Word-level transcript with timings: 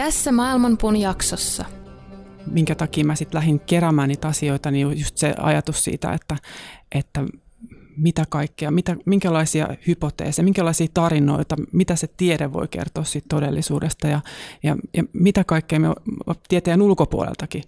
Tässä 0.00 0.32
Maailmanpuun 0.32 0.96
jaksossa. 0.96 1.64
Minkä 2.46 2.74
takia 2.74 3.04
mä 3.04 3.14
sitten 3.14 3.38
lähdin 3.38 3.60
keräämään 3.60 4.08
niitä 4.08 4.28
asioita, 4.28 4.70
niin 4.70 4.98
just 4.98 5.16
se 5.16 5.34
ajatus 5.38 5.84
siitä, 5.84 6.12
että, 6.12 6.36
että 6.92 7.24
mitä 7.96 8.24
kaikkea, 8.28 8.70
mitä, 8.70 8.96
minkälaisia 9.06 9.68
hypoteeseja, 9.86 10.44
minkälaisia 10.44 10.86
tarinoita, 10.94 11.56
mitä 11.72 11.96
se 11.96 12.06
tiede 12.16 12.52
voi 12.52 12.68
kertoa 12.68 13.04
siitä 13.04 13.26
todellisuudesta 13.28 14.08
ja, 14.08 14.20
ja, 14.62 14.76
ja 14.96 15.04
mitä 15.12 15.44
kaikkea 15.44 15.80
me 15.80 15.88
tieteen 16.48 16.82
ulkopuoleltakin. 16.82 17.62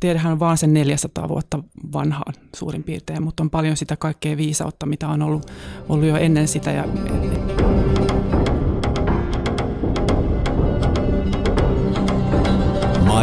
Tiedehän 0.00 0.32
on 0.32 0.40
vaan 0.40 0.58
sen 0.58 0.74
400 0.74 1.28
vuotta 1.28 1.62
vanhaa 1.92 2.32
suurin 2.56 2.82
piirtein, 2.82 3.22
mutta 3.22 3.42
on 3.42 3.50
paljon 3.50 3.76
sitä 3.76 3.96
kaikkea 3.96 4.36
viisautta, 4.36 4.86
mitä 4.86 5.08
on 5.08 5.22
ollut, 5.22 5.50
ollut 5.88 6.08
jo 6.08 6.16
ennen 6.16 6.48
sitä. 6.48 6.70
Ja, 6.70 6.84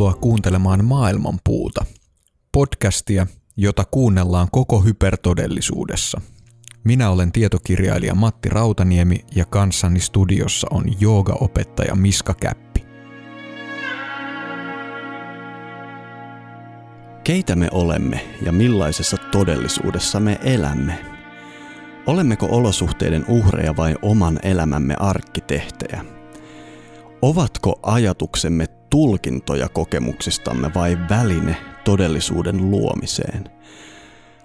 Tervetuloa 0.00 0.22
kuuntelemaan 0.22 0.84
Maailmanpuuta, 0.84 1.84
podcastia, 2.52 3.26
jota 3.56 3.84
kuunnellaan 3.90 4.48
koko 4.52 4.80
hypertodellisuudessa. 4.80 6.20
Minä 6.84 7.10
olen 7.10 7.32
tietokirjailija 7.32 8.14
Matti 8.14 8.48
Rautaniemi 8.48 9.24
ja 9.34 9.44
kanssani 9.44 10.00
studiossa 10.00 10.66
on 10.70 10.84
joogaopettaja 11.00 11.94
Miska 11.94 12.34
Käppi. 12.34 12.84
Keitä 17.24 17.56
me 17.56 17.68
olemme 17.72 18.36
ja 18.42 18.52
millaisessa 18.52 19.16
todellisuudessa 19.32 20.20
me 20.20 20.38
elämme? 20.44 20.98
Olemmeko 22.06 22.48
olosuhteiden 22.50 23.24
uhreja 23.28 23.76
vai 23.76 23.94
oman 24.02 24.38
elämämme 24.42 24.94
arkkitehtejä? 24.98 26.04
Ovatko 27.22 27.80
ajatuksemme 27.82 28.66
tulkintoja 28.90 29.68
kokemuksistamme 29.68 30.70
vai 30.74 30.98
väline 31.08 31.56
todellisuuden 31.84 32.70
luomiseen? 32.70 33.50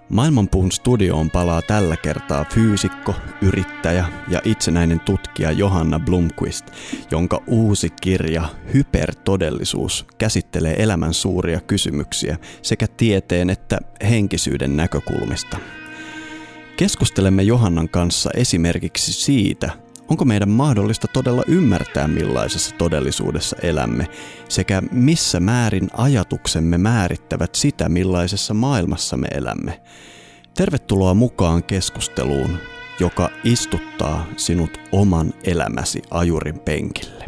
Maailmanpuun 0.08 0.72
studioon 0.72 1.30
palaa 1.30 1.62
tällä 1.62 1.96
kertaa 1.96 2.44
fyysikko, 2.54 3.14
yrittäjä 3.42 4.04
ja 4.28 4.40
itsenäinen 4.44 5.00
tutkija 5.00 5.50
Johanna 5.50 6.00
Blomqvist, 6.00 6.66
jonka 7.10 7.42
uusi 7.46 7.90
kirja 8.00 8.48
Hypertodellisuus 8.74 10.06
käsittelee 10.18 10.82
elämän 10.82 11.14
suuria 11.14 11.60
kysymyksiä 11.60 12.36
sekä 12.62 12.86
tieteen 12.96 13.50
että 13.50 13.78
henkisyyden 14.08 14.76
näkökulmista. 14.76 15.58
Keskustelemme 16.76 17.42
Johannan 17.42 17.88
kanssa 17.88 18.30
esimerkiksi 18.34 19.12
siitä, 19.12 19.70
Onko 20.08 20.24
meidän 20.24 20.50
mahdollista 20.50 21.08
todella 21.08 21.42
ymmärtää 21.46 22.08
millaisessa 22.08 22.74
todellisuudessa 22.76 23.56
elämme 23.62 24.06
sekä 24.48 24.82
missä 24.92 25.40
määrin 25.40 25.88
ajatuksemme 25.92 26.78
määrittävät 26.78 27.54
sitä 27.54 27.88
millaisessa 27.88 28.54
maailmassa 28.54 29.16
me 29.16 29.28
elämme? 29.34 29.80
Tervetuloa 30.54 31.14
mukaan 31.14 31.62
keskusteluun, 31.62 32.58
joka 33.00 33.30
istuttaa 33.44 34.26
sinut 34.36 34.80
oman 34.92 35.32
elämäsi 35.44 36.02
ajurin 36.10 36.58
penkille. 36.58 37.24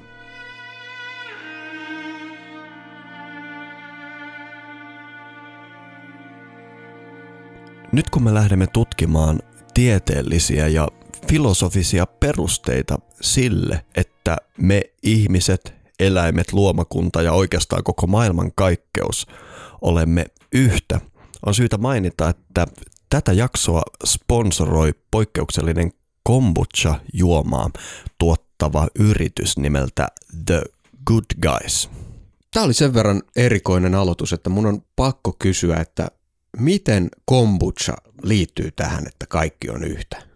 Nyt 7.92 8.10
kun 8.10 8.22
me 8.22 8.34
lähdemme 8.34 8.66
tutkimaan 8.66 9.38
tieteellisiä 9.74 10.68
ja 10.68 10.88
filosofisia 11.28 12.06
perusteita 12.06 12.98
sille, 13.20 13.84
että 13.94 14.36
me 14.58 14.82
ihmiset, 15.02 15.74
eläimet, 15.98 16.52
luomakunta 16.52 17.22
ja 17.22 17.32
oikeastaan 17.32 17.84
koko 17.84 18.06
maailman 18.06 18.52
kaikkeus 18.54 19.26
olemme 19.80 20.26
yhtä. 20.52 21.00
On 21.46 21.54
syytä 21.54 21.78
mainita, 21.78 22.28
että 22.28 22.66
tätä 23.10 23.32
jaksoa 23.32 23.82
sponsoroi 24.04 24.94
poikkeuksellinen 25.10 25.92
kombucha-juomaa 26.22 27.70
tuottava 28.18 28.86
yritys 28.98 29.58
nimeltä 29.58 30.08
The 30.46 30.62
Good 31.06 31.24
Guys. 31.42 31.90
Tämä 32.50 32.64
oli 32.64 32.74
sen 32.74 32.94
verran 32.94 33.22
erikoinen 33.36 33.94
aloitus, 33.94 34.32
että 34.32 34.50
mun 34.50 34.66
on 34.66 34.82
pakko 34.96 35.36
kysyä, 35.38 35.76
että 35.76 36.08
miten 36.58 37.08
kombucha 37.24 37.96
liittyy 38.22 38.70
tähän, 38.70 39.06
että 39.06 39.26
kaikki 39.26 39.70
on 39.70 39.84
yhtä? 39.84 40.27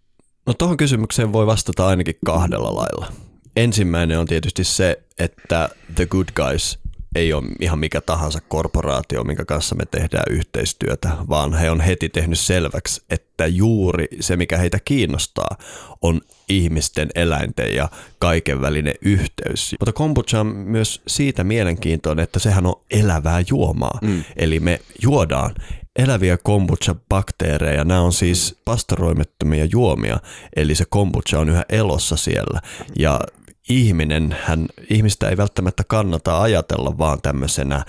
No 0.46 0.54
tuohon 0.54 0.76
kysymykseen 0.76 1.32
voi 1.32 1.46
vastata 1.46 1.86
ainakin 1.86 2.14
kahdella 2.26 2.74
lailla. 2.74 3.12
Ensimmäinen 3.56 4.18
on 4.18 4.26
tietysti 4.26 4.64
se, 4.64 5.02
että 5.18 5.68
The 5.94 6.06
Good 6.06 6.28
Guys 6.34 6.81
ei 7.14 7.32
ole 7.32 7.44
ihan 7.60 7.78
mikä 7.78 8.00
tahansa 8.00 8.40
korporaatio, 8.48 9.24
minkä 9.24 9.44
kanssa 9.44 9.74
me 9.74 9.84
tehdään 9.86 10.24
yhteistyötä, 10.30 11.10
vaan 11.28 11.54
he 11.54 11.70
on 11.70 11.80
heti 11.80 12.08
tehnyt 12.08 12.38
selväksi, 12.38 13.02
että 13.10 13.46
juuri 13.46 14.06
se, 14.20 14.36
mikä 14.36 14.58
heitä 14.58 14.78
kiinnostaa, 14.84 15.56
on 16.02 16.20
ihmisten, 16.48 17.08
eläinten 17.14 17.74
ja 17.74 17.88
kaiken 18.18 18.60
välinen 18.60 18.94
yhteys. 19.02 19.74
Mutta 19.80 19.92
kombucha 19.92 20.40
on 20.40 20.46
myös 20.46 21.02
siitä 21.06 21.44
mielenkiintoinen, 21.44 22.22
että 22.22 22.38
sehän 22.38 22.66
on 22.66 22.80
elävää 22.90 23.42
juomaa. 23.48 23.98
Mm. 24.02 24.24
Eli 24.36 24.60
me 24.60 24.80
juodaan 25.02 25.54
eläviä 25.96 26.36
kombucha-bakteereja. 26.36 27.84
Nämä 27.84 28.00
on 28.00 28.12
siis 28.12 28.56
pastoroimettomia 28.64 29.64
juomia, 29.64 30.18
eli 30.56 30.74
se 30.74 30.84
kombucha 30.88 31.38
on 31.38 31.48
yhä 31.48 31.64
elossa 31.68 32.16
siellä. 32.16 32.60
Ja 32.98 33.20
ihminen, 33.68 34.36
hän, 34.42 34.66
ihmistä 34.90 35.28
ei 35.28 35.36
välttämättä 35.36 35.84
kannata 35.84 36.42
ajatella 36.42 36.98
vaan 36.98 37.18
tämmöisenä 37.22 37.84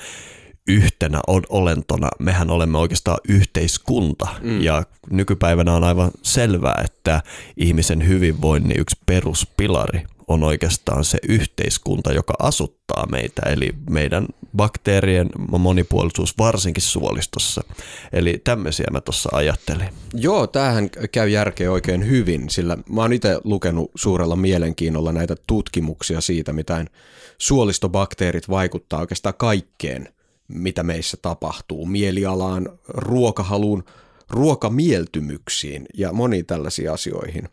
yhtenä 0.67 1.19
olentona. 1.50 2.09
Mehän 2.19 2.50
olemme 2.50 2.78
oikeastaan 2.78 3.17
yhteiskunta 3.29 4.28
mm. 4.41 4.62
ja 4.62 4.83
nykypäivänä 5.12 5.73
on 5.73 5.83
aivan 5.83 6.12
selvää, 6.22 6.81
että 6.85 7.22
ihmisen 7.57 8.07
hyvinvoinnin 8.07 8.79
yksi 8.79 8.97
peruspilari 9.06 10.03
on 10.33 10.44
oikeastaan 10.44 11.05
se 11.05 11.17
yhteiskunta, 11.29 12.13
joka 12.13 12.33
asuttaa 12.39 13.05
meitä, 13.11 13.41
eli 13.41 13.69
meidän 13.89 14.25
bakteerien 14.55 15.29
monipuolisuus 15.57 16.38
varsinkin 16.38 16.83
suolistossa. 16.83 17.63
Eli 18.13 18.41
tämmöisiä 18.44 18.88
mä 18.91 19.01
tuossa 19.01 19.29
ajattelin. 19.33 19.89
Joo, 20.13 20.47
tämähän 20.47 20.89
käy 21.11 21.29
järkeä 21.29 21.71
oikein 21.71 22.09
hyvin, 22.09 22.49
sillä 22.49 22.77
mä 22.89 23.01
oon 23.01 23.13
itse 23.13 23.39
lukenut 23.44 23.91
suurella 23.95 24.35
mielenkiinnolla 24.35 25.11
näitä 25.11 25.35
tutkimuksia 25.47 26.21
siitä, 26.21 26.53
miten 26.53 26.89
suolistobakteerit 27.38 28.50
vaikuttaa 28.50 29.00
oikeastaan 29.00 29.36
kaikkeen, 29.38 30.09
mitä 30.47 30.83
meissä 30.83 31.18
tapahtuu, 31.21 31.86
mielialaan, 31.86 32.69
ruokahaluun, 32.88 33.83
ruokamieltymyksiin 34.29 35.86
ja 35.94 36.13
moniin 36.13 36.45
tällaisiin 36.45 36.91
asioihin. 36.91 37.50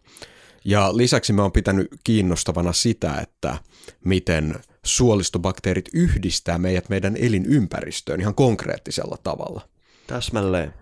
Ja 0.65 0.97
lisäksi 0.97 1.33
mä 1.33 1.43
oon 1.43 1.53
pitänyt 1.53 1.89
kiinnostavana 2.05 2.73
sitä, 2.73 3.15
että 3.15 3.57
miten 4.05 4.55
suolistobakteerit 4.83 5.89
yhdistää 5.95 6.59
meidät 6.59 6.89
meidän 6.89 7.17
elinympäristöön 7.17 8.21
ihan 8.21 8.35
konkreettisella 8.35 9.17
tavalla. 9.23 9.69
Täsmälleen. 10.07 10.75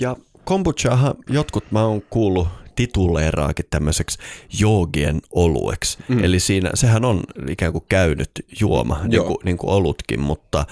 Ja 0.00 0.16
kombuchahan 0.44 1.14
jotkut 1.30 1.72
mä 1.72 1.84
oon 1.84 2.02
kuullut 2.10 2.48
tituleeraakin 2.76 3.66
tämmöiseksi 3.70 4.18
joogien 4.60 5.20
olueksi. 5.30 5.98
Mm. 6.08 6.24
Eli 6.24 6.40
siinä, 6.40 6.70
sehän 6.74 7.04
on 7.04 7.22
ikään 7.48 7.72
kuin 7.72 7.84
käynyt 7.88 8.30
juoma, 8.60 9.00
niin 9.04 9.24
kuin, 9.24 9.38
niin 9.44 9.56
kuin 9.56 9.70
olutkin, 9.70 10.20
mutta 10.20 10.66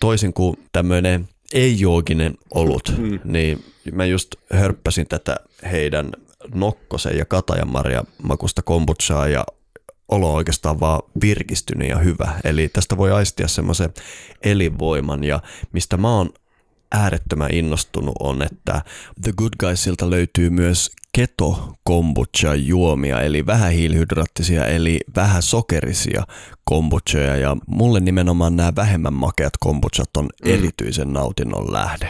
toisin 0.00 0.32
kuin 0.32 0.56
tämmöinen 0.72 1.28
ei-jooginen 1.52 2.34
olut, 2.54 2.94
mm. 2.98 3.20
niin 3.24 3.64
mä 3.92 4.04
just 4.04 4.34
hörppäsin 4.52 5.06
tätä 5.06 5.36
heidän 5.70 6.12
nokkosen 6.54 7.18
ja 7.18 7.24
katajanmarja 7.24 8.04
makusta 8.22 8.62
kombuchaa 8.62 9.28
ja 9.28 9.44
olo 10.08 10.30
on 10.30 10.36
oikeastaan 10.36 10.80
vaan 10.80 11.02
virkistynyt 11.20 11.88
ja 11.88 11.98
hyvä. 11.98 12.40
Eli 12.44 12.68
tästä 12.68 12.96
voi 12.96 13.12
aistia 13.12 13.48
semmoisen 13.48 13.90
elinvoiman 14.42 15.24
ja 15.24 15.42
mistä 15.72 15.96
mä 15.96 16.16
oon 16.16 16.30
äärettömän 16.92 17.54
innostunut 17.54 18.14
on, 18.20 18.42
että 18.42 18.82
The 19.22 19.32
Good 19.36 19.52
Guysilta 19.58 20.10
löytyy 20.10 20.50
myös 20.50 20.90
keto 21.12 21.74
kombucha 21.84 22.54
juomia, 22.54 23.20
eli 23.20 23.46
vähän 23.46 23.72
hiilihydraattisia, 23.72 24.66
eli 24.66 25.00
vähän 25.16 25.42
sokerisia 25.42 26.22
kombuchoja, 26.64 27.36
ja 27.36 27.56
mulle 27.66 28.00
nimenomaan 28.00 28.56
nämä 28.56 28.72
vähemmän 28.76 29.14
makeat 29.14 29.52
kombuchat 29.60 30.16
on 30.16 30.24
mm. 30.24 30.50
erityisen 30.50 31.12
nautinnon 31.12 31.72
lähde. 31.72 32.08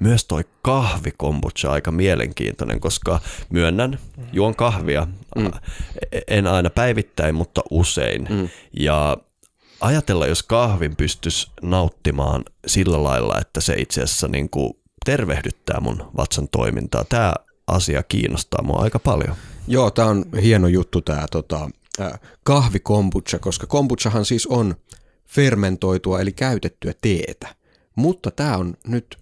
Myös 0.00 0.24
toi 0.24 0.44
kahvi 0.62 1.12
kombucha 1.16 1.72
aika 1.72 1.90
mielenkiintoinen, 1.90 2.80
koska 2.80 3.20
myönnän, 3.50 3.98
juon 4.32 4.56
kahvia, 4.56 5.06
mm. 5.36 5.50
en 6.28 6.46
aina 6.46 6.70
päivittäin, 6.70 7.34
mutta 7.34 7.62
usein. 7.70 8.26
Mm. 8.30 8.48
Ja 8.80 9.16
ajatella, 9.80 10.26
jos 10.26 10.42
kahvin 10.42 10.96
pystyisi 10.96 11.50
nauttimaan 11.62 12.44
sillä 12.66 13.02
lailla, 13.02 13.38
että 13.40 13.60
se 13.60 13.74
itse 13.78 14.02
asiassa 14.02 14.28
niin 14.28 14.50
kuin 14.50 14.72
tervehdyttää 15.04 15.80
mun 15.80 16.10
vatsan 16.16 16.48
toimintaa. 16.48 17.04
Tämä 17.04 17.34
asia 17.66 18.02
kiinnostaa 18.02 18.62
mua 18.62 18.82
aika 18.82 18.98
paljon. 18.98 19.36
Joo, 19.68 19.90
tämä 19.90 20.08
on 20.08 20.24
hieno 20.42 20.68
juttu 20.68 21.00
tämä 21.00 21.26
tota, 21.30 21.70
kahvikombucha, 22.42 23.38
koska 23.38 23.66
kombuchahan 23.66 24.24
siis 24.24 24.46
on 24.46 24.74
fermentoitua 25.26 26.20
eli 26.20 26.32
käytettyä 26.32 26.92
teetä. 27.02 27.54
Mutta 27.96 28.30
tämä 28.30 28.56
on 28.56 28.74
nyt 28.86 29.18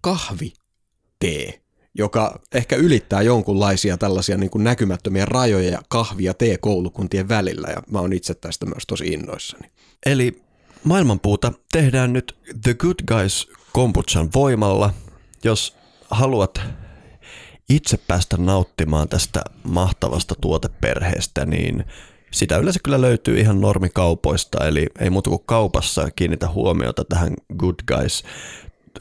kahvitee, 0.00 1.60
joka 1.94 2.40
ehkä 2.54 2.76
ylittää 2.76 3.22
jonkunlaisia 3.22 3.98
tällaisia 3.98 4.36
niin 4.36 4.50
kuin 4.50 4.64
näkymättömiä 4.64 5.24
rajoja 5.24 5.82
kahvi- 5.88 6.24
ja 6.24 6.34
tee-koulukuntien 6.34 7.28
välillä, 7.28 7.68
ja 7.68 7.82
mä 7.90 8.00
oon 8.00 8.12
itse 8.12 8.34
tästä 8.34 8.66
myös 8.66 8.82
tosi 8.86 9.06
innoissani. 9.06 9.70
Eli 10.06 10.42
maailmanpuuta 10.84 11.52
tehdään 11.72 12.12
nyt 12.12 12.36
The 12.62 12.74
Good 12.74 12.94
Guys 13.08 13.48
kombuchan 13.72 14.28
voimalla. 14.34 14.92
Jos 15.44 15.76
haluat 16.10 16.60
itse 17.68 17.96
päästä 17.96 18.36
nauttimaan 18.36 19.08
tästä 19.08 19.42
mahtavasta 19.64 20.34
tuoteperheestä, 20.40 21.46
niin 21.46 21.84
sitä 22.30 22.56
yleensä 22.56 22.80
kyllä 22.84 23.00
löytyy 23.00 23.40
ihan 23.40 23.60
normikaupoista, 23.60 24.66
eli 24.66 24.86
ei 24.98 25.10
muuta 25.10 25.30
kuin 25.30 25.42
kaupassa 25.46 26.10
kiinnitä 26.16 26.48
huomiota 26.48 27.04
tähän 27.04 27.34
Good 27.56 27.74
Guys 27.86 28.24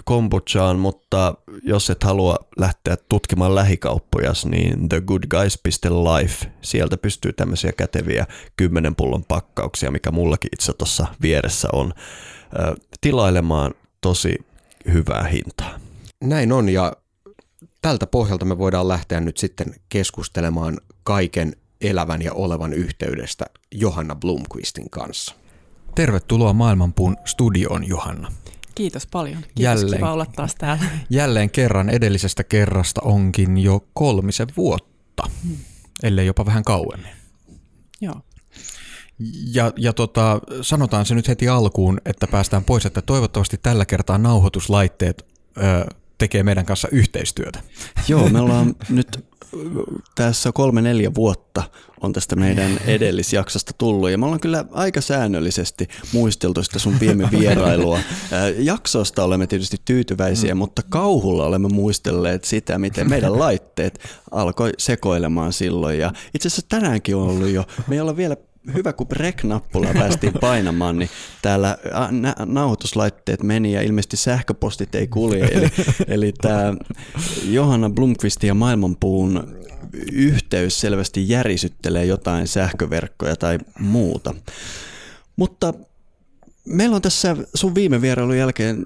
kombuchaan, 0.06 0.80
mutta 0.80 1.36
jos 1.64 1.90
et 1.90 2.04
halua 2.04 2.36
lähteä 2.58 2.98
tutkimaan 3.10 3.56
lähikauppoja, 3.56 4.34
niin 4.46 4.90
thegoodguys.life, 4.90 6.52
sieltä 6.62 6.98
pystyy 6.98 7.34
tämmöisiä 7.34 7.72
käteviä 7.72 8.26
kymmenen 8.58 8.96
pullon 8.96 9.24
pakkauksia, 9.24 9.92
mikä 9.92 10.12
mullakin 10.12 10.50
itse 10.54 10.74
tuossa 10.74 11.08
vieressä 11.22 11.68
on, 11.74 11.94
tilailemaan 13.02 13.74
tosi 14.02 14.36
hyvää 14.94 15.24
hintaa. 15.24 15.80
Näin 16.24 16.52
on 16.52 16.70
ja 16.70 16.94
tältä 17.82 18.08
pohjalta 18.08 18.46
me 18.46 18.58
voidaan 18.58 18.88
lähteä 18.88 19.20
nyt 19.20 19.38
sitten 19.38 19.76
keskustelemaan 19.90 20.78
kaiken 21.04 21.56
elävän 21.82 22.22
ja 22.22 22.34
olevan 22.34 22.74
yhteydestä 22.74 23.46
Johanna 23.72 24.16
Blomqvistin 24.16 24.90
kanssa. 24.90 25.36
Tervetuloa 25.96 26.54
Maailmanpuun 26.54 27.18
studioon, 27.26 27.88
Johanna. 27.88 28.32
Kiitos 28.80 29.08
paljon. 29.08 29.42
Kiitos, 29.42 29.64
jälleen, 29.64 30.00
kiva 30.00 30.14
olla 30.14 30.26
taas 30.26 30.56
täällä. 30.56 30.84
Jälleen 31.10 31.50
kerran 31.50 31.90
edellisestä 31.90 32.44
kerrasta 32.44 33.02
onkin 33.04 33.58
jo 33.58 33.88
kolmisen 33.94 34.48
vuotta, 34.58 35.24
hmm. 35.44 35.58
ellei 36.04 36.26
jopa 36.26 36.46
vähän 36.46 36.64
kauemmin. 36.64 37.12
Joo. 38.02 38.16
Ja, 39.54 39.74
ja 39.78 39.94
tota, 39.94 40.40
sanotaan 40.62 41.06
se 41.06 41.16
nyt 41.16 41.28
heti 41.28 41.50
alkuun, 41.50 42.02
että 42.06 42.28
päästään 42.28 42.64
pois, 42.64 42.86
että 42.86 43.02
toivottavasti 43.02 43.58
tällä 43.58 43.86
kertaa 43.86 44.18
nauhoituslaitteet 44.18 45.26
ö, 45.58 45.96
tekee 46.20 46.44
meidän 46.44 46.66
kanssa 46.66 46.88
yhteistyötä. 46.92 47.60
Joo, 48.08 48.30
me 48.30 48.40
ollaan 48.40 48.76
nyt 48.90 49.26
tässä 50.16 50.52
kolme-neljä 50.52 51.16
vuotta 51.16 51.64
on 52.02 52.14
tästä 52.14 52.36
meidän 52.36 52.80
edellisjaksosta 52.86 53.72
tullut 53.78 54.10
ja 54.10 54.18
me 54.18 54.26
ollaan 54.26 54.40
kyllä 54.40 54.66
aika 54.72 55.02
säännöllisesti 55.02 55.88
muisteltu 56.14 56.64
sitä 56.64 56.80
sun 56.80 57.00
viime 57.00 57.30
vierailua. 57.32 58.00
Jaksosta 58.58 59.24
olemme 59.24 59.48
tietysti 59.48 59.78
tyytyväisiä, 59.86 60.56
mm. 60.56 60.58
mutta 60.58 60.82
kauhulla 60.90 61.46
olemme 61.46 61.68
muistelleet 61.68 62.44
sitä, 62.44 62.80
miten 62.80 63.10
meidän 63.10 63.40
laitteet 63.40 64.00
alkoi 64.32 64.72
sekoilemaan 64.78 65.54
silloin 65.54 66.00
ja 66.00 66.14
itse 66.36 66.48
asiassa 66.48 66.66
tänäänkin 66.70 67.16
on 67.16 67.30
ollut 67.30 67.50
jo, 67.50 67.66
me 67.88 67.96
ei 67.96 68.02
olla 68.02 68.18
vielä 68.18 68.38
hyvä, 68.74 68.94
kun 68.94 69.08
rek-nappulaa 69.12 69.94
päästiin 69.94 70.34
painamaan, 70.42 71.00
niin 71.00 71.10
täällä 71.42 71.78
nauhoituslaitteet 72.46 73.44
meni 73.44 73.74
ja 73.74 73.82
ilmeisesti 73.82 74.18
sähköpostit 74.18 74.96
ei 74.96 75.08
kulje. 75.08 75.46
Eli, 75.46 75.68
eli 76.16 76.34
tämä 76.42 76.74
Johanna 77.44 77.90
Blomqvist 77.90 78.44
ja 78.44 78.54
Maailmanpuun 78.54 79.60
yhteys 80.12 80.80
selvästi 80.82 81.30
järisyttelee 81.30 82.06
jotain 82.06 82.48
sähköverkkoja 82.48 83.36
tai 83.36 83.58
muuta. 83.80 84.36
Mutta 85.36 85.74
meillä 86.66 86.96
on 86.96 87.02
tässä 87.02 87.38
sun 87.54 87.76
viime 87.76 88.02
vierailun 88.02 88.38
jälkeen 88.38 88.86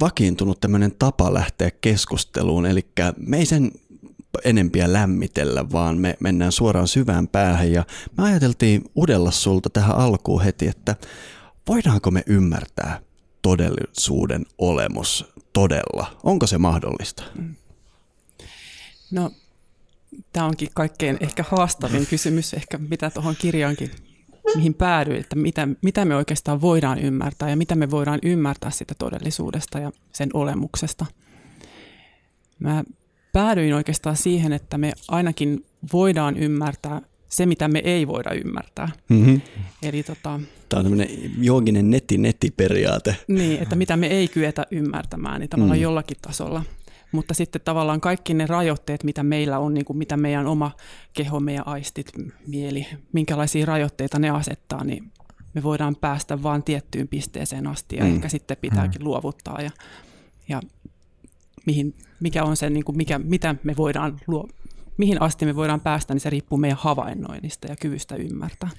vakiintunut 0.00 0.60
tämmöinen 0.60 0.92
tapa 0.98 1.34
lähteä 1.34 1.70
keskusteluun, 1.70 2.66
eli 2.66 2.86
me 3.16 3.38
ei 3.38 3.46
sen 3.46 3.72
enempiä 4.44 4.92
lämmitellä, 4.92 5.70
vaan 5.72 5.98
me 5.98 6.16
mennään 6.20 6.52
suoraan 6.52 6.88
syvään 6.88 7.28
päähän 7.28 7.72
ja 7.72 7.84
me 8.18 8.24
ajateltiin 8.24 8.84
udella 8.96 9.30
sulta 9.30 9.70
tähän 9.70 9.96
alkuun 9.96 10.42
heti, 10.42 10.68
että 10.68 10.96
voidaanko 11.68 12.10
me 12.10 12.22
ymmärtää 12.26 13.00
todellisuuden 13.42 14.46
olemus 14.58 15.32
todella? 15.52 16.16
Onko 16.22 16.46
se 16.46 16.58
mahdollista? 16.58 17.24
No, 19.10 19.30
tämä 20.32 20.46
onkin 20.46 20.68
kaikkein 20.74 21.16
ehkä 21.20 21.44
haastavin 21.48 22.06
kysymys, 22.06 22.54
ehkä 22.54 22.78
mitä 22.78 23.10
tuohon 23.10 23.36
kirjaankin 23.38 23.90
mihin 24.54 24.74
päädyin, 24.74 25.20
että 25.20 25.36
mitä, 25.36 25.68
mitä 25.82 26.04
me 26.04 26.16
oikeastaan 26.16 26.60
voidaan 26.60 26.98
ymmärtää 26.98 27.50
ja 27.50 27.56
mitä 27.56 27.74
me 27.74 27.90
voidaan 27.90 28.18
ymmärtää 28.22 28.70
sitä 28.70 28.94
todellisuudesta 28.98 29.78
ja 29.78 29.92
sen 30.12 30.28
olemuksesta. 30.34 31.06
Mä 32.58 32.84
päädyin 33.34 33.74
oikeastaan 33.74 34.16
siihen, 34.16 34.52
että 34.52 34.78
me 34.78 34.92
ainakin 35.08 35.64
voidaan 35.92 36.36
ymmärtää 36.36 37.00
se, 37.28 37.46
mitä 37.46 37.68
me 37.68 37.78
ei 37.78 38.06
voida 38.06 38.30
ymmärtää. 38.30 38.88
Mm-hmm. 39.08 39.40
Eli 39.82 40.02
tota, 40.02 40.40
Tämä 40.68 40.80
on 40.80 40.84
tämmöinen 40.84 41.08
jooginen 41.38 41.90
netti-netti-periaate. 41.90 43.16
Niin, 43.28 43.62
että 43.62 43.76
mitä 43.76 43.96
me 43.96 44.06
ei 44.06 44.28
kyetä 44.28 44.66
ymmärtämään, 44.70 45.40
niin 45.40 45.50
tavallaan 45.50 45.78
mm. 45.78 45.82
jollakin 45.82 46.16
tasolla. 46.22 46.62
Mutta 47.12 47.34
sitten 47.34 47.60
tavallaan 47.64 48.00
kaikki 48.00 48.34
ne 48.34 48.46
rajoitteet, 48.46 49.04
mitä 49.04 49.22
meillä 49.22 49.58
on, 49.58 49.74
niin 49.74 49.84
kuin 49.84 49.96
mitä 49.96 50.16
meidän 50.16 50.46
oma 50.46 50.70
keho, 51.12 51.40
meidän 51.40 51.66
aistit, 51.66 52.12
mieli, 52.46 52.86
minkälaisia 53.12 53.66
rajoitteita 53.66 54.18
ne 54.18 54.30
asettaa, 54.30 54.84
niin 54.84 55.12
me 55.54 55.62
voidaan 55.62 55.96
päästä 55.96 56.42
vain 56.42 56.62
tiettyyn 56.62 57.08
pisteeseen 57.08 57.66
asti 57.66 57.96
ja 57.96 58.04
mm. 58.04 58.14
ehkä 58.14 58.28
sitten 58.28 58.56
pitääkin 58.60 59.00
mm. 59.00 59.04
luovuttaa. 59.04 59.60
Ja, 59.60 59.70
ja 60.48 60.60
mihin, 61.66 61.94
mikä 62.20 62.44
on 62.44 62.56
se, 62.56 62.70
niin 62.70 62.84
kuin 62.84 62.96
mikä, 62.96 63.18
mitä 63.18 63.54
me 63.64 63.76
voidaan 63.76 64.20
luo, 64.26 64.48
mihin 64.96 65.22
asti 65.22 65.46
me 65.46 65.56
voidaan 65.56 65.80
päästä, 65.80 66.14
niin 66.14 66.20
se 66.20 66.30
riippuu 66.30 66.58
meidän 66.58 66.78
havainnoinnista 66.80 67.66
ja 67.66 67.76
kyvystä 67.76 68.16
ymmärtää. 68.16 68.70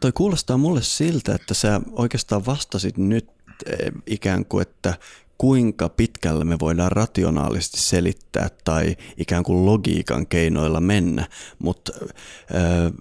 Toi 0.00 0.12
kuulostaa 0.12 0.56
mulle 0.56 0.82
siltä, 0.82 1.34
että 1.34 1.54
sä 1.54 1.80
oikeastaan 1.92 2.46
vastasit 2.46 2.96
nyt 2.98 3.28
eh, 3.66 3.92
ikään 4.06 4.44
kuin, 4.44 4.62
että 4.62 4.94
kuinka 5.38 5.88
pitkälle 5.88 6.44
me 6.44 6.58
voidaan 6.60 6.92
rationaalisesti 6.92 7.80
selittää 7.80 8.48
tai 8.64 8.96
ikään 9.16 9.44
kuin 9.44 9.66
logiikan 9.66 10.26
keinoilla 10.26 10.80
mennä, 10.80 11.28
mutta 11.58 11.92
äh, 12.02 12.92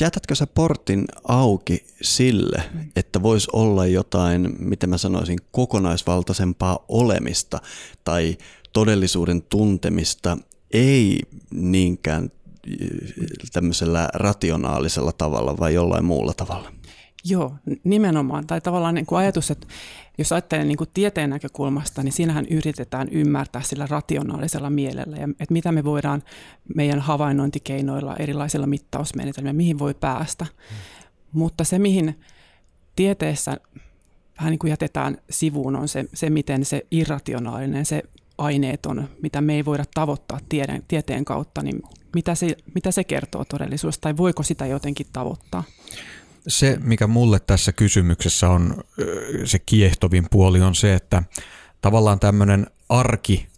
jätätkö 0.00 0.34
sä 0.34 0.46
portin 0.46 1.04
auki 1.28 1.86
sille, 2.02 2.62
että 2.96 3.22
voisi 3.22 3.48
olla 3.52 3.86
jotain, 3.86 4.56
miten 4.58 4.90
mä 4.90 4.98
sanoisin, 4.98 5.38
kokonaisvaltaisempaa 5.52 6.84
olemista 6.88 7.60
tai 8.04 8.36
todellisuuden 8.72 9.42
tuntemista, 9.42 10.38
ei 10.72 11.20
niinkään 11.50 12.30
tämmöisellä 13.52 14.08
rationaalisella 14.14 15.12
tavalla 15.12 15.58
vai 15.58 15.74
jollain 15.74 16.04
muulla 16.04 16.34
tavalla? 16.34 16.77
Joo, 17.30 17.54
nimenomaan. 17.84 18.46
Tai 18.46 18.60
tavallaan 18.60 18.94
niin 18.94 19.06
kuin 19.06 19.18
ajatus, 19.18 19.50
että 19.50 19.66
jos 20.18 20.32
ajattelee 20.32 20.64
niin 20.64 20.76
kuin 20.76 20.90
tieteen 20.94 21.30
näkökulmasta, 21.30 22.02
niin 22.02 22.12
siinähän 22.12 22.46
yritetään 22.50 23.08
ymmärtää 23.08 23.62
sillä 23.62 23.86
rationaalisella 23.90 24.70
mielellä, 24.70 25.16
ja 25.16 25.28
että 25.40 25.52
mitä 25.52 25.72
me 25.72 25.84
voidaan 25.84 26.22
meidän 26.74 27.00
havainnointikeinoilla, 27.00 28.16
erilaisilla 28.16 28.66
mittausmenetelmillä, 28.66 29.52
mihin 29.52 29.78
voi 29.78 29.94
päästä. 29.94 30.44
Hmm. 30.44 30.76
Mutta 31.32 31.64
se, 31.64 31.78
mihin 31.78 32.20
tieteessä 32.96 33.56
vähän 34.38 34.50
niin 34.50 34.58
kuin 34.58 34.70
jätetään 34.70 35.18
sivuun, 35.30 35.76
on 35.76 35.88
se, 35.88 36.04
se, 36.14 36.30
miten 36.30 36.64
se 36.64 36.86
irrationaalinen, 36.90 37.86
se 37.86 38.02
aineeton, 38.38 39.08
mitä 39.22 39.40
me 39.40 39.54
ei 39.54 39.64
voida 39.64 39.84
tavoittaa 39.94 40.40
tieden, 40.48 40.82
tieteen 40.88 41.24
kautta, 41.24 41.62
niin 41.62 41.82
mitä 42.14 42.34
se, 42.34 42.56
mitä 42.74 42.90
se 42.90 43.04
kertoo 43.04 43.44
todellisuudesta 43.44 44.00
tai 44.00 44.16
voiko 44.16 44.42
sitä 44.42 44.66
jotenkin 44.66 45.06
tavoittaa? 45.12 45.64
Se, 46.48 46.78
mikä 46.82 47.06
mulle 47.06 47.40
tässä 47.40 47.72
kysymyksessä 47.72 48.48
on 48.48 48.84
se 49.44 49.58
kiehtovin 49.58 50.26
puoli, 50.30 50.60
on 50.60 50.74
se, 50.74 50.94
että 50.94 51.22
tavallaan 51.80 52.20
tämmöinen 52.20 52.66
arki, 52.88 53.48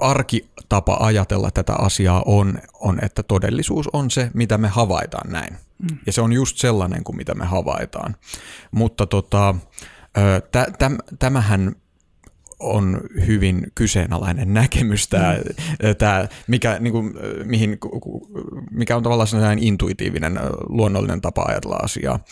arkitapa 0.00 0.96
ajatella 1.00 1.50
tätä 1.50 1.74
asiaa 1.74 2.22
on, 2.26 2.58
on, 2.80 3.04
että 3.04 3.22
todellisuus 3.22 3.88
on 3.92 4.10
se, 4.10 4.30
mitä 4.34 4.58
me 4.58 4.68
havaitaan 4.68 5.32
näin. 5.32 5.56
Mm. 5.78 5.98
Ja 6.06 6.12
se 6.12 6.20
on 6.20 6.32
just 6.32 6.58
sellainen 6.58 7.04
kuin 7.04 7.16
mitä 7.16 7.34
me 7.34 7.44
havaitaan. 7.44 8.16
Mutta 8.70 9.06
tota, 9.06 9.54
tämähän 11.18 11.76
on 12.60 13.00
hyvin 13.26 13.66
kyseenalainen 13.74 14.54
näkemys, 14.54 15.08
tämä, 15.08 15.34
mm. 15.34 15.96
tämä 15.98 16.28
mikä, 16.46 16.76
niin 16.80 16.92
kuin, 16.92 17.14
mihin, 17.44 17.78
mikä 18.70 18.96
on 18.96 19.02
tavallaan 19.02 19.26
sellainen 19.26 19.64
intuitiivinen, 19.64 20.40
luonnollinen 20.68 21.20
tapa 21.20 21.42
ajatella 21.42 21.76
asiaa. 21.76 22.24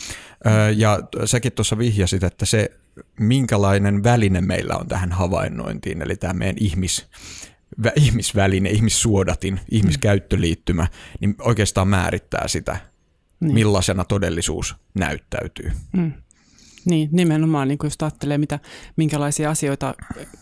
Ja 0.75 0.99
säkin 1.25 1.51
tuossa 1.51 1.77
vihjasit, 1.77 2.23
että 2.23 2.45
se, 2.45 2.71
minkälainen 3.19 4.03
väline 4.03 4.41
meillä 4.41 4.75
on 4.75 4.87
tähän 4.87 5.11
havainnointiin, 5.11 6.01
eli 6.01 6.15
tämä 6.15 6.33
meidän 6.33 6.55
ihmis, 6.59 7.07
ihmisväline, 7.95 8.69
ihmissuodatin, 8.69 9.59
ihmiskäyttöliittymä, 9.71 10.87
niin 11.19 11.35
oikeastaan 11.39 11.87
määrittää 11.87 12.47
sitä, 12.47 12.77
niin. 13.39 13.53
millaisena 13.53 14.03
todellisuus 14.03 14.75
näyttäytyy. 14.93 15.71
Mm. 15.93 16.13
Niin, 16.85 17.09
nimenomaan, 17.11 17.67
niin 17.67 17.77
jos 17.83 17.95
ajattelee, 18.01 18.37
mitä, 18.37 18.59
minkälaisia 18.95 19.49
asioita, 19.49 19.93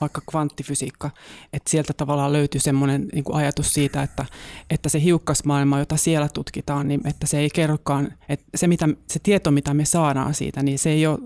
vaikka 0.02 0.22
kvanttifysiikka, 0.30 1.12
että 1.54 1.70
sieltä 1.70 1.94
tavallaan 1.94 2.34
löytyy 2.34 2.62
semmoinen 2.62 3.08
niin 3.14 3.24
kuin 3.24 3.36
ajatus 3.36 3.74
siitä, 3.74 4.04
että, 4.04 4.26
että 4.70 4.90
se 4.90 5.02
hiukkasmaailma, 5.02 5.80
jota 5.80 5.98
siellä 5.98 6.30
tutkitaan, 6.34 6.88
niin 6.88 7.08
että 7.08 7.28
se 7.28 7.40
ei 7.40 7.50
kerrokaan, 7.50 8.14
että 8.30 8.46
se, 8.56 8.68
mitä, 8.68 8.90
se 9.08 9.20
tieto, 9.20 9.52
mitä 9.52 9.74
me 9.74 9.86
saadaan 9.86 10.34
siitä, 10.34 10.64
niin 10.64 10.80
se 10.80 10.90
ei 10.90 11.08
ole 11.08 11.20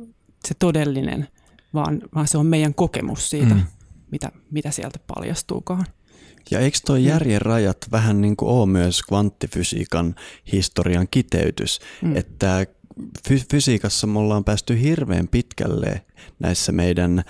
se 0.48 0.54
todellinen, 0.60 1.28
vaan, 1.74 2.02
vaan 2.16 2.28
se 2.28 2.38
on 2.38 2.46
meidän 2.46 2.74
kokemus 2.74 3.30
siitä, 3.30 3.54
mm. 3.54 3.64
mitä, 4.12 4.32
mitä 4.52 4.72
sieltä 4.72 5.00
paljastuukaan. 5.16 5.86
Ja 6.52 6.60
eikö 6.60 6.78
tuo 6.86 6.96
järjen 6.96 7.42
rajat 7.42 7.78
vähän 7.92 8.22
niin 8.22 8.38
kuin 8.38 8.50
ole 8.50 8.66
myös 8.66 9.04
kvanttifysiikan 9.04 10.16
historian 10.52 11.08
kiteytys, 11.12 11.80
mm. 12.02 12.16
että 12.16 12.66
fysiikassa 13.52 14.08
me 14.08 14.20
ollaan 14.20 14.44
päästy 14.44 14.82
hirveän 14.82 15.28
pitkälle 15.28 16.06
näissä 16.40 16.72
meidän 16.72 17.20
ö, 17.20 17.24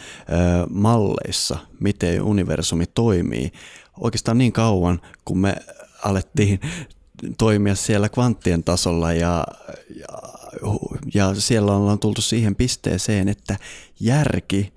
malleissa, 0.70 1.58
miten 1.80 2.22
universumi 2.22 2.86
toimii. 2.86 3.52
Oikeastaan 4.00 4.38
niin 4.38 4.54
kauan, 4.54 5.02
kun 5.26 5.38
me 5.38 5.56
alettiin 6.04 6.60
toimia 7.38 7.76
siellä 7.76 8.10
kvanttien 8.10 8.64
tasolla 8.64 9.14
ja, 9.14 9.46
ja, 9.96 10.08
ja 11.14 11.36
siellä 11.36 11.76
ollaan 11.76 12.00
tultu 12.00 12.22
siihen 12.22 12.56
pisteeseen, 12.56 13.28
että 13.28 13.58
järki, 14.00 14.74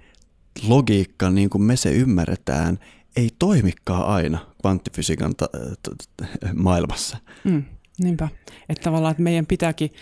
logiikka, 0.69 1.31
niin 1.31 1.51
kuin 1.51 1.63
me 1.63 1.77
se 1.77 1.93
ymmärretään, 1.93 2.79
ei 3.17 3.31
toimikaan 3.39 4.07
aina 4.07 4.39
kvanttifysiikan 4.61 5.37
ta- 5.37 5.49
t- 5.83 6.07
t- 6.17 6.27
maailmassa. 6.55 7.17
Mm, 7.45 7.65
niinpä, 7.99 8.29
että 8.69 8.83
tavallaan 8.83 9.11
että 9.11 9.23
meidän 9.23 9.47
pitääkin 9.47 9.93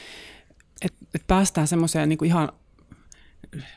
että 0.82 0.98
et 1.14 1.26
päästään 1.26 1.68
semmoiseen 1.68 2.08
niin 2.08 2.24
ihan 2.24 2.48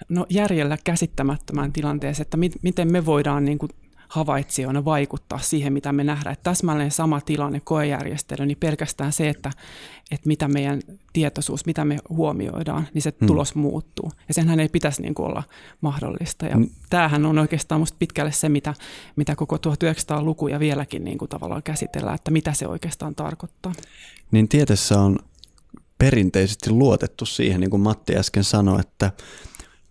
no, 0.09 0.25
järjellä 0.29 0.77
käsittämättömään 0.83 1.73
tilanteeseen, 1.73 2.25
että 2.25 2.37
mit, 2.37 2.53
miten 2.61 2.91
me 2.91 3.05
voidaan 3.05 3.45
niin 3.45 3.57
kuin 3.57 3.69
havaitsijoina 4.11 4.85
vaikuttaa 4.85 5.39
siihen, 5.39 5.73
mitä 5.73 5.91
me 5.91 6.03
nähdään. 6.03 6.33
Että 6.33 6.43
täsmälleen 6.43 6.91
sama 6.91 7.21
tilanne, 7.21 7.59
koejärjestely, 7.59 8.45
niin 8.45 8.57
pelkästään 8.57 9.11
se, 9.11 9.29
että, 9.29 9.51
että 10.11 10.27
mitä 10.27 10.47
meidän 10.47 10.81
tietoisuus, 11.13 11.65
mitä 11.65 11.85
me 11.85 11.97
huomioidaan, 12.09 12.87
niin 12.93 13.01
se 13.01 13.13
hmm. 13.19 13.27
tulos 13.27 13.55
muuttuu. 13.55 14.11
Ja 14.27 14.33
senhän 14.33 14.59
ei 14.59 14.69
pitäisi 14.69 15.01
niin 15.01 15.13
kuin 15.13 15.27
olla 15.27 15.43
mahdollista. 15.81 16.45
Ja 16.45 16.55
hmm. 16.55 16.69
tämähän 16.89 17.25
on 17.25 17.39
oikeastaan 17.39 17.81
musta 17.81 17.95
pitkälle 17.99 18.31
se, 18.31 18.49
mitä, 18.49 18.73
mitä 19.15 19.35
koko 19.35 19.55
1900-luku 19.55 20.47
ja 20.47 20.59
vieläkin 20.59 21.03
niin 21.03 21.17
kuin 21.17 21.29
tavallaan 21.29 21.63
käsitellään, 21.63 22.15
että 22.15 22.31
mitä 22.31 22.53
se 22.53 22.67
oikeastaan 22.67 23.15
tarkoittaa. 23.15 23.73
Niin 24.31 24.47
tieteessä 24.47 25.01
on 25.01 25.19
perinteisesti 26.01 26.69
luotettu 26.69 27.25
siihen, 27.25 27.61
niin 27.61 27.69
kuin 27.69 27.81
Matti 27.81 28.17
äsken 28.17 28.43
sanoi, 28.43 28.79
että 28.79 29.11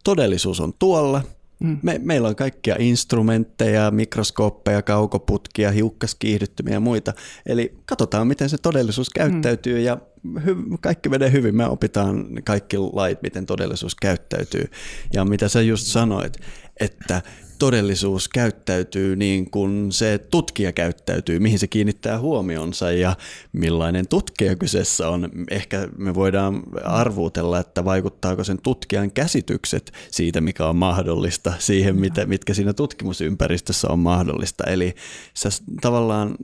todellisuus 0.04 0.60
on 0.60 0.72
tuolla. 0.78 1.22
Mm. 1.60 1.78
Me, 1.82 2.00
meillä 2.02 2.28
on 2.28 2.36
kaikkia 2.36 2.76
instrumentteja, 2.78 3.90
mikroskooppeja, 3.90 4.82
kaukoputkia, 4.82 5.70
hiukkaskiihdyttymiä 5.70 6.74
ja 6.74 6.80
muita. 6.80 7.12
Eli 7.46 7.74
katsotaan, 7.86 8.26
miten 8.26 8.48
se 8.48 8.58
todellisuus 8.58 9.10
käyttäytyy 9.10 9.78
mm. 9.78 9.84
ja 9.84 9.98
hy- 10.38 10.78
kaikki 10.80 11.08
menee 11.08 11.32
hyvin. 11.32 11.56
Me 11.56 11.66
opitaan 11.66 12.26
kaikki 12.44 12.76
lait, 12.78 13.22
miten 13.22 13.46
todellisuus 13.46 13.94
käyttäytyy. 13.94 14.64
Ja 15.12 15.24
mitä 15.24 15.48
sä 15.48 15.62
just 15.62 15.86
sanoit, 15.86 16.36
että 16.80 17.22
todellisuus 17.60 18.28
käyttäytyy 18.28 19.16
niin 19.16 19.50
kuin 19.50 19.92
se 19.92 20.18
tutkija 20.30 20.72
käyttäytyy, 20.72 21.38
mihin 21.38 21.58
se 21.58 21.66
kiinnittää 21.66 22.18
huomionsa 22.18 22.92
ja 22.92 23.16
millainen 23.52 24.08
tutkija 24.08 24.56
kyseessä 24.56 25.08
on. 25.08 25.28
Ehkä 25.50 25.88
me 25.98 26.14
voidaan 26.14 26.62
arvuutella, 26.84 27.58
että 27.58 27.84
vaikuttaako 27.84 28.44
sen 28.44 28.58
tutkijan 28.62 29.10
käsitykset 29.10 29.92
siitä, 30.10 30.40
mikä 30.40 30.66
on 30.66 30.76
mahdollista, 30.76 31.52
siihen, 31.58 32.00
mitä, 32.00 32.26
mitkä 32.26 32.54
siinä 32.54 32.72
tutkimusympäristössä 32.72 33.88
on 33.88 33.98
mahdollista. 33.98 34.64
Eli 34.64 34.94
sä 35.34 35.48
tavallaan 35.80 36.34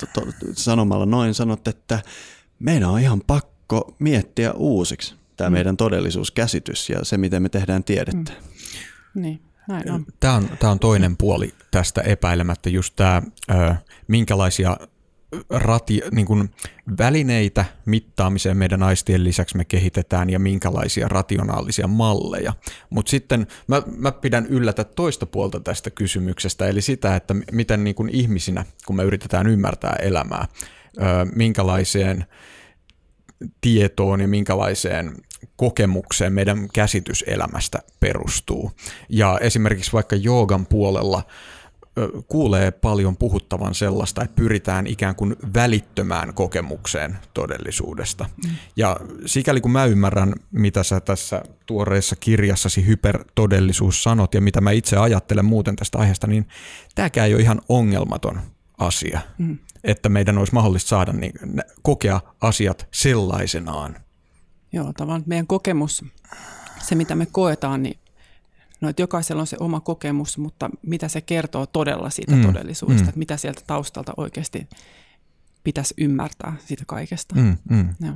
to, 0.00 0.06
to, 0.14 0.20
sanomalla 0.52 1.06
noin 1.06 1.34
sanot, 1.34 1.68
että 1.68 2.02
meidän 2.58 2.90
on 2.90 3.00
ihan 3.00 3.22
pakko 3.26 3.96
miettiä 3.98 4.52
uusiksi 4.52 5.14
tämä 5.36 5.50
mm. 5.50 5.52
meidän 5.52 5.76
todellisuuskäsitys 5.76 6.90
ja 6.90 7.04
se, 7.04 7.18
miten 7.18 7.42
me 7.42 7.48
tehdään 7.48 7.84
tiedettä. 7.84 8.32
Mm. 8.32 9.22
Niin. 9.22 9.40
On. 9.68 10.06
Tämä, 10.20 10.34
on, 10.34 10.48
tämä 10.58 10.70
on 10.70 10.78
toinen 10.78 11.16
puoli 11.16 11.54
tästä 11.70 12.00
epäilemättä, 12.00 12.70
just 12.70 12.96
tämä, 12.96 13.22
minkälaisia 14.08 14.76
rati, 15.50 16.02
niin 16.10 16.26
kuin 16.26 16.50
välineitä 16.98 17.64
mittaamiseen 17.86 18.56
meidän 18.56 18.82
aistien 18.82 19.24
lisäksi 19.24 19.56
me 19.56 19.64
kehitetään 19.64 20.30
ja 20.30 20.38
minkälaisia 20.38 21.08
rationaalisia 21.08 21.86
malleja. 21.86 22.52
Mutta 22.90 23.10
sitten 23.10 23.46
mä, 23.66 23.82
mä 23.96 24.12
pidän 24.12 24.46
yllätä 24.46 24.84
toista 24.84 25.26
puolta 25.26 25.60
tästä 25.60 25.90
kysymyksestä, 25.90 26.66
eli 26.66 26.82
sitä, 26.82 27.16
että 27.16 27.34
miten 27.52 27.84
niin 27.84 27.96
kuin 27.96 28.10
ihmisinä, 28.12 28.64
kun 28.86 28.96
me 28.96 29.04
yritetään 29.04 29.46
ymmärtää 29.46 29.96
elämää, 30.02 30.48
minkälaiseen 31.34 32.26
tietoon 33.60 34.20
ja 34.20 34.28
minkälaiseen 34.28 35.14
kokemukseen 35.56 36.32
meidän 36.32 36.68
käsitys 36.72 37.24
elämästä 37.26 37.78
perustuu. 38.00 38.72
Ja 39.08 39.38
esimerkiksi 39.40 39.92
vaikka 39.92 40.16
joogan 40.16 40.66
puolella 40.66 41.22
kuulee 42.28 42.70
paljon 42.70 43.16
puhuttavan 43.16 43.74
sellaista, 43.74 44.22
että 44.22 44.36
pyritään 44.36 44.86
ikään 44.86 45.16
kuin 45.16 45.36
välittömään 45.54 46.34
kokemukseen 46.34 47.18
todellisuudesta. 47.34 48.24
Mm. 48.44 48.50
Ja 48.76 48.96
sikäli 49.26 49.60
kun 49.60 49.70
mä 49.70 49.84
ymmärrän, 49.84 50.34
mitä 50.52 50.82
sä 50.82 51.00
tässä 51.00 51.42
tuoreessa 51.66 52.16
kirjassasi 52.16 52.86
hypertodellisuus 52.86 54.02
sanot 54.02 54.34
ja 54.34 54.40
mitä 54.40 54.60
mä 54.60 54.70
itse 54.70 54.96
ajattelen 54.96 55.44
muuten 55.44 55.76
tästä 55.76 55.98
aiheesta, 55.98 56.26
niin 56.26 56.48
tämäkään 56.94 57.26
ei 57.26 57.34
ole 57.34 57.42
ihan 57.42 57.60
ongelmaton 57.68 58.40
asia, 58.78 59.20
mm. 59.38 59.58
että 59.84 60.08
meidän 60.08 60.38
olisi 60.38 60.54
mahdollista 60.54 60.88
saada 60.88 61.12
niin, 61.12 61.32
kokea 61.82 62.20
asiat 62.40 62.88
sellaisenaan. 62.94 63.96
Joo, 64.76 64.92
tavallaan 64.92 65.22
meidän 65.26 65.46
kokemus, 65.46 66.04
se 66.82 66.94
mitä 66.94 67.14
me 67.14 67.26
koetaan, 67.26 67.82
niin 67.82 67.98
no, 68.80 68.88
että 68.88 69.02
jokaisella 69.02 69.40
on 69.40 69.46
se 69.46 69.56
oma 69.60 69.80
kokemus, 69.80 70.38
mutta 70.38 70.70
mitä 70.82 71.08
se 71.08 71.20
kertoo 71.20 71.66
todella 71.66 72.10
siitä 72.10 72.32
mm. 72.32 72.42
todellisuudesta, 72.42 73.02
mm. 73.02 73.08
että 73.08 73.18
mitä 73.18 73.36
sieltä 73.36 73.60
taustalta 73.66 74.12
oikeasti 74.16 74.68
pitäisi 75.64 75.94
ymmärtää 75.98 76.56
siitä 76.66 76.84
kaikesta. 76.86 77.34
Mm. 77.34 77.56
Mm. 77.70 77.94
Joo. 78.00 78.14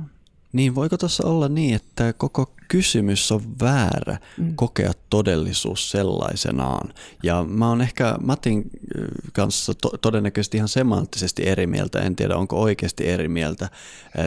Niin 0.53 0.75
voiko 0.75 0.97
tuossa 0.97 1.27
olla 1.27 1.49
niin, 1.49 1.75
että 1.75 2.13
koko 2.13 2.53
kysymys 2.67 3.31
on 3.31 3.41
väärä 3.59 4.17
mm. 4.37 4.55
kokea 4.55 4.91
todellisuus 5.09 5.91
sellaisenaan? 5.91 6.93
Ja 7.23 7.45
mä 7.49 7.69
oon 7.69 7.81
ehkä 7.81 8.15
Matin 8.21 8.69
kanssa 9.33 9.73
to- 9.73 9.97
todennäköisesti 10.01 10.57
ihan 10.57 10.69
semanttisesti 10.69 11.47
eri 11.47 11.67
mieltä, 11.67 11.99
en 11.99 12.15
tiedä 12.15 12.35
onko 12.35 12.61
oikeasti 12.61 13.07
eri 13.07 13.27
mieltä 13.27 13.69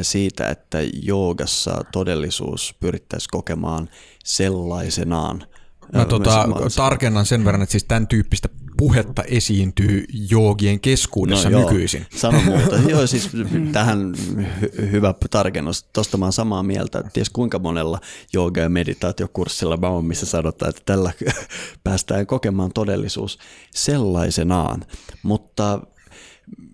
siitä, 0.03 0.49
että 0.49 0.79
joogassa 1.03 1.85
todellisuus 1.93 2.75
pyrittäisiin 2.81 3.29
kokemaan 3.33 3.89
sellaisenaan. 4.25 5.47
Mä 5.93 6.05
tota, 6.05 6.49
tarkennan 6.77 7.27
sen 7.27 7.45
verran, 7.45 7.63
että 7.63 7.71
siis 7.71 7.85
tämän 7.85 8.07
tyyppistä 8.07 8.49
puhetta 8.77 9.23
esiintyy 9.23 10.05
joogien 10.31 10.81
keskuudessa 10.81 11.51
no, 11.51 11.59
nykyisin? 11.59 12.07
Sano 12.17 12.41
muuta. 12.41 12.77
joo, 12.91 13.07
siis 13.07 13.31
tähän 13.73 14.15
hy- 14.37 14.91
hyvä 14.91 15.15
tarkennus. 15.31 15.85
Tuosta 15.93 16.17
mä 16.17 16.25
oon 16.25 16.33
samaa 16.33 16.63
mieltä, 16.63 16.99
että 16.99 17.11
ties 17.13 17.31
kuinka 17.31 17.59
monella 17.59 18.01
jooga- 18.33 18.61
ja 18.61 18.69
meditaatiokurssilla 18.69 19.77
mä 19.77 19.89
oon, 19.89 20.05
missä 20.05 20.27
sanotaan, 20.27 20.71
että 20.71 20.83
tällä 20.85 21.13
päästään 21.85 22.27
kokemaan 22.27 22.73
todellisuus 22.73 23.39
sellaisenaan. 23.75 24.85
Mutta 25.23 25.81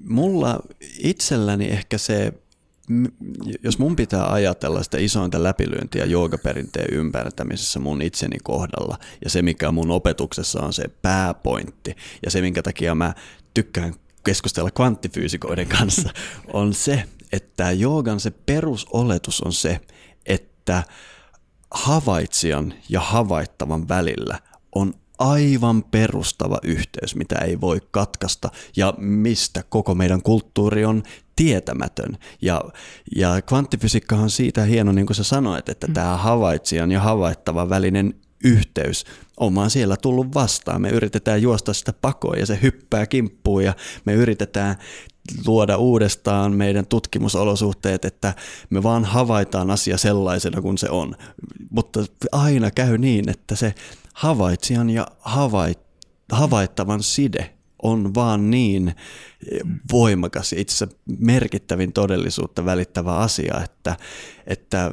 mulla 0.04 0.61
itselläni 0.99 1.66
ehkä 1.66 1.99
se 1.99 2.33
jos 3.62 3.78
mun 3.78 3.97
pitää 3.97 4.32
ajatella 4.32 4.82
sitä 4.82 4.99
isointa 4.99 5.42
läpilyöntiä 5.42 6.04
joogaperinteen 6.04 6.94
ymmärtämisessä 6.94 7.80
mun 7.80 8.02
itseni 8.02 8.38
kohdalla 8.42 8.99
ja 9.25 9.30
se, 9.30 9.42
mikä 9.42 9.73
mun 9.73 9.90
opetuksessa 9.90 10.62
on 10.62 10.73
se 10.73 10.85
pääpointti 11.02 11.97
ja 12.25 12.30
se, 12.30 12.40
minkä 12.40 12.62
takia 12.62 12.94
mä 12.94 13.14
tykkään 13.54 13.94
keskustella 14.25 14.70
kvanttifyysikoiden 14.70 15.68
kanssa, 15.68 16.11
on 16.52 16.75
se, 16.75 17.04
että 17.32 17.73
joogan 17.73 18.20
se 18.20 18.30
perusoletus 18.30 19.40
on 19.40 19.52
se, 19.52 19.80
että 20.26 20.82
havaitsijan 21.70 22.75
ja 22.88 23.00
havaittavan 23.00 23.88
välillä 23.88 24.38
on 24.75 24.94
aivan 25.20 25.82
perustava 25.82 26.58
yhteys, 26.62 27.16
mitä 27.16 27.38
ei 27.38 27.60
voi 27.60 27.80
katkaista 27.90 28.50
ja 28.76 28.94
mistä 28.98 29.62
koko 29.68 29.94
meidän 29.94 30.22
kulttuuri 30.22 30.84
on 30.84 31.02
tietämätön. 31.36 32.18
Ja, 32.42 32.60
ja 33.16 33.42
kvanttifysiikka 33.42 34.16
on 34.16 34.30
siitä 34.30 34.64
hieno, 34.64 34.92
niin 34.92 35.06
kuin 35.06 35.16
sä 35.16 35.24
sanoit, 35.24 35.68
että 35.68 35.86
mm. 35.86 35.94
tämä 35.94 36.16
havaitsijan 36.16 36.92
ja 36.92 37.00
havaittavan 37.00 37.68
välinen 37.68 38.14
yhteys 38.44 39.04
on 39.36 39.54
vaan 39.54 39.70
siellä 39.70 39.96
tullut 39.96 40.34
vastaan. 40.34 40.82
Me 40.82 40.90
yritetään 40.90 41.42
juosta 41.42 41.72
sitä 41.72 41.92
pakoa 41.92 42.34
ja 42.36 42.46
se 42.46 42.58
hyppää 42.62 43.06
kimppuun 43.06 43.64
ja 43.64 43.74
me 44.04 44.12
yritetään 44.12 44.76
luoda 45.46 45.76
uudestaan 45.76 46.52
meidän 46.52 46.86
tutkimusolosuhteet, 46.86 48.04
että 48.04 48.34
me 48.70 48.82
vaan 48.82 49.04
havaitaan 49.04 49.70
asia 49.70 49.96
sellaisena 49.96 50.62
kuin 50.62 50.78
se 50.78 50.90
on. 50.90 51.14
Mutta 51.70 52.04
aina 52.32 52.70
käy 52.70 52.98
niin, 52.98 53.28
että 53.28 53.56
se 53.56 53.74
havaitsijan 54.20 54.90
ja 54.90 55.06
havait, 55.20 55.78
havaittavan 56.32 57.02
side 57.02 57.54
on 57.82 58.14
vaan 58.14 58.50
niin 58.50 58.94
voimakas 59.92 60.52
ja 60.52 60.60
itse 60.60 60.74
asiassa 60.74 60.98
merkittävin 61.18 61.92
todellisuutta 61.92 62.64
välittävä 62.64 63.16
asia, 63.16 63.60
että, 63.64 63.96
että 64.46 64.92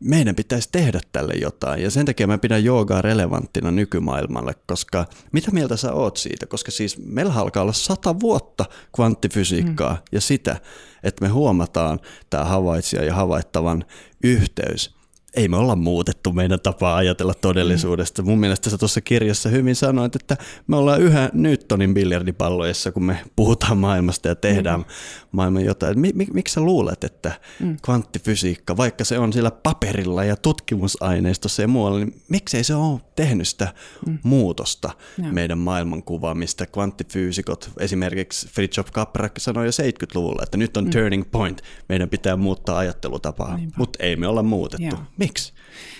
meidän 0.00 0.34
pitäisi 0.34 0.68
tehdä 0.72 1.00
tälle 1.12 1.32
jotain. 1.34 1.82
Ja 1.82 1.90
sen 1.90 2.06
takia 2.06 2.26
mä 2.26 2.38
pidän 2.38 2.64
joogaa 2.64 3.02
relevanttina 3.02 3.70
nykymaailmalle, 3.70 4.54
koska 4.66 5.06
mitä 5.32 5.50
mieltä 5.50 5.76
sä 5.76 5.92
oot 5.92 6.16
siitä? 6.16 6.46
Koska 6.46 6.70
siis 6.70 6.98
meillä 6.98 7.34
alkaa 7.34 7.62
olla 7.62 7.72
sata 7.72 8.20
vuotta 8.20 8.64
kvanttifysiikkaa 8.94 9.94
mm. 9.94 10.02
ja 10.12 10.20
sitä, 10.20 10.56
että 11.02 11.24
me 11.24 11.28
huomataan 11.28 12.00
tämä 12.30 12.44
havaitsija 12.44 13.04
ja 13.04 13.14
havaittavan 13.14 13.84
yhteys 14.22 14.95
ei 15.36 15.48
me 15.48 15.56
olla 15.56 15.76
muutettu 15.76 16.32
meidän 16.32 16.60
tapaa 16.60 16.96
ajatella 16.96 17.34
todellisuudesta. 17.34 18.22
Mun 18.22 18.38
mielestä 18.38 18.70
sä 18.70 18.78
tuossa 18.78 19.00
kirjassa 19.00 19.48
hyvin 19.48 19.76
sanoit, 19.76 20.16
että 20.16 20.36
me 20.66 20.76
ollaan 20.76 21.02
yhä 21.02 21.30
Newtonin 21.32 21.94
biljardipalloissa, 21.94 22.92
kun 22.92 23.04
me 23.04 23.18
puhutaan 23.36 23.78
maailmasta 23.78 24.28
ja 24.28 24.34
tehdään 24.34 24.80
mm. 24.80 24.86
maailman 25.32 25.64
jotain. 25.64 25.98
Mik, 25.98 26.32
miksi 26.32 26.54
sä 26.54 26.60
luulet, 26.60 27.04
että 27.04 27.32
mm. 27.60 27.76
kvanttifysiikka, 27.82 28.76
vaikka 28.76 29.04
se 29.04 29.18
on 29.18 29.32
sillä 29.32 29.50
paperilla 29.50 30.24
ja 30.24 30.36
tutkimusaineistossa 30.36 31.62
ja 31.62 31.68
muualla, 31.68 31.98
niin 31.98 32.22
miksei 32.28 32.64
se 32.64 32.74
ole 32.74 33.00
tehnyt 33.16 33.48
sitä 33.48 33.72
mm. 34.06 34.18
muutosta 34.22 34.90
ja. 35.22 35.32
meidän 35.32 35.58
maailmankuvaa, 35.58 36.34
mistä 36.34 36.66
kvanttifyysikot, 36.66 37.70
esimerkiksi 37.78 38.48
Fritjof 38.48 38.92
Capra 38.92 39.28
sanoi 39.38 39.66
jo 39.66 39.70
70-luvulla, 39.70 40.42
että 40.42 40.56
nyt 40.56 40.76
on 40.76 40.84
mm. 40.84 40.90
turning 40.90 41.24
point, 41.30 41.62
meidän 41.88 42.08
pitää 42.08 42.36
muuttaa 42.36 42.78
ajattelutapaa, 42.78 43.58
mutta 43.76 44.02
ei 44.02 44.16
me 44.16 44.28
olla 44.28 44.42
muutettu. 44.42 44.96
Ja. 44.96 45.04
Miksi? 45.26 45.52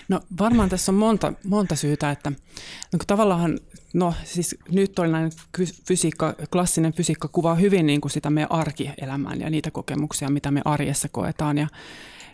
No 0.08 0.20
varmaan 0.38 0.68
tässä 0.68 0.92
on 0.92 0.96
monta, 0.96 1.32
monta 1.44 1.76
syytä, 1.76 2.10
että 2.10 2.32
no, 2.92 2.98
tavallaan, 3.06 3.58
no 3.94 4.14
siis 4.24 4.56
nyt 4.70 4.98
oli 4.98 5.08
fysiikka, 5.84 6.34
klassinen 6.52 6.92
fysiikka 6.92 7.28
kuvaa 7.28 7.54
hyvin 7.54 7.86
niin 7.86 8.00
kuin 8.00 8.12
sitä 8.12 8.30
meidän 8.30 8.52
arkielämään 8.52 9.40
ja 9.40 9.50
niitä 9.50 9.70
kokemuksia, 9.70 10.30
mitä 10.30 10.50
me 10.50 10.62
arjessa 10.64 11.08
koetaan 11.08 11.58
ja, 11.58 11.68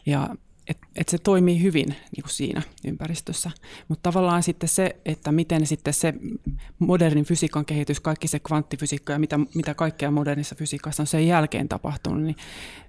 ja 0.06 0.36
että 0.68 0.86
et 0.96 1.08
se 1.08 1.18
toimii 1.18 1.62
hyvin 1.62 1.88
niin 1.88 2.22
kuin 2.22 2.30
siinä 2.30 2.62
ympäristössä. 2.84 3.50
Mutta 3.88 4.10
tavallaan 4.10 4.42
sitten 4.42 4.68
se, 4.68 4.96
että 5.04 5.32
miten 5.32 5.66
sitten 5.66 5.94
se 5.94 6.14
modernin 6.78 7.24
fysiikan 7.24 7.64
kehitys, 7.64 8.00
kaikki 8.00 8.28
se 8.28 8.38
kvanttifysiikka 8.38 9.12
ja 9.12 9.18
mitä, 9.18 9.38
mitä 9.54 9.74
kaikkea 9.74 10.10
modernissa 10.10 10.54
fysiikassa 10.54 11.02
on 11.02 11.06
sen 11.06 11.26
jälkeen 11.26 11.68
tapahtunut, 11.68 12.22
niin, 12.22 12.36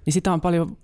niin 0.06 0.14
sitä 0.14 0.34
on 0.34 0.42
paljon 0.42 0.78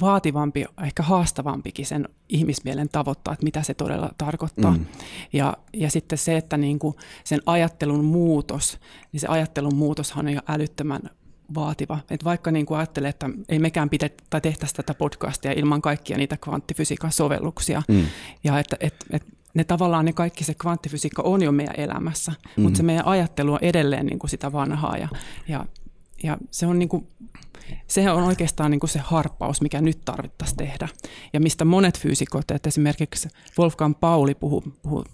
vaativampi, 0.00 0.64
ehkä 0.84 1.02
haastavampikin 1.02 1.86
sen 1.86 2.08
ihmismielen 2.28 2.88
tavoittaa, 2.88 3.34
että 3.34 3.44
mitä 3.44 3.62
se 3.62 3.74
todella 3.74 4.10
tarkoittaa. 4.18 4.76
Mm. 4.76 4.86
Ja, 5.32 5.56
ja 5.72 5.90
sitten 5.90 6.18
se, 6.18 6.36
että 6.36 6.56
niin 6.56 6.78
kuin 6.78 6.96
sen 7.24 7.40
ajattelun 7.46 8.04
muutos, 8.04 8.78
niin 9.12 9.20
se 9.20 9.26
ajattelun 9.26 9.74
muutoshan 9.74 10.26
on 10.26 10.32
jo 10.32 10.40
älyttömän 10.48 11.10
vaativa. 11.54 11.98
Et 12.10 12.24
vaikka 12.24 12.50
niin 12.50 12.66
kuin 12.66 12.78
ajattelee, 12.78 13.10
että 13.10 13.30
ei 13.48 13.58
mekään 13.58 13.90
pidä, 13.90 14.10
tai 14.30 14.40
tehtäisi 14.40 14.74
tätä 14.74 14.94
podcastia 14.94 15.52
ilman 15.52 15.82
kaikkia 15.82 16.16
niitä 16.16 16.36
kvanttifysiikan 16.36 17.12
sovelluksia, 17.12 17.82
mm. 17.88 18.06
ja 18.44 18.58
että 18.58 18.76
et, 18.80 18.94
et 19.10 19.22
ne 19.54 19.64
tavallaan 19.64 20.04
ne 20.04 20.12
kaikki 20.12 20.44
se 20.44 20.54
kvanttifysiikka 20.54 21.22
on 21.22 21.42
jo 21.42 21.52
meidän 21.52 21.74
elämässä, 21.76 22.32
mm. 22.56 22.62
mutta 22.62 22.76
se 22.76 22.82
meidän 22.82 23.06
ajattelu 23.06 23.52
on 23.52 23.58
edelleen 23.62 24.06
niin 24.06 24.18
kuin 24.18 24.30
sitä 24.30 24.52
vanhaa, 24.52 24.96
ja, 24.96 25.08
ja, 25.48 25.66
ja 26.22 26.38
se 26.50 26.66
on 26.66 26.78
niin 26.78 26.88
kuin, 26.88 27.06
se 27.86 28.10
on 28.10 28.22
oikeastaan 28.22 28.70
niin 28.70 28.80
kuin 28.80 28.90
se 28.90 28.98
harppaus, 28.98 29.60
mikä 29.60 29.80
nyt 29.80 30.04
tarvittaisiin 30.04 30.56
tehdä. 30.56 30.88
Ja 31.32 31.40
mistä 31.40 31.64
monet 31.64 32.00
fyysikot, 32.00 32.50
että 32.50 32.68
esimerkiksi 32.68 33.28
Wolfgang 33.58 33.94
Pauli 34.00 34.34
puhuu, 34.34 34.64
puhuu 34.82 35.04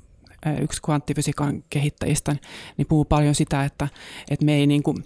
yksi 0.60 0.82
kvanttifysiikan 0.82 1.64
kehittäjistä, 1.70 2.36
niin 2.76 2.86
puhuu 2.86 3.04
paljon 3.04 3.34
sitä, 3.34 3.64
että, 3.64 3.88
että 4.30 4.44
me 4.44 4.54
ei 4.54 4.66
niin 4.66 4.82
kuin, 4.82 5.04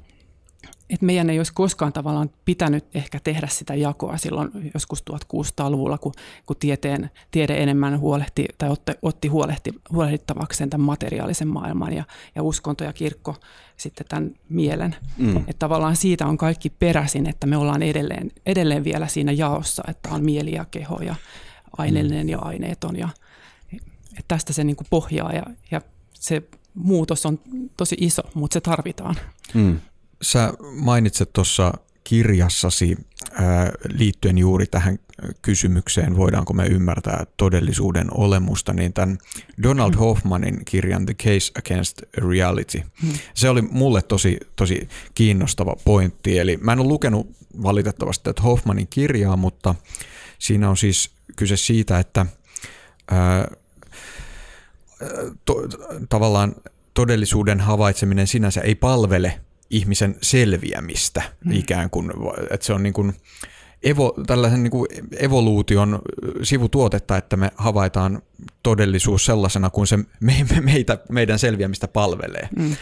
että 0.91 1.07
meidän 1.07 1.31
ei 1.31 1.39
olisi 1.39 1.53
koskaan 1.55 1.93
tavallaan 1.93 2.31
pitänyt 2.45 2.85
ehkä 2.95 3.21
tehdä 3.25 3.47
sitä 3.51 3.75
jakoa 3.75 4.17
silloin 4.17 4.51
joskus 4.75 5.05
1600-luvulla, 5.11 5.99
kun, 5.99 6.13
kun 6.47 6.57
tieteen, 6.57 7.11
tiede 7.31 7.63
enemmän 7.63 8.01
huolehti 8.01 8.45
tai 8.59 8.71
otti, 8.71 8.93
otti 9.03 9.29
huolehti, 9.29 9.71
huolehdittavakseen 9.93 10.71
tämän 10.71 10.85
materiaalisen 10.85 11.49
maailman 11.49 11.93
ja, 11.93 12.05
ja 12.35 12.43
uskonto 12.43 12.85
ja 12.85 12.93
kirkko 12.93 13.37
sitten 13.77 14.07
tämän 14.09 14.35
mielen. 14.49 14.97
Mm. 15.19 15.37
Että 15.37 15.57
tavallaan 15.59 15.97
siitä 15.97 16.27
on 16.27 16.39
kaikki 16.39 16.71
peräisin, 16.71 17.27
että 17.27 17.47
me 17.47 17.57
ollaan 17.57 17.83
edelleen, 17.83 18.31
edelleen 18.47 18.85
vielä 18.85 19.07
siinä 19.07 19.33
jaossa, 19.33 19.83
että 19.89 20.09
on 20.09 20.25
mieli 20.25 20.55
ja 20.55 20.65
keho 20.71 21.01
ja 21.03 21.15
aineellinen 21.79 22.27
mm. 22.27 22.31
ja 22.31 22.39
aineeton. 22.39 22.99
Ja, 22.99 23.09
että 24.11 24.25
tästä 24.29 24.53
se 24.53 24.65
niin 24.65 24.77
pohjaa 24.91 25.33
ja, 25.33 25.43
ja 25.71 25.81
se 26.13 26.43
muutos 26.75 27.27
on 27.27 27.39
tosi 27.77 27.97
iso, 28.01 28.23
mutta 28.35 28.55
se 28.55 28.61
tarvitaan. 28.61 29.15
Mm 29.55 29.81
sä 30.23 30.53
mainitset 30.73 31.33
tuossa 31.33 31.73
kirjassasi 32.05 32.97
ää, 33.33 33.73
liittyen 33.93 34.39
juuri 34.39 34.67
tähän 34.67 34.99
kysymykseen, 35.43 36.17
voidaanko 36.17 36.53
me 36.53 36.67
ymmärtää 36.67 37.27
todellisuuden 37.37 38.07
olemusta, 38.11 38.73
niin 38.73 38.93
tämän 38.93 39.19
Donald 39.63 39.93
mm. 39.93 39.99
Hoffmanin 39.99 40.65
kirjan 40.65 41.07
The 41.07 41.15
Case 41.15 41.53
Against 41.59 42.03
Reality. 42.17 42.83
Mm. 43.03 43.13
Se 43.35 43.49
oli 43.49 43.63
mulle 43.63 44.03
tosi, 44.03 44.39
tosi 44.57 44.89
kiinnostava 45.15 45.77
pointti. 45.85 46.39
Eli 46.39 46.57
mä 46.57 46.73
en 46.73 46.81
ole 46.81 46.89
lukenut 46.89 47.31
valitettavasti 47.63 48.25
tätä 48.25 48.43
Hoffmanin 48.43 48.89
kirjaa, 48.89 49.37
mutta 49.37 49.75
siinä 50.39 50.71
on 50.71 50.77
siis 50.77 51.11
kyse 51.37 51.57
siitä, 51.57 51.99
että 51.99 52.27
ää, 53.11 53.49
to, 55.45 55.55
tavallaan 56.09 56.55
todellisuuden 56.95 57.61
havaitseminen 57.61 58.27
sinänsä 58.27 58.61
ei 58.61 58.75
palvele 58.75 59.41
ihmisen 59.71 60.17
selviämistä 60.23 61.23
mm. 61.45 61.53
ikään 61.53 61.91
kuin, 61.91 62.13
että 62.51 62.67
se 62.67 62.73
on 62.73 62.83
niin 62.83 62.93
kuin 62.93 63.15
evo, 63.83 64.15
tällaisen 64.27 64.63
niin 64.63 64.71
kuin 64.71 64.87
evoluution 65.19 65.99
sivutuotetta, 66.43 67.17
että 67.17 67.37
me 67.37 67.51
havaitaan 67.57 68.23
todellisuus 68.63 69.25
sellaisena 69.25 69.71
kuin 69.71 69.87
se 69.87 69.97
me, 69.97 70.47
me, 70.51 70.61
meitä, 70.61 70.99
meidän 71.09 71.39
selviämistä 71.39 71.89
palvelee. 71.89 72.49
Mm. 72.57 72.77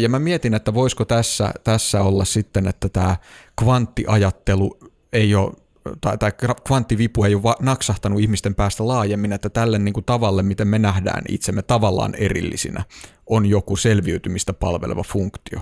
Ja 0.00 0.08
mä 0.08 0.18
mietin, 0.18 0.54
että 0.54 0.74
voisiko 0.74 1.04
tässä, 1.04 1.52
tässä 1.64 2.02
olla 2.02 2.24
sitten, 2.24 2.66
että 2.66 2.88
tämä 2.88 3.16
kvanttiajattelu 3.60 4.78
ei 5.12 5.34
ole 5.34 5.52
tai, 6.00 6.18
tai 6.18 6.32
kvanttivipu 6.66 7.24
ei 7.24 7.34
ole 7.34 7.54
naksahtanut 7.60 8.20
ihmisten 8.20 8.54
päästä 8.54 8.88
laajemmin, 8.88 9.32
että 9.32 9.48
tälle 9.48 9.78
niin 9.78 9.94
kuin 9.94 10.04
tavalle, 10.04 10.42
miten 10.42 10.68
me 10.68 10.78
nähdään 10.78 11.22
itsemme 11.28 11.62
tavallaan 11.62 12.14
erillisinä, 12.14 12.84
on 13.26 13.46
joku 13.46 13.76
selviytymistä 13.76 14.52
palveleva 14.52 15.02
funktio. 15.02 15.60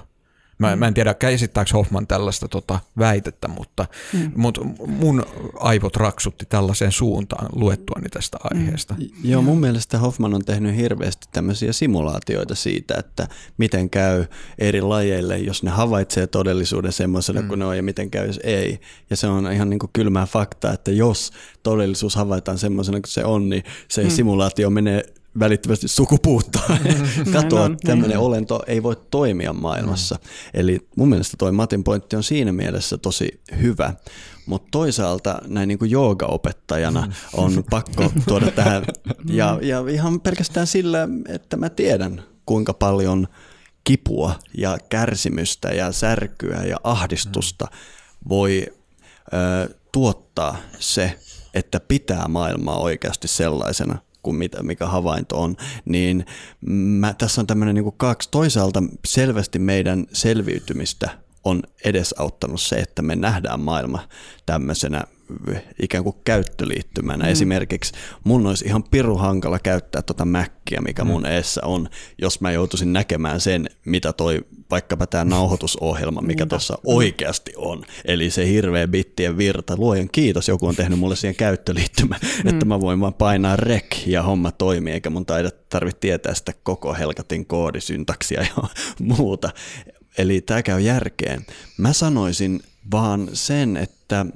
Mä, 0.58 0.74
mm. 0.74 0.78
mä 0.78 0.88
en 0.88 0.94
tiedä, 0.94 1.14
käsittääkö 1.14 1.70
Hoffman 1.72 2.06
tällaista 2.06 2.48
tota, 2.48 2.78
väitettä, 2.98 3.48
mutta, 3.48 3.86
mm. 4.12 4.32
mutta 4.36 4.60
mun 4.86 5.22
aivot 5.60 5.96
raksutti 5.96 6.46
tällaiseen 6.48 6.92
suuntaan 6.92 7.48
luettuani 7.52 8.08
tästä 8.08 8.38
mm. 8.44 8.58
aiheesta. 8.58 8.94
Mm. 8.94 9.08
Joo, 9.24 9.42
mun 9.42 9.60
mielestä 9.60 9.98
Hoffman 9.98 10.34
on 10.34 10.44
tehnyt 10.44 10.76
hirveästi 10.76 11.28
tämmöisiä 11.32 11.72
simulaatioita 11.72 12.54
siitä, 12.54 12.94
että 12.98 13.28
miten 13.58 13.90
käy 13.90 14.24
eri 14.58 14.80
lajeille, 14.80 15.38
jos 15.38 15.62
ne 15.62 15.70
havaitsee 15.70 16.26
todellisuuden 16.26 16.92
semmoisena 16.92 17.42
mm. 17.42 17.48
kuin 17.48 17.58
ne 17.58 17.64
on 17.64 17.76
ja 17.76 17.82
miten 17.82 18.10
käy, 18.10 18.26
jos 18.26 18.40
ei. 18.44 18.80
Ja 19.10 19.16
se 19.16 19.26
on 19.26 19.52
ihan 19.52 19.70
niin 19.70 19.78
kuin 19.78 19.90
kylmää 19.92 20.26
faktaa, 20.26 20.72
että 20.72 20.90
jos 20.90 21.30
todellisuus 21.62 22.14
havaitaan 22.14 22.58
semmoisena 22.58 23.00
kuin 23.00 23.12
se 23.12 23.24
on, 23.24 23.48
niin 23.48 23.64
se 23.88 24.04
mm. 24.04 24.10
simulaatio 24.10 24.70
menee 24.70 25.04
välittömästi 25.38 25.88
sukupuuttaa. 25.88 26.78
Katoa, 27.32 27.66
että 27.66 27.86
tämmöinen 27.86 28.18
olento 28.18 28.62
ei 28.66 28.82
voi 28.82 28.96
toimia 29.10 29.52
maailmassa. 29.52 30.14
Mm. 30.14 30.28
Eli 30.54 30.88
mun 30.96 31.08
mielestä 31.08 31.36
toi 31.36 31.52
Matin 31.52 31.84
pointti 31.84 32.16
on 32.16 32.22
siinä 32.22 32.52
mielessä 32.52 32.98
tosi 32.98 33.40
hyvä. 33.62 33.94
Mutta 34.46 34.68
toisaalta 34.70 35.38
näin 35.46 35.68
niin 35.68 35.78
kuin 35.78 35.90
joogaopettajana 35.90 37.12
on 37.32 37.64
pakko 37.70 38.12
tuoda 38.28 38.50
tähän, 38.50 38.84
ja, 39.30 39.58
ja 39.62 39.84
ihan 39.90 40.20
pelkästään 40.20 40.66
sillä, 40.66 41.08
että 41.28 41.56
mä 41.56 41.68
tiedän 41.68 42.22
kuinka 42.46 42.74
paljon 42.74 43.28
kipua 43.84 44.34
ja 44.58 44.78
kärsimystä 44.88 45.68
ja 45.68 45.92
särkyä 45.92 46.62
ja 46.62 46.76
ahdistusta 46.84 47.66
voi 48.28 48.66
ö, 49.32 49.74
tuottaa 49.92 50.56
se, 50.78 51.18
että 51.54 51.80
pitää 51.80 52.28
maailmaa 52.28 52.78
oikeasti 52.78 53.28
sellaisena 53.28 53.98
kuin 54.26 54.36
mitä, 54.36 54.62
mikä 54.62 54.86
havainto 54.86 55.42
on, 55.42 55.56
niin 55.84 56.26
mä, 57.00 57.14
tässä 57.14 57.40
on 57.40 57.46
tämmöinen 57.46 57.74
niin 57.74 57.92
kaksi. 57.96 58.28
Toisaalta 58.30 58.82
selvästi 59.04 59.58
meidän 59.58 60.06
selviytymistä 60.12 61.10
on 61.44 61.62
edesauttanut 61.84 62.60
se, 62.60 62.76
että 62.76 63.02
me 63.02 63.16
nähdään 63.16 63.60
maailma 63.60 64.08
tämmöisenä 64.46 65.04
ikään 65.82 66.04
kuin 66.04 66.16
käyttöliittymänä. 66.24 67.24
Mm. 67.24 67.30
Esimerkiksi 67.30 67.92
mun 68.24 68.46
olisi 68.46 68.64
ihan 68.64 68.84
piru 68.84 69.16
hankala 69.16 69.58
käyttää 69.58 70.02
tuota 70.02 70.24
mäkkiä, 70.24 70.80
mikä 70.80 71.04
mun 71.04 71.22
mm. 71.22 71.30
eessä 71.30 71.60
on, 71.64 71.88
jos 72.18 72.40
mä 72.40 72.52
joutuisin 72.52 72.92
näkemään 72.92 73.40
sen, 73.40 73.66
mitä 73.84 74.12
toi 74.12 74.44
vaikkapa 74.70 75.06
tämä 75.06 75.24
nauhoitusohjelma, 75.24 76.20
mikä 76.20 76.46
tuossa 76.46 76.78
oikeasti 76.84 77.52
on. 77.56 77.84
Eli 78.04 78.30
se 78.30 78.48
hirveä 78.48 78.88
bittien 78.88 79.38
virta. 79.38 79.74
Luojan 79.78 80.08
kiitos, 80.12 80.48
joku 80.48 80.66
on 80.66 80.76
tehnyt 80.76 80.98
mulle 80.98 81.16
siihen 81.16 81.36
käyttöliittymä, 81.36 82.16
mm. 82.44 82.48
että 82.48 82.64
mä 82.64 82.80
voin 82.80 83.00
vaan 83.00 83.14
painaa 83.14 83.56
rek 83.56 84.06
ja 84.06 84.22
homma 84.22 84.50
toimii, 84.50 84.92
eikä 84.92 85.10
mun 85.10 85.26
taida 85.26 85.50
tarvitse 85.68 86.00
tietää 86.00 86.34
sitä 86.34 86.52
koko 86.62 86.94
helkatin 86.94 87.46
koodisyntaksia 87.46 88.40
ja 88.40 88.68
muuta. 89.16 89.50
Eli 90.18 90.40
tämä 90.40 90.62
käy 90.62 90.80
järkeen. 90.80 91.46
Mä 91.78 91.92
sanoisin 91.92 92.60
vaan 92.90 93.28
sen, 93.32 93.76
että 93.76 94.26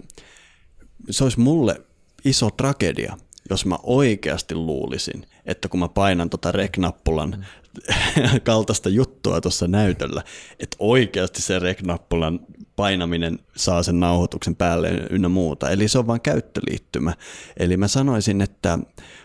se 1.10 1.24
olisi 1.24 1.40
mulle 1.40 1.80
iso 2.24 2.50
tragedia, 2.50 3.16
jos 3.50 3.66
mä 3.66 3.78
oikeasti 3.82 4.54
luulisin, 4.54 5.26
että 5.46 5.68
kun 5.68 5.80
mä 5.80 5.88
painan 5.88 6.30
tota 6.30 6.52
rek-nappulan 6.52 7.46
kaltaista 8.42 8.88
juttua 8.88 9.40
tuossa 9.40 9.68
näytöllä, 9.68 10.22
että 10.60 10.76
oikeasti 10.78 11.42
se 11.42 11.58
rek-nappulan 11.58 12.40
painaminen 12.76 13.38
saa 13.56 13.82
sen 13.82 14.00
nauhoituksen 14.00 14.56
päälle 14.56 14.88
ynnä 15.10 15.28
muuta. 15.28 15.70
Eli 15.70 15.88
se 15.88 15.98
on 15.98 16.06
vain 16.06 16.20
käyttöliittymä. 16.20 17.14
Eli 17.56 17.76
mä 17.76 17.88
sanoisin, 17.88 18.40
että 18.40 18.78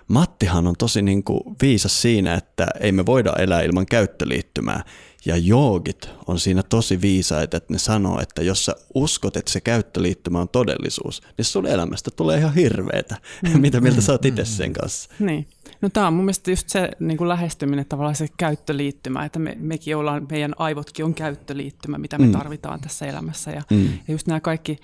Mattihan 0.07 0.67
on 0.67 0.75
tosi 0.77 1.01
niin 1.01 1.23
kuin 1.23 1.41
viisas 1.61 2.01
siinä, 2.01 2.33
että 2.33 2.67
ei 2.79 2.91
me 2.91 3.05
voida 3.05 3.33
elää 3.39 3.61
ilman 3.61 3.85
käyttöliittymää. 3.85 4.83
Ja 5.25 5.37
joogit 5.37 6.09
on 6.27 6.39
siinä 6.39 6.63
tosi 6.63 7.01
viisaita, 7.01 7.57
että 7.57 7.73
ne 7.73 7.79
sanoo, 7.79 8.21
että 8.21 8.43
jos 8.43 8.65
sä 8.65 8.75
uskot, 8.93 9.37
että 9.37 9.51
se 9.51 9.61
käyttöliittymä 9.61 10.41
on 10.41 10.49
todellisuus, 10.49 11.21
niin 11.37 11.45
sun 11.45 11.67
elämästä 11.67 12.11
tulee 12.11 12.37
ihan 12.37 12.53
hirveetä. 12.53 13.15
Mm. 13.45 13.61
Mitä 13.61 13.81
mieltä 13.81 14.01
sä 14.01 14.11
oot 14.11 14.25
itse 14.25 14.45
sen 14.45 14.73
kanssa? 14.73 15.09
Niin. 15.19 15.47
No 15.81 15.89
tämä 15.89 16.07
on 16.07 16.13
mun 16.13 16.25
mielestä 16.25 16.51
just 16.51 16.69
se 16.69 16.89
niin 16.99 17.17
kuin 17.17 17.27
lähestyminen, 17.27 17.85
tavallaan 17.85 18.15
se 18.15 18.27
käyttöliittymä, 18.37 19.25
että 19.25 19.39
me, 19.39 19.57
mekin 19.59 19.97
ollaan, 19.97 20.27
meidän 20.31 20.53
aivotkin 20.57 21.05
on 21.05 21.13
käyttöliittymä, 21.13 21.97
mitä 21.97 22.17
me 22.17 22.25
mm. 22.25 22.31
tarvitaan 22.31 22.81
tässä 22.81 23.05
elämässä. 23.05 23.51
Ja, 23.51 23.63
mm. 23.71 23.85
ja 23.85 24.13
just 24.13 24.27
nämä 24.27 24.39
kaikki, 24.39 24.79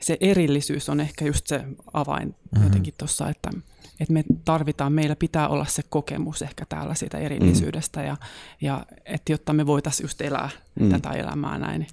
se 0.00 0.16
erillisyys 0.20 0.88
on 0.88 1.00
ehkä 1.00 1.24
just 1.24 1.46
se 1.46 1.64
avain 1.92 2.28
mm-hmm. 2.28 2.64
jotenkin 2.64 2.94
tuossa, 2.98 3.28
että, 3.28 3.50
että 4.00 4.12
me 4.12 4.24
tarvitaan, 4.44 4.92
meillä 4.92 5.16
pitää 5.16 5.48
olla 5.48 5.64
se 5.64 5.82
kokemus 5.88 6.42
ehkä 6.42 6.64
täällä 6.68 6.94
siitä 6.94 7.18
erillisyydestä 7.18 8.00
mm. 8.00 8.06
ja, 8.06 8.16
ja 8.60 8.86
että 9.04 9.32
jotta 9.32 9.52
me 9.52 9.66
voitaisiin 9.66 10.04
just 10.04 10.20
elää 10.20 10.50
mm. 10.80 10.90
tätä 10.90 11.10
elämää 11.10 11.58
näin, 11.58 11.86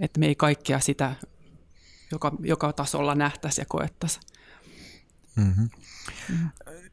että 0.00 0.20
me 0.20 0.26
ei 0.26 0.34
kaikkea 0.34 0.80
sitä 0.80 1.14
joka, 2.12 2.32
joka 2.40 2.72
tasolla 2.72 3.14
nähtäisi 3.14 3.60
ja 3.60 3.64
koettaisiin. 3.68 4.22
Mm-hmm. 5.36 5.68
Mm. 6.28 6.48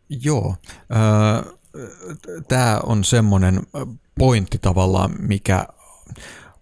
Joo. 0.09 0.55
Tämä 2.47 2.79
on 2.83 3.03
semmoinen 3.03 3.61
pointti 4.19 4.57
tavallaan, 4.57 5.15
mikä 5.19 5.67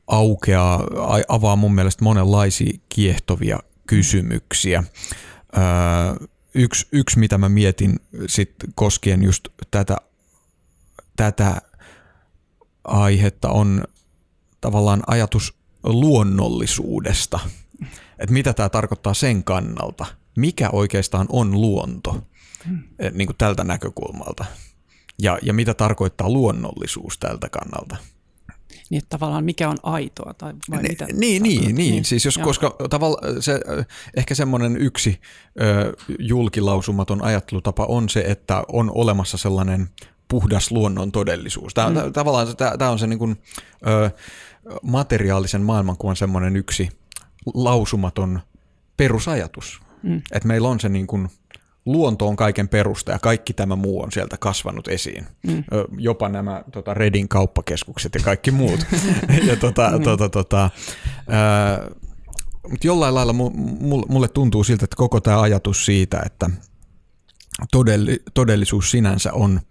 aukeaa, 0.07 0.83
avaa 1.27 1.55
mun 1.55 1.75
mielestä 1.75 2.03
monenlaisia 2.03 2.79
kiehtovia 2.89 3.59
kysymyksiä. 3.87 4.83
Yksi, 6.53 6.87
yksi 6.91 7.19
mitä 7.19 7.37
mä 7.37 7.49
mietin 7.49 7.99
sit 8.27 8.55
koskien 8.75 9.23
just 9.23 9.47
tätä, 9.71 9.97
tätä 11.15 11.61
aihetta 12.83 13.49
on 13.49 13.83
tavallaan 14.61 15.03
ajatus 15.07 15.53
luonnollisuudesta. 15.83 17.39
Että 18.19 18.33
mitä 18.33 18.53
tämä 18.53 18.69
tarkoittaa 18.69 19.13
sen 19.13 19.43
kannalta. 19.43 20.05
Mikä 20.37 20.69
oikeastaan 20.69 21.25
on 21.29 21.61
luonto 21.61 22.27
niin 23.13 23.27
kuin 23.27 23.37
tältä 23.37 23.63
näkökulmalta? 23.63 24.45
Ja, 25.21 25.39
ja 25.41 25.53
mitä 25.53 25.73
tarkoittaa 25.73 26.29
luonnollisuus 26.29 27.17
tältä 27.17 27.49
kannalta? 27.49 27.97
Niin, 28.89 28.97
että 28.97 29.09
tavallaan 29.09 29.43
mikä 29.43 29.69
on 29.69 29.77
aitoa 29.83 30.33
tai 30.33 30.53
vai 30.69 30.83
ne, 30.83 30.89
mitä? 30.89 31.05
Niin, 31.13 31.43
niin, 31.43 31.75
niin, 31.75 32.05
siis 32.05 32.25
jos, 32.25 32.37
koska 32.37 32.75
tavalla, 32.89 33.41
se, 33.41 33.59
ehkä 34.17 34.35
semmoinen 34.35 34.77
yksi 34.77 35.21
ö, 35.61 35.93
julkilausumaton 36.19 37.23
ajattelutapa 37.23 37.85
on 37.85 38.09
se, 38.09 38.19
että 38.19 38.63
on 38.67 38.91
olemassa 38.95 39.37
sellainen 39.37 39.89
puhdas 40.27 40.71
luonnon 40.71 41.11
todellisuus. 41.11 41.73
Tämä, 41.73 41.89
mm. 41.89 42.13
Tavallaan 42.13 42.57
tämä, 42.57 42.77
tämä 42.77 42.91
on 42.91 42.99
se 42.99 43.07
niin 43.07 43.19
kuin, 43.19 43.41
ö, 43.87 44.09
materiaalisen 44.81 45.61
maailmankuvan 45.61 46.15
semmoinen 46.15 46.55
yksi 46.55 46.89
lausumaton 47.53 48.39
perusajatus. 48.97 49.81
Mm. 50.03 50.21
Että 50.31 50.47
meillä 50.47 50.67
on 50.67 50.79
se 50.79 50.89
niin 50.89 51.07
kuin, 51.07 51.29
luonto 51.87 52.27
on 52.27 52.35
kaiken 52.35 52.69
perusta 52.69 53.11
ja 53.11 53.19
kaikki 53.19 53.53
tämä 53.53 53.75
muu 53.75 54.01
on 54.03 54.11
sieltä 54.11 54.37
kasvanut 54.37 54.87
esiin. 54.87 55.27
Mm. 55.47 55.63
Jopa 55.97 56.29
nämä 56.29 56.63
tota, 56.71 56.93
Redin 56.93 57.27
kauppakeskukset 57.27 58.15
ja 58.15 58.21
kaikki 58.23 58.51
muut. 58.51 58.79
ja 59.47 59.55
tota, 59.55 59.91
mm. 59.97 60.03
tota, 60.03 60.29
tota, 60.29 60.69
ää, 61.27 61.89
mutta 62.69 62.87
jollain 62.87 63.15
lailla 63.15 63.33
mulle 64.09 64.27
tuntuu 64.27 64.63
siltä, 64.63 64.85
että 64.85 64.95
koko 64.95 65.21
tämä 65.21 65.41
ajatus 65.41 65.85
siitä, 65.85 66.21
että 66.25 66.49
todelli, 67.71 68.19
todellisuus 68.33 68.91
sinänsä 68.91 69.33
on 69.33 69.61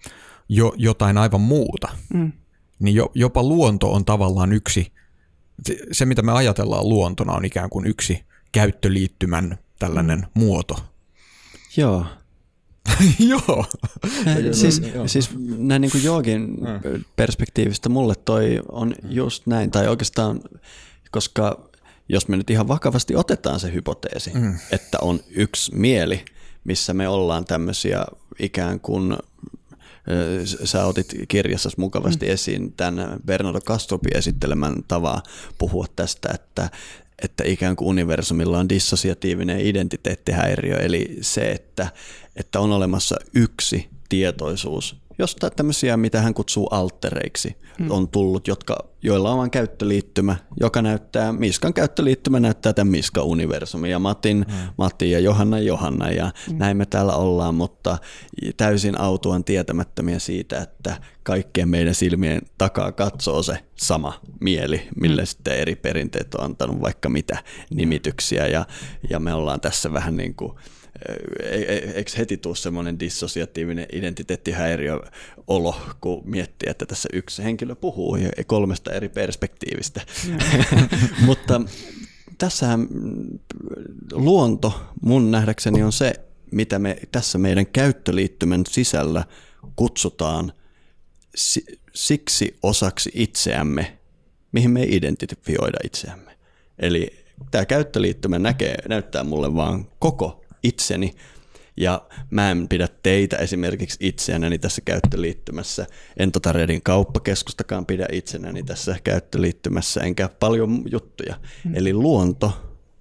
jo, 0.48 0.72
jotain 0.76 1.18
aivan 1.18 1.40
muuta, 1.40 1.88
mm. 2.14 2.32
niin 2.78 2.94
jo, 2.94 3.10
jopa 3.14 3.42
luonto 3.42 3.92
on 3.92 4.04
tavallaan 4.04 4.52
yksi, 4.52 4.92
se, 5.62 5.76
se 5.92 6.06
mitä 6.06 6.22
me 6.22 6.32
ajatellaan 6.32 6.88
luontona 6.88 7.32
on 7.32 7.44
ikään 7.44 7.70
kuin 7.70 7.86
yksi 7.86 8.24
käyttöliittymän 8.52 9.58
tällainen 9.78 10.18
mm. 10.18 10.26
muoto 10.34 10.95
Joo. 11.76 12.06
joo. 13.30 13.64
siis, 14.52 14.82
siis 15.06 15.30
näin 15.58 15.80
niin 15.80 15.92
kuin 15.92 16.04
joogin 16.04 16.58
perspektiivistä 17.16 17.88
mulle 17.88 18.14
toi 18.24 18.60
on 18.68 18.94
just 19.08 19.46
näin, 19.46 19.70
tai 19.70 19.88
oikeastaan, 19.88 20.40
koska 21.10 21.70
jos 22.08 22.28
me 22.28 22.36
nyt 22.36 22.50
ihan 22.50 22.68
vakavasti 22.68 23.16
otetaan 23.16 23.60
se 23.60 23.72
hypoteesi, 23.72 24.30
mm. 24.34 24.54
että 24.72 24.98
on 25.00 25.20
yksi 25.30 25.74
mieli, 25.74 26.24
missä 26.64 26.94
me 26.94 27.08
ollaan 27.08 27.44
tämmöisiä 27.44 28.04
ikään 28.38 28.80
kuin 28.80 29.16
sä 30.64 30.84
otit 30.84 31.14
kirjassa 31.28 31.70
mukavasti 31.76 32.26
mm. 32.26 32.32
esiin 32.32 32.72
tämän 32.72 33.20
Bernardo 33.26 33.60
Castropin 33.60 34.16
esittelemän 34.16 34.74
tavaa 34.88 35.22
puhua 35.58 35.86
tästä, 35.96 36.28
että 36.34 36.70
että 37.22 37.44
ikään 37.46 37.76
kuin 37.76 37.88
universumilla 37.88 38.58
on 38.58 38.68
dissosiatiivinen 38.68 39.60
identiteettihäiriö, 39.60 40.76
eli 40.76 41.16
se, 41.20 41.50
että, 41.50 41.88
että 42.36 42.60
on 42.60 42.72
olemassa 42.72 43.16
yksi 43.34 43.88
tietoisuus, 44.08 44.96
josta 45.18 45.50
tämmöisiä, 45.50 45.96
mitä 45.96 46.20
hän 46.20 46.34
kutsuu 46.34 46.66
altereiksi, 46.70 47.56
mm. 47.78 47.90
on 47.90 48.08
tullut, 48.08 48.48
jotka, 48.48 48.76
joilla 49.02 49.30
on 49.30 49.38
vain 49.38 49.50
käyttöliittymä, 49.50 50.36
joka 50.60 50.82
näyttää, 50.82 51.32
Miskan 51.32 51.74
käyttöliittymä 51.74 52.40
näyttää 52.40 52.72
tämän 52.72 52.90
Miska-universumin 52.90 53.90
ja 53.90 53.98
Matin, 53.98 54.36
mm. 54.36 54.54
Matin 54.78 55.10
ja 55.10 55.18
Johanna 55.18 55.58
Johanna 55.58 56.10
ja 56.10 56.30
mm. 56.50 56.58
näin 56.58 56.76
me 56.76 56.86
täällä 56.86 57.12
ollaan, 57.12 57.54
mutta 57.54 57.98
täysin 58.56 59.00
autuan 59.00 59.44
tietämättömiä 59.44 60.18
siitä, 60.18 60.60
että 60.60 60.96
kaikkien 61.22 61.68
meidän 61.68 61.94
silmien 61.94 62.42
takaa 62.58 62.92
katsoo 62.92 63.42
se 63.42 63.58
sama 63.76 64.20
mieli, 64.40 64.88
mille 65.00 65.22
mm. 65.22 65.26
sitten 65.26 65.58
eri 65.58 65.76
perinteet 65.76 66.34
on 66.34 66.44
antanut 66.44 66.80
vaikka 66.80 67.08
mitä 67.08 67.38
nimityksiä 67.70 68.46
ja, 68.46 68.66
ja 69.10 69.20
me 69.20 69.34
ollaan 69.34 69.60
tässä 69.60 69.92
vähän 69.92 70.16
niin 70.16 70.34
kuin 70.34 70.52
eikö 71.94 72.10
heti 72.18 72.36
tule 72.36 72.56
semmoinen 72.56 73.00
dissosiatiivinen 73.00 73.86
identiteettihäiriö-olo, 73.92 75.76
kun 76.00 76.22
miettii, 76.24 76.70
että 76.70 76.86
tässä 76.86 77.08
yksi 77.12 77.44
henkilö 77.44 77.74
puhuu 77.74 78.16
ja 78.16 78.30
kolmesta 78.46 78.92
eri 78.92 79.08
perspektiivistä. 79.08 80.00
Mutta 81.26 81.60
tässähän 82.38 82.88
luonto 84.12 84.80
mun 85.02 85.30
nähdäkseni 85.30 85.82
on 85.82 85.92
se, 85.92 86.12
mitä 86.52 86.78
me 86.78 86.96
tässä 87.12 87.38
meidän 87.38 87.66
käyttöliittymän 87.66 88.64
sisällä 88.68 89.24
kutsutaan 89.76 90.52
siksi 91.94 92.58
osaksi 92.62 93.10
itseämme, 93.14 93.98
mihin 94.52 94.70
me 94.70 94.82
identifioida 94.82 95.78
itseämme. 95.84 96.38
Eli 96.78 97.24
tämä 97.50 97.64
käyttöliittymä 97.64 98.38
näkee, 98.38 98.76
näyttää 98.88 99.24
mulle 99.24 99.54
vaan 99.54 99.86
koko 99.98 100.45
itseni, 100.66 101.14
ja 101.76 102.02
mä 102.30 102.50
en 102.50 102.68
pidä 102.68 102.88
teitä 103.02 103.36
esimerkiksi 103.36 103.96
itseäni 104.00 104.58
tässä 104.58 104.82
käyttöliittymässä. 104.84 105.86
En 106.16 106.32
tota 106.32 106.52
Redin 106.52 106.82
kauppakeskustakaan 106.82 107.86
pidä 107.86 108.06
itsenäni 108.12 108.62
tässä 108.62 108.96
käyttöliittymässä, 109.04 110.00
enkä 110.00 110.28
paljon 110.28 110.82
juttuja. 110.90 111.40
Mm. 111.64 111.74
Eli 111.74 111.92
luonto 111.92 112.52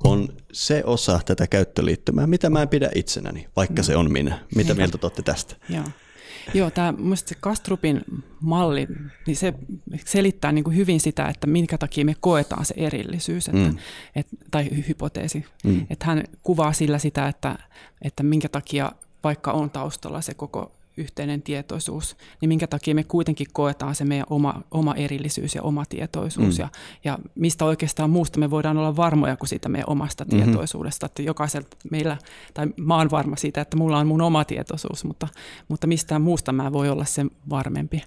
on 0.03 0.29
se 0.51 0.83
osa 0.85 1.19
tätä 1.25 1.47
käyttöliittymää, 1.47 2.27
mitä 2.27 2.49
mä 2.49 2.61
en 2.61 2.69
pidä 2.69 2.89
itsenäni, 2.95 3.47
vaikka 3.55 3.81
mm. 3.81 3.85
se 3.85 3.95
on 3.95 4.11
minä. 4.11 4.39
Mitä 4.55 4.73
mieltä 4.73 4.97
te 4.97 5.21
tästä? 5.21 5.55
Joo. 5.69 5.83
Joo, 6.53 6.71
tämä 6.71 6.93
se 7.15 7.35
Kastrupin 7.39 8.01
malli, 8.41 8.87
niin 9.27 9.37
se 9.37 9.53
selittää 10.05 10.51
niin 10.51 10.63
kuin 10.63 10.75
hyvin 10.75 10.99
sitä, 10.99 11.27
että 11.27 11.47
minkä 11.47 11.77
takia 11.77 12.05
me 12.05 12.15
koetaan 12.19 12.65
se 12.65 12.73
erillisyys, 12.77 13.47
että, 13.47 13.69
mm. 13.69 13.77
et, 14.15 14.27
tai 14.51 14.69
hypoteesi. 14.87 15.45
Mm. 15.63 15.87
Että 15.89 16.05
hän 16.05 16.23
kuvaa 16.43 16.73
sillä 16.73 16.99
sitä, 16.99 17.27
että, 17.27 17.55
että 18.01 18.23
minkä 18.23 18.49
takia 18.49 18.91
vaikka 19.23 19.51
on 19.51 19.69
taustalla 19.69 20.21
se 20.21 20.33
koko 20.33 20.71
yhteinen 20.97 21.41
tietoisuus, 21.41 22.17
niin 22.41 22.49
minkä 22.49 22.67
takia 22.67 22.95
me 22.95 23.03
kuitenkin 23.03 23.47
koetaan 23.53 23.95
se 23.95 24.05
meidän 24.05 24.25
oma, 24.29 24.61
oma 24.71 24.95
erillisyys 24.95 25.55
ja 25.55 25.61
oma 25.61 25.85
tietoisuus. 25.85 26.57
Mm. 26.57 26.61
Ja, 26.61 26.69
ja 27.03 27.19
mistä 27.35 27.65
oikeastaan 27.65 28.09
muusta 28.09 28.39
me 28.39 28.49
voidaan 28.49 28.77
olla 28.77 28.95
varmoja 28.95 29.37
kuin 29.37 29.49
siitä 29.49 29.69
meidän 29.69 29.89
omasta 29.89 30.25
mm-hmm. 30.25 30.43
tietoisuudesta. 30.43 31.05
Että 31.05 31.21
jokaiselta 31.21 31.77
meillä, 31.91 32.17
tai 32.53 32.67
mä 32.77 32.97
oon 32.97 33.11
varma 33.11 33.35
siitä, 33.35 33.61
että 33.61 33.77
mulla 33.77 33.97
on 33.97 34.07
mun 34.07 34.21
oma 34.21 34.45
tietoisuus, 34.45 35.03
mutta, 35.03 35.27
mutta 35.67 35.87
mistään 35.87 36.21
muusta 36.21 36.51
mä 36.51 36.73
voi 36.73 36.89
olla 36.89 37.05
sen 37.05 37.31
varmempi. 37.49 38.03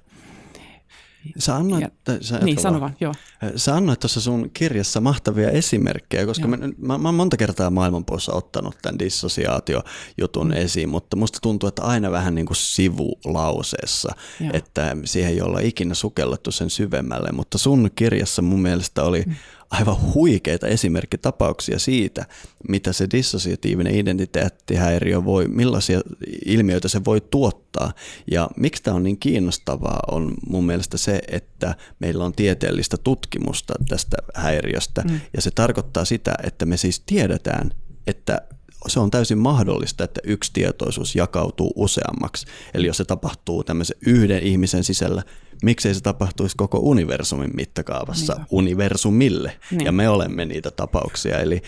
Sä 1.39 1.57
annoit, 1.57 1.83
ja, 1.83 1.89
sä 2.21 2.39
niin, 2.39 2.61
sano 2.61 2.81
vaan, 2.81 2.97
joo. 3.01 3.15
Sä 3.57 3.77
annoit 3.77 4.01
tuossa 4.01 4.21
sun 4.21 4.51
kirjassa 4.53 5.01
mahtavia 5.01 5.51
esimerkkejä, 5.51 6.27
koska 6.27 6.49
mä, 6.49 6.57
mä, 6.79 6.99
mä 6.99 7.09
oon 7.09 7.15
monta 7.15 7.37
kertaa 7.37 7.71
maailmanpuolessa 7.71 8.33
ottanut 8.33 8.77
tämän 8.83 8.99
dissosiaatiojutun 8.99 10.47
mm. 10.47 10.53
esiin, 10.53 10.89
mutta 10.89 11.17
musta 11.17 11.39
tuntuu, 11.43 11.69
että 11.69 11.83
aina 11.83 12.11
vähän 12.11 12.35
niin 12.35 12.47
kuin 12.47 12.57
sivulauseessa, 12.57 14.15
joo. 14.41 14.51
että 14.53 14.97
siihen 15.05 15.33
ei 15.33 15.41
olla 15.41 15.61
ikinä 15.61 15.95
sukellettu 15.95 16.53
sen 16.53 16.71
syvemmälle, 16.71 17.33
mutta 17.33 17.59
sun 17.59 17.91
kirjassa 17.95 18.43
mun 18.43 18.63
mielestä 18.63 19.03
oli 19.03 19.23
mm 19.27 19.35
aivan 19.71 20.15
huikeita 20.15 20.67
esimerkkitapauksia 20.67 21.79
siitä, 21.79 22.27
mitä 22.69 22.93
se 22.93 23.07
dissosiatiivinen 23.13 23.95
identiteettihäiriö 23.95 25.25
voi, 25.25 25.49
millaisia 25.49 26.01
ilmiöitä 26.45 26.89
se 26.89 27.05
voi 27.05 27.21
tuottaa. 27.21 27.93
Ja 28.31 28.49
miksi 28.57 28.83
tämä 28.83 28.95
on 28.97 29.03
niin 29.03 29.19
kiinnostavaa 29.19 30.01
on 30.11 30.35
mun 30.49 30.67
mielestä 30.67 30.97
se, 30.97 31.21
että 31.31 31.75
meillä 31.99 32.25
on 32.25 32.33
tieteellistä 32.33 32.97
tutkimusta 32.97 33.75
tästä 33.89 34.17
häiriöstä. 34.35 35.03
Mm. 35.09 35.21
Ja 35.35 35.43
se 35.43 35.51
tarkoittaa 35.51 36.05
sitä, 36.05 36.35
että 36.43 36.67
me 36.67 36.77
siis 36.77 37.01
tiedetään, 37.01 37.71
että 38.07 38.43
se 38.87 39.01
on 39.01 39.11
täysin 39.11 39.39
mahdollista, 39.39 40.05
että 40.05 40.21
yksi 40.25 40.53
tietoisuus 40.53 41.17
jakautuu 41.17 41.73
useammaksi. 41.77 42.47
Eli 42.75 42.87
jos 42.87 42.97
se 42.97 43.05
tapahtuu 43.05 43.65
tämmöisen 43.65 43.97
yhden 44.07 44.43
ihmisen 44.43 44.85
sisällä, 44.85 45.23
miksei 45.63 45.95
se 45.95 46.01
tapahtuisi 46.01 46.57
koko 46.57 46.79
universumin 46.79 47.51
mittakaavassa 47.55 48.35
niin. 48.35 48.47
universumille. 48.51 49.57
Niin. 49.71 49.85
Ja 49.85 49.93
me 49.93 50.09
olemme 50.09 50.45
niitä 50.45 50.71
tapauksia. 50.71 51.39
Eli 51.39 51.63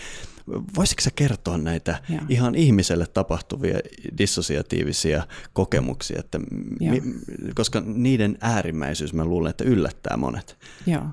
voisitko 0.75 1.01
sä 1.01 1.09
kertoa 1.15 1.57
näitä 1.57 1.99
Joo. 2.09 2.21
ihan 2.29 2.55
ihmiselle 2.55 3.07
tapahtuvia 3.07 3.79
dissosiatiivisia 4.17 5.27
kokemuksia, 5.53 6.19
että 6.19 6.39
mi, 6.79 7.01
koska 7.55 7.81
niiden 7.85 8.37
äärimmäisyys 8.41 9.13
mä 9.13 9.25
luulen, 9.25 9.49
että 9.49 9.63
yllättää 9.63 10.17
monet. 10.17 10.57
Joo. 10.87 11.05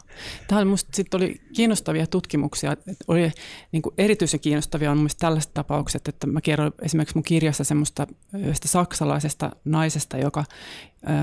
Tämä 0.49 0.65
musta 0.65 0.91
sitten 0.95 1.19
oli 1.19 1.41
kiinnostavia 1.57 2.07
tutkimuksia. 2.07 2.77
Oli 3.09 3.33
niin 3.73 3.83
kuin 3.83 3.95
erityisen 3.99 4.41
kiinnostavia 4.41 4.91
on 4.91 4.97
mielestäni 4.97 5.21
tällaiset 5.21 5.55
tapaukset, 5.55 6.09
että 6.09 6.27
mä 6.27 6.41
kerron 6.41 6.73
esimerkiksi 6.83 7.17
mun 7.17 7.25
kirjassa 7.25 7.65
semmoista 7.65 8.07
yhdestä 8.35 8.69
saksalaisesta 8.69 9.51
naisesta, 9.65 10.19
joka 10.19 10.45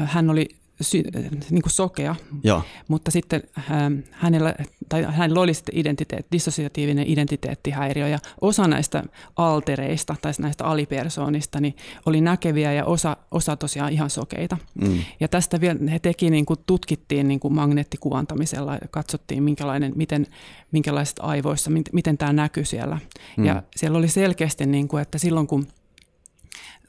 hän 0.05 0.29
oli 0.29 0.49
sy, 0.81 1.03
niin 1.49 1.61
kuin 1.61 1.73
sokea, 1.73 2.15
Joo. 2.43 2.61
mutta 2.87 3.11
sitten 3.11 3.43
ähm, 3.71 3.93
hänellä, 4.11 4.55
tai 4.89 5.03
hänellä 5.03 5.41
oli 5.41 5.53
sitten 5.53 5.77
identiteet, 5.77 6.25
dissosiatiivinen 6.31 7.07
identiteettihäiriö 7.07 8.07
ja 8.07 8.19
osa 8.41 8.67
näistä 8.67 9.03
altereista 9.35 10.15
tai 10.21 10.31
näistä 10.39 10.65
alipersoonista 10.65 11.59
niin 11.59 11.75
oli 12.05 12.21
näkeviä 12.21 12.73
ja 12.73 12.85
osa, 12.85 13.17
osa 13.31 13.55
tosiaan 13.55 13.93
ihan 13.93 14.09
sokeita. 14.09 14.57
Mm. 14.81 14.99
Ja 15.19 15.27
tästä 15.27 15.61
vielä 15.61 15.79
he 15.91 15.99
teki, 15.99 16.29
niin 16.29 16.45
kuin 16.45 16.59
tutkittiin 16.65 17.27
niin 17.27 17.39
kuin 17.39 17.53
magneettikuvantamisella 17.53 18.73
ja 18.73 18.87
katsottiin 18.91 19.43
minkälainen, 19.43 19.93
miten, 19.95 20.27
minkälaiset 20.71 21.19
aivoissa, 21.19 21.69
miten, 21.69 21.93
miten 21.93 22.17
tämä 22.17 22.33
näkyy 22.33 22.65
siellä. 22.65 22.99
Mm. 23.37 23.45
Ja 23.45 23.63
siellä 23.75 23.97
oli 23.97 24.07
selkeästi, 24.07 24.65
niin 24.65 24.87
kuin, 24.87 25.01
että 25.01 25.17
silloin 25.17 25.47
kun 25.47 25.67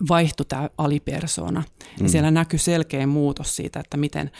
vaihtui 0.08 0.46
tämä 0.46 0.70
alipersona. 0.78 1.60
Mm. 1.60 2.04
Ja 2.04 2.08
siellä 2.08 2.30
näkyy 2.30 2.58
selkeä 2.58 3.06
muutos 3.06 3.56
siitä, 3.56 3.80
että 3.80 3.96
miten, 3.96 4.30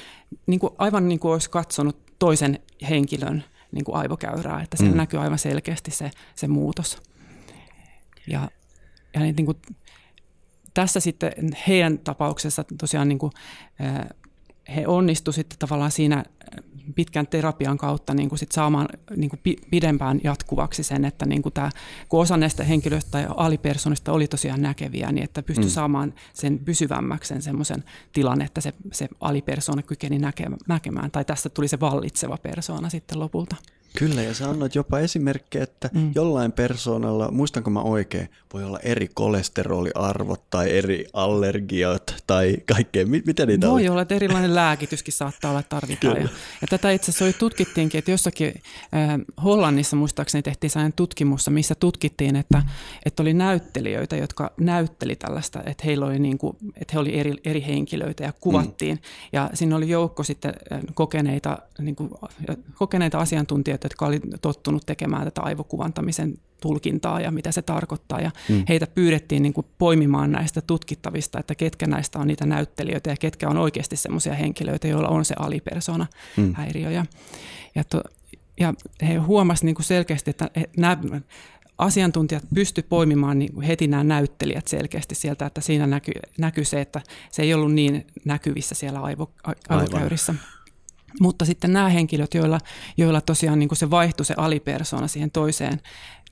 niin 0.47 0.61
kuin, 0.61 0.73
aivan 0.79 1.09
niin 1.09 1.21
kuin 1.21 1.33
olisi 1.33 1.51
katsonut 1.51 2.19
toisen 2.19 2.61
henkilön 2.88 3.45
niin 3.73 3.85
kuin 3.85 3.97
aivokäyrää, 3.97 4.62
että 4.62 4.77
siellä 4.77 4.95
mm. 4.95 4.97
näkyy 4.97 5.21
aivan 5.21 5.38
selkeästi 5.38 5.90
se, 5.90 6.11
se 6.35 6.49
muutos. 6.49 7.03
Ja, 8.27 8.51
ja 9.14 9.21
niin 9.21 9.47
kuin, 9.47 9.59
tässä 10.75 11.01
sitten 11.01 11.33
heidän 11.69 11.99
tapauksessa 11.99 12.64
tosiaan 12.79 13.09
niin 13.09 13.19
kuin, 13.19 13.33
he 14.77 14.87
onnistu 14.87 15.33
sitten 15.33 15.59
tavallaan 15.59 15.90
siinä 15.90 16.25
pitkän 16.95 17.27
terapian 17.27 17.79
kautta 17.79 18.15
niin 18.15 18.29
kuin 18.29 18.39
sit 18.39 18.53
saamaan 18.53 18.89
niin 19.17 19.31
kuin 19.31 19.41
pidempään 19.71 20.21
jatkuvaksi 20.25 20.83
sen, 20.83 21.05
että 21.05 21.27
niin 21.27 21.43
kuin 21.43 21.53
tämä, 21.53 21.71
kun 22.09 22.21
osa 22.21 22.37
näistä 22.37 22.65
henkilöistä 22.65 23.11
tai 23.11 23.27
alipersonista 23.37 24.13
oli 24.13 24.27
tosiaan 24.29 24.63
näkeviä, 24.63 25.13
niin 25.13 25.25
että 25.25 25.43
pystyi 25.43 25.65
mm. 25.65 25.71
saamaan 25.71 26.15
sen 26.35 26.59
pysyvämmäksi 26.59 27.29
sen 27.29 27.43
semmoisen 27.43 27.85
tilan, 28.13 28.43
että 28.43 28.61
se, 28.61 28.73
se 28.93 29.09
alipersona 29.21 29.83
kykeni 29.83 30.19
näkemään, 30.69 31.11
tai 31.11 31.25
tästä 31.25 31.49
tuli 31.49 31.69
se 31.69 31.81
vallitseva 31.81 32.37
persona 32.37 32.91
sitten 32.91 33.21
lopulta. 33.21 33.57
Kyllä, 33.99 34.22
ja 34.22 34.35
sä 34.35 34.51
annoit 34.51 34.75
jopa 34.75 34.99
esimerkkejä, 34.99 35.62
että 35.62 35.90
mm. 35.94 36.12
jollain 36.14 36.53
persoonalla, 36.53 37.31
muistanko 37.31 37.70
mä 37.70 37.81
oikein, 37.81 38.29
voi 38.55 38.64
olla 38.64 38.79
eri 38.83 39.09
kolesteroliarvot 39.14 40.51
tai 40.51 40.79
eri 40.79 41.07
allergiat 41.12 42.14
tai 42.27 42.57
kaikkea. 42.75 43.07
Miten 43.07 43.49
niitä 43.49 43.68
Voi 43.68 43.88
olla, 43.88 44.03
että 44.03 44.14
erilainen 44.14 44.55
lääkityskin 44.55 45.14
saattaa 45.14 45.51
olla 45.51 45.62
tarvitaan. 45.62 46.16
Ja, 46.16 46.29
ja 46.61 46.66
tätä 46.70 46.90
itse 46.90 47.11
asiassa 47.11 47.38
tutkittiinkin, 47.38 47.99
että 47.99 48.11
jossakin 48.11 48.55
äh, 48.94 49.20
Hollannissa 49.44 49.96
muistaakseni 49.96 50.42
tehtiin 50.42 50.70
sellainen 50.70 50.92
tutkimus, 50.92 51.51
missä 51.51 51.75
tutkittiin, 51.75 52.37
että, 52.37 52.62
että 53.07 53.22
oli 53.22 53.35
näyttelijöitä, 53.35 54.16
jotka 54.16 54.53
näytteli 54.61 55.16
tällaista, 55.16 55.62
että 55.66 55.85
heillä 55.87 56.07
oli, 56.07 56.18
niin 56.18 56.38
kuin, 56.38 56.57
että 56.81 56.92
he 56.92 56.99
oli 56.99 57.18
eri, 57.18 57.35
eri 57.44 57.64
henkilöitä 57.66 58.25
ja 58.25 58.33
kuvattiin. 58.40 58.96
Mm. 58.96 59.03
Ja 59.33 59.51
siinä 59.55 59.77
oli 59.77 59.88
joukko 59.88 60.22
sitten 60.22 60.55
kokeneita, 60.94 61.59
niin 61.79 61.96
kuin, 61.96 62.11
kokeneita 62.75 63.18
asiantuntijoita, 63.18 63.86
jotka 63.87 64.07
oli 64.07 64.20
tottunut 64.42 64.87
tekemään 64.87 65.25
tätä 65.25 65.40
aivokuvantamisen 65.40 66.35
tulkintaa 66.61 67.20
ja 67.20 67.31
mitä 67.31 67.53
se 67.53 67.62
tarkoittaa. 67.62 68.20
Ja 68.20 68.31
mm. 68.49 68.64
heitä 68.68 68.87
pyydettiin 68.87 69.42
niin 69.42 69.53
kuin 69.53 69.66
poimimaan 69.79 70.33
näistä 70.33 70.61
tutkittavista, 70.61 71.40
että 71.40 71.55
ketkä 71.55 71.87
näistä 71.87 72.18
on 72.18 72.27
niitä 72.27 72.46
näyttelijöitä 72.46 73.11
ja 73.11 73.16
ketkä 73.16 73.49
on 73.49 73.57
oikeasti 73.57 73.96
sellaisia 73.96 74.35
henkilöitä, 74.35 74.88
joilla 74.88 75.09
on 75.09 75.25
se 75.25 75.35
alipersona 75.38 76.07
mm. 76.37 76.55
häiriö. 76.55 76.90
Ja, 76.90 77.07
ja, 77.75 77.85
to, 77.85 78.03
ja 78.61 78.75
he 79.03 79.14
huomasivat 79.14 79.64
niin 79.64 79.75
kuin 79.75 79.87
selkeästi, 79.87 80.31
että 80.31 80.51
nämä 80.77 80.96
asiantuntijat 81.79 82.44
pysty 82.55 82.83
poimimaan 82.83 83.38
niin 83.38 83.62
heti 83.62 83.87
nämä 83.87 84.05
näyttelijät 84.05 84.68
selkeästi 84.68 85.14
sieltä, 85.14 85.46
että 85.46 85.61
siinä 85.61 85.87
näkyy, 85.87 86.20
näkyy 86.38 86.64
se, 86.64 86.81
että 86.81 87.01
se 87.31 87.42
ei 87.42 87.55
ollut 87.55 87.72
niin 87.72 88.07
näkyvissä 88.25 88.75
siellä 88.75 89.01
aivo, 89.01 89.31
aivokäyrissä. 89.68 90.33
Aivan. 90.33 90.56
Mutta 91.20 91.44
sitten 91.44 91.72
nämä 91.72 91.88
henkilöt, 91.88 92.35
joilla, 92.35 92.61
joilla 92.96 93.20
tosiaan 93.20 93.59
niin 93.59 93.68
kuin 93.68 93.79
se 93.79 93.90
vaihtui 93.90 94.26
se 94.26 94.35
alipersona 94.37 95.09
siihen 95.09 95.31
toiseen, 95.31 95.81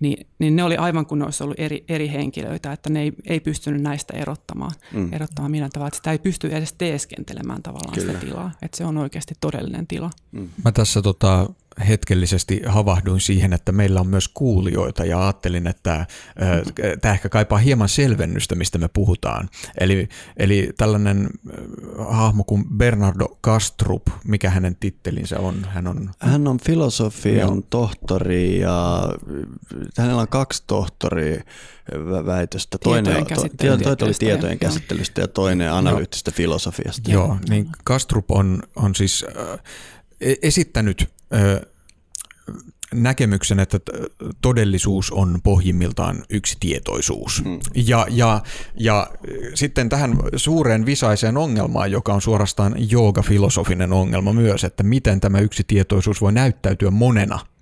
niin, 0.01 0.27
niin 0.39 0.57
ne 0.57 0.63
oli 0.65 0.77
aivan 0.77 1.07
kuin 1.07 1.19
ne 1.19 1.25
olisi 1.25 1.45
ollut 1.45 1.61
eri, 1.61 1.85
eri 1.89 2.09
henkilöitä, 2.09 2.73
että 2.73 2.91
ne 2.91 3.03
ei, 3.03 3.13
ei 3.27 3.41
pystynyt 3.41 3.83
näistä 3.83 4.17
erottamaan, 4.17 4.73
mm. 4.93 5.13
erottamaan 5.13 5.51
millään 5.51 5.71
tavalla. 5.71 5.89
Että 5.89 5.97
sitä 5.97 6.13
ei 6.13 6.19
pysty 6.19 6.49
edes 6.49 6.73
teeskentelemään 6.73 7.63
tavallaan 7.63 7.95
Kyllä. 7.95 8.13
sitä 8.13 8.27
tilaa, 8.27 8.51
että 8.63 8.77
se 8.77 8.85
on 8.85 8.99
oikeasti 8.99 9.35
todellinen 9.41 9.87
tila. 9.87 10.11
Mm. 10.33 10.49
Mä 10.65 10.73
tässä 10.73 11.03
tota, 11.03 11.47
hetkellisesti 11.89 12.63
havahduin 12.67 13.21
siihen, 13.21 13.53
että 13.53 13.73
meillä 13.73 14.01
on 14.01 14.07
myös 14.07 14.29
kuulijoita 14.29 15.05
ja 15.05 15.23
ajattelin, 15.23 15.67
että 15.67 16.07
tämä 17.01 17.15
ehkä 17.15 17.29
kaipaa 17.29 17.59
hieman 17.59 17.89
selvennystä, 17.89 18.55
mistä 18.55 18.79
me 18.79 18.89
puhutaan. 18.89 19.49
Eli, 19.81 20.09
eli 20.37 20.71
tällainen 20.77 21.29
hahmo 22.09 22.45
kuin 22.45 22.65
Bernardo 22.77 23.39
Kastrup, 23.41 24.03
mikä 24.25 24.51
hänen 24.51 24.77
tittelinsä 24.81 25.39
on? 25.39 25.67
Hän 25.71 25.87
on, 25.87 26.11
Hän 26.19 26.49
on 26.49 26.59
filosofian 26.61 27.63
tohtori 27.71 28.61
ja 28.61 29.09
hänellä 29.99 30.23
on 30.23 30.29
kaksi 30.29 30.65
tohtoria 30.67 31.43
väitöstä. 32.27 32.79
Toinen, 32.79 33.05
tietojen 33.05 33.79
to, 33.79 33.97
toinen 33.97 34.05
oli 34.05 34.15
tietojen 34.19 34.59
käsittelystä 34.59 35.21
ja 35.21 35.29
toinen 35.29 35.73
analyyttistä 35.73 36.31
filosofiasta. 36.31 37.11
Joo, 37.11 37.39
niin 37.49 37.69
Kastrup 37.85 38.31
on, 38.31 38.63
on 38.77 38.95
siis 38.95 39.25
äh, 39.37 39.59
esittänyt 40.43 41.09
näkemyksen, 42.95 43.61
että 43.61 43.79
todellisuus 44.41 45.11
on 45.11 45.39
pohjimmiltaan 45.43 46.25
yksi 46.31 46.57
tietoisuus. 46.61 47.45
Mm. 47.45 47.59
Ja, 47.75 48.07
ja, 48.11 48.43
ja 48.75 49.07
sitten 49.55 49.89
tähän 49.89 50.17
suureen 50.37 50.87
visaiseen 50.87 51.37
ongelmaan, 51.37 51.91
joka 51.91 52.15
on 52.15 52.23
suorastaan 52.23 52.75
joogafilosofinen 52.91 53.93
ongelma 53.93 54.33
myös, 54.33 54.65
että 54.65 54.83
miten 54.83 55.21
tämä 55.21 55.39
yksi 55.39 55.65
tietoisuus 55.67 56.21
voi 56.21 56.33
näyttäytyä 56.33 56.91
monena– 56.91 57.39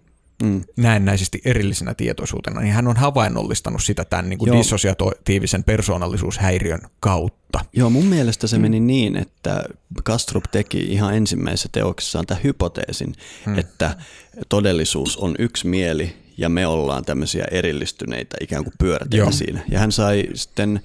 mm. 0.42 0.62
näennäisesti 0.76 1.40
erillisenä 1.44 1.94
tietoisuutena, 1.94 2.61
niin 2.61 2.74
hän 2.74 2.88
on 2.88 2.96
havainnollistanut 2.96 3.83
sitä 3.83 4.05
tämän 4.05 4.28
niin 4.28 4.38
kuin 4.38 4.52
dissosiatiivisen 4.52 5.64
persoonallisuushäiriön 5.64 6.81
kautta. 7.00 7.64
Joo, 7.72 7.90
mun 7.90 8.07
mielestä 8.07 8.46
se 8.46 8.57
mm. 8.57 8.62
meni 8.62 8.81
niin, 8.81 9.16
että 9.16 9.64
Kastrup 10.05 10.44
teki 10.50 10.78
ihan 10.78 11.14
ensimmäisessä 11.16 11.68
teoksessaan 11.72 12.26
tämän 12.26 12.44
hypoteesin, 12.44 13.14
mm. 13.46 13.59
että 13.59 13.96
todellisuus 14.48 15.16
on 15.16 15.35
yksi 15.38 15.66
mieli 15.66 16.21
ja 16.37 16.49
me 16.49 16.66
ollaan 16.66 17.05
tämmöisiä 17.05 17.45
erillistyneitä 17.51 18.37
ikään 18.40 18.64
kuin 18.64 18.75
pyörteitä 18.79 19.31
siinä. 19.31 19.61
Ja 19.71 19.79
hän 19.79 19.92
sai 19.92 20.25
sitten 20.35 20.81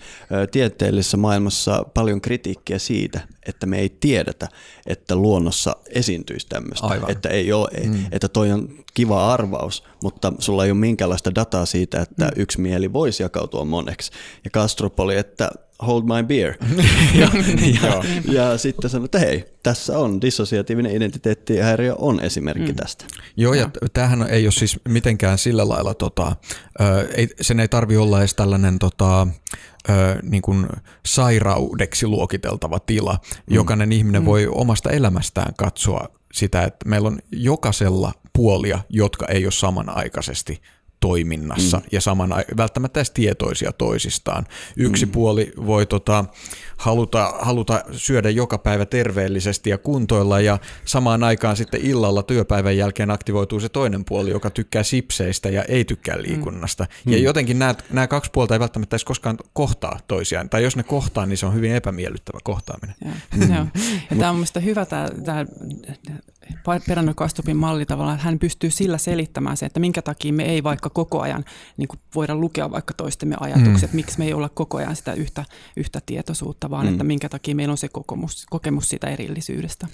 tieteellisessä 0.52 1.18
maailmassa 1.18 1.86
paljon 1.94 2.22
kritiikkiä 2.22 2.80
siitä, 2.80 3.20
että 3.46 3.66
me 3.66 3.80
ei 3.80 3.90
tiedetä, 4.00 4.48
että 4.88 5.16
luonnossa 5.16 5.76
esiintyisi 5.90 6.48
tämmöistä. 6.48 6.88
Aivan. 6.88 7.12
Että, 7.12 7.30
ei 7.30 7.54
ole, 7.54 7.70
mm. 7.84 8.06
että 8.12 8.28
toi 8.28 8.52
on 8.52 8.70
kiva 8.94 9.34
arvaus, 9.34 9.84
mutta 10.04 10.34
sulla 10.40 10.66
ei 10.66 10.72
ole 10.72 10.80
minkäänlaista 10.80 11.36
dataa 11.36 11.66
siitä, 11.66 12.02
että 12.02 12.26
mm. 12.26 12.32
yksi 12.36 12.62
mieli 12.62 12.94
voisi 12.94 13.24
jakautua 13.24 13.66
moneksi. 13.66 14.12
Ja 14.44 14.50
Kastrup 14.50 15.00
oli, 15.00 15.18
että 15.18 15.50
hold 15.86 16.04
my 16.04 16.24
beer. 16.28 16.54
ja, 17.20 17.30
ja, 17.84 18.04
ja 18.34 18.58
sitten 18.58 18.90
sanoi, 18.90 19.06
että 19.06 19.20
hei, 19.20 19.46
tässä 19.64 20.00
on 20.00 20.22
dissosiatiivinen 20.22 20.96
identiteettihäiriö 20.96 21.96
on 21.98 22.20
esimerkki 22.20 22.72
mm. 22.72 22.76
tästä. 22.76 23.06
Joo, 23.38 23.54
ja 23.54 23.70
tämähän 23.94 24.30
ei 24.30 24.46
ole 24.46 24.52
siis 24.52 24.80
mitenkään 24.88 25.38
sillä 25.38 25.70
lailla, 25.70 25.94
tota, 25.94 26.36
ei, 27.16 27.28
sen 27.42 27.60
ei 27.60 27.68
tarvi 27.68 27.98
olla 27.98 28.20
edes 28.20 28.34
tällainen 28.34 28.80
tota, 28.80 29.28
niin 30.24 30.42
kuin 30.42 30.68
sairaudeksi 31.06 32.08
luokiteltava 32.08 32.80
tila. 32.80 33.14
Mm. 33.14 33.56
Jokainen 33.56 33.92
ihminen 33.92 34.22
mm. 34.22 34.26
voi 34.26 34.48
omasta 34.48 34.92
elämästään 34.92 35.54
katsoa 35.58 36.08
sitä, 36.34 36.64
että 36.64 36.90
meillä 36.90 37.08
on 37.08 37.20
jokaisella 37.32 38.14
puolia, 38.34 38.80
jotka 38.90 39.26
ei 39.26 39.46
ole 39.46 39.52
samanaikaisesti 39.52 40.62
toiminnassa 41.00 41.78
mm. 41.78 41.84
ja 41.92 42.02
saman, 42.02 42.34
välttämättä 42.58 43.00
edes 43.00 43.12
tietoisia 43.12 43.72
toisistaan. 43.72 44.46
Yksi 44.76 45.06
mm. 45.06 45.12
puoli 45.12 45.54
voi 45.66 45.86
tota, 45.86 46.26
haluta, 46.78 47.34
haluta 47.40 47.84
syödä 47.92 48.30
joka 48.30 48.58
päivä 48.58 48.86
terveellisesti 48.86 49.70
ja 49.70 49.78
kuntoilla 49.78 50.40
ja 50.40 50.60
samaan 50.86 51.24
aikaan 51.24 51.56
sitten 51.56 51.82
illalla 51.82 52.24
työpäivän 52.24 52.78
jälkeen 52.78 53.12
aktivoituu 53.12 53.60
se 53.60 53.70
toinen 53.70 54.06
puoli, 54.06 54.30
joka 54.30 54.50
tykkää 54.50 54.84
sipseistä 54.84 55.50
ja 55.50 55.64
ei 55.64 55.86
tykkää 55.86 56.22
liikunnasta. 56.22 56.88
Mm. 57.06 57.12
Ja 57.12 57.18
jotenkin 57.18 57.60
nämä, 57.60 57.76
nämä 57.90 58.08
kaksi 58.08 58.32
puolta 58.34 58.56
ei 58.56 58.60
välttämättä 58.60 58.96
edes 58.96 59.06
koskaan 59.06 59.38
kohtaa 59.54 60.00
toisiaan. 60.08 60.50
Tai 60.50 60.64
jos 60.64 60.76
ne 60.76 60.84
kohtaa, 60.84 61.26
niin 61.26 61.38
se 61.38 61.46
on 61.46 61.54
hyvin 61.54 61.72
epämiellyttävä 61.72 62.40
kohtaaminen. 62.44 62.96
Ja, 63.48 63.64
mm. 63.64 63.72
ja 64.10 64.16
tämä 64.18 64.30
on 64.30 64.36
mielestäni 64.36 64.66
hyvä 64.66 64.86
tämä, 64.86 65.10
tämä 65.26 65.46
Peränö 66.88 67.14
Kastupin 67.14 67.58
malli 67.58 67.86
tavallaan, 67.86 68.16
että 68.16 68.26
hän 68.26 68.40
pystyy 68.40 68.72
sillä 68.72 68.98
selittämään 68.98 69.58
se, 69.58 69.66
että 69.66 69.80
minkä 69.80 70.02
takia 70.02 70.34
me 70.34 70.46
ei 70.46 70.64
vaikka 70.64 70.90
koko 70.90 71.22
ajan 71.22 71.46
niin 71.78 71.88
kuin 71.88 72.00
voida 72.16 72.36
lukea 72.36 72.72
vaikka 72.72 72.94
toistemme 72.94 73.36
ajatukset, 73.40 73.92
mm. 73.92 73.96
miksi 73.96 74.20
me 74.20 74.26
ei 74.26 74.34
olla 74.34 74.50
koko 74.50 74.78
ajan 74.78 74.96
sitä 74.96 75.14
yhtä, 75.14 75.46
yhtä 75.76 76.02
tietoisuutta, 76.06 76.70
vaan 76.70 76.86
mm. 76.86 76.92
että 76.92 77.04
minkä 77.04 77.30
takia 77.30 77.56
meillä 77.56 77.72
on 77.72 77.78
se 77.78 77.90
kokemus, 77.90 78.46
kokemus 78.50 78.90
siitä 78.90 79.08
erillisyydestä. 79.08 79.88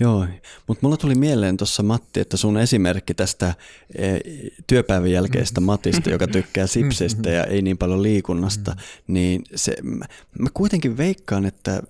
Joo, 0.00 0.26
mutta 0.66 0.86
mulla 0.86 0.96
tuli 0.96 1.14
mieleen 1.14 1.56
tuossa 1.56 1.82
Matti, 1.82 2.20
että 2.20 2.36
sun 2.36 2.58
esimerkki 2.58 3.14
tästä 3.14 3.54
e, 3.94 4.18
työpäivän 4.66 5.10
jälkeistä 5.10 5.60
mm. 5.60 5.64
Matista, 5.64 6.10
joka 6.10 6.26
tykkää 6.26 6.66
sipseistä 6.66 7.30
ja 7.30 7.44
ei 7.44 7.62
niin 7.62 7.78
paljon 7.78 8.02
liikunnasta, 8.02 8.70
mm. 8.70 9.14
niin 9.14 9.42
se, 9.54 9.76
mä 10.38 10.48
kuitenkin 10.54 10.96
veikkaan, 10.96 11.44
että 11.44 11.82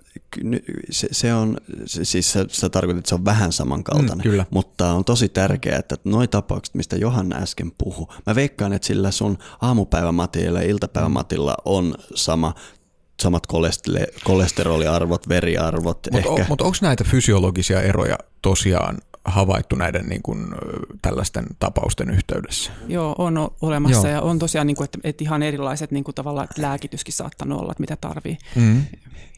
se, 0.90 1.08
se 1.12 1.34
on, 1.34 1.56
siis 1.86 2.32
sä, 2.32 2.44
sä 2.48 2.68
tarkoitat, 2.68 2.98
että 2.98 3.08
se 3.08 3.14
on 3.14 3.24
vähän 3.24 3.52
samankaltainen, 3.52 4.16
mm, 4.16 4.22
kyllä. 4.22 4.46
mutta 4.50 4.92
on 4.92 5.04
tosi 5.04 5.28
tärkeää, 5.28 5.78
että 5.78 5.96
noi 6.04 6.28
tapaukset, 6.28 6.74
mistä 6.74 6.96
Johanna 6.96 7.36
äsken 7.36 7.72
puhui, 7.78 8.06
mä 8.26 8.34
veikkaan, 8.34 8.72
että 8.72 8.86
sillä 8.86 9.10
sun 9.10 9.38
aamupäivämatilla 9.60 10.60
ja 10.60 10.68
iltapäivämatilla 10.68 11.54
on 11.64 11.94
sama 12.14 12.54
samat 13.22 13.42
kolesteroliarvot, 14.24 15.28
veriarvot. 15.28 15.98
Mutta 16.12 16.30
on, 16.30 16.44
mut 16.48 16.60
onko 16.60 16.76
näitä 16.82 17.04
fysiologisia 17.04 17.82
eroja 17.82 18.18
tosiaan 18.42 18.98
havaittu 19.26 19.76
näiden 19.76 20.06
niin 20.06 20.22
kuin, 20.22 20.46
tällaisten 21.02 21.46
tapausten 21.58 22.10
yhteydessä? 22.10 22.72
Joo, 22.88 23.14
on 23.18 23.50
olemassa 23.60 24.08
Joo. 24.08 24.16
ja 24.16 24.22
on 24.22 24.38
tosiaan, 24.38 24.66
niin 24.66 24.76
kuin, 24.76 24.84
että, 24.84 24.98
että 25.04 25.24
ihan 25.24 25.42
erilaiset 25.42 25.90
niin 25.90 26.04
kuin 26.04 26.14
tavallaan 26.14 26.44
että 26.50 26.62
lääkityskin 26.62 27.14
saattanut 27.14 27.60
olla, 27.60 27.72
että 27.72 27.80
mitä 27.80 27.96
tarvii. 27.96 28.38
Mm. 28.54 28.82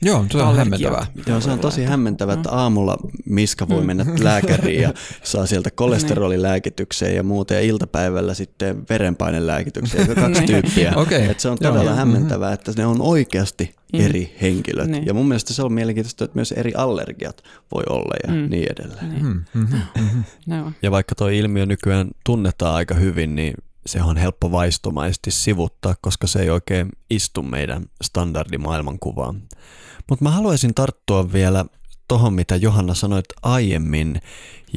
Joo, 0.02 0.26
se 0.30 0.38
on 0.38 0.56
hämmentävää. 0.56 1.06
Joo, 1.26 1.40
se 1.40 1.50
on 1.50 1.58
tosi 1.58 1.84
hämmentävää, 1.84 2.34
että 2.34 2.50
aamulla 2.50 2.96
Miska 3.24 3.68
voi 3.68 3.80
mm. 3.80 3.86
mennä 3.86 4.06
lääkäriin 4.20 4.82
ja 4.82 4.92
saa 5.22 5.46
sieltä 5.46 5.70
kolesterolilääkitykseen 5.70 7.16
ja 7.16 7.22
muuta 7.22 7.54
ja 7.54 7.60
iltapäivällä 7.60 8.34
sitten 8.34 8.84
verenpainelääkitykseen, 8.90 10.06
kaksi 10.14 10.40
niin. 10.40 10.46
tyyppiä. 10.46 10.92
okay. 10.96 11.22
että 11.22 11.42
se 11.42 11.48
on 11.48 11.58
todella 11.58 11.84
Joo. 11.84 11.94
hämmentävää, 11.94 12.52
että 12.52 12.72
ne 12.76 12.86
on 12.86 13.00
oikeasti 13.00 13.74
mm. 13.92 14.00
eri 14.00 14.36
henkilöt. 14.42 14.88
Niin. 14.90 15.06
Ja 15.06 15.14
mun 15.14 15.28
mielestä 15.28 15.54
se 15.54 15.62
on 15.62 15.72
mielenkiintoista, 15.72 16.24
että 16.24 16.34
myös 16.34 16.52
eri 16.52 16.74
allergiat 16.74 17.42
voi 17.74 17.82
olla 17.88 18.14
ja 18.26 18.34
mm. 18.34 18.50
niin 18.50 18.68
edelleen. 18.72 19.08
Niin. 19.08 19.26
Mm. 19.26 19.44
Mm-hmm. 19.54 19.80
Mm-hmm. 19.98 20.24
No. 20.56 20.72
Ja 20.82 20.90
vaikka 20.90 21.14
tuo 21.14 21.28
ilmiö 21.28 21.66
nykyään 21.66 22.10
tunnetaan 22.24 22.74
aika 22.74 22.94
hyvin, 22.94 23.34
niin 23.34 23.54
se 23.86 24.02
on 24.02 24.16
helppo 24.16 24.50
vaistomaisesti 24.50 25.30
sivuttaa, 25.30 25.94
koska 26.00 26.26
se 26.26 26.40
ei 26.40 26.50
oikein 26.50 26.88
istu 27.10 27.42
meidän 27.42 27.86
standardimaailmankuvaan. 28.02 29.42
Mutta 30.08 30.24
mä 30.24 30.30
haluaisin 30.30 30.74
tarttua 30.74 31.32
vielä 31.32 31.64
tuohon, 32.08 32.34
mitä 32.34 32.56
Johanna 32.56 32.94
sanoit 32.94 33.26
aiemmin, 33.42 34.22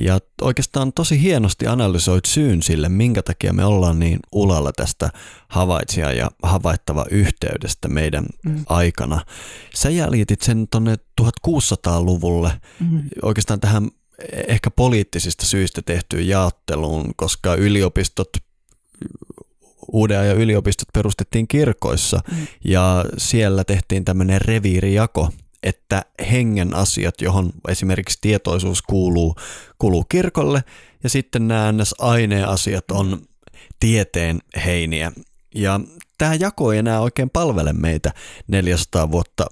ja 0.02 0.20
oikeastaan 0.41 0.94
tosi 0.94 1.22
hienosti 1.22 1.67
analysoit 1.67 2.26
syyn 2.26 2.63
sille, 2.63 2.89
minkä 2.89 3.22
takia 3.22 3.54
me 3.54 3.65
ollaan 3.65 4.00
niin 4.00 4.20
ulalla 4.32 4.72
tästä 4.72 5.10
havaitsija 5.48 6.12
ja 6.12 6.32
havaittava 6.44 7.06
yhteydestä 7.12 7.88
meidän 7.88 8.26
mm. 8.46 8.63
aikana. 8.70 9.26
Sä 9.76 9.89
jäljitit 9.89 10.41
sen 10.41 10.67
tuonne 10.72 10.96
1600-luvulle, 11.22 12.52
mm. 12.80 13.04
oikeastaan 13.22 13.60
tähän 13.60 13.89
ehkä 14.48 14.72
poliittisista 14.72 15.46
syistä 15.46 15.82
tehtyyn 15.82 16.28
jaotteluun, 16.28 17.12
koska 17.15 17.56
yliopistot 17.56 18.30
uuden 19.91 20.28
ja 20.28 20.34
yliopistot 20.34 20.88
perustettiin 20.94 21.48
kirkoissa 21.48 22.22
mm. 22.32 22.48
ja 22.65 23.06
siellä 23.17 23.63
tehtiin 23.63 24.06
tämmöinen 24.06 24.41
reviirijako, 24.41 25.30
että 25.63 26.06
hengen 26.32 26.76
asiat, 26.76 27.21
johon 27.21 27.54
esimerkiksi 27.67 28.17
tietoisuus 28.21 28.82
kuuluu, 28.82 29.36
kuuluu 29.78 30.04
kirkolle 30.04 30.63
ja 31.04 31.10
sitten 31.10 31.47
nämä 31.47 31.74
aineasiat 32.00 32.91
on 32.91 33.21
tieteen 33.80 34.39
heiniä. 34.65 35.12
Ja 35.56 35.80
tämä 36.17 36.34
jako 36.34 36.71
ei 36.74 36.80
enää 36.80 37.02
oikein 37.02 37.30
palvele 37.30 37.74
meitä 37.74 38.13
400 38.47 39.12
vuotta 39.12 39.45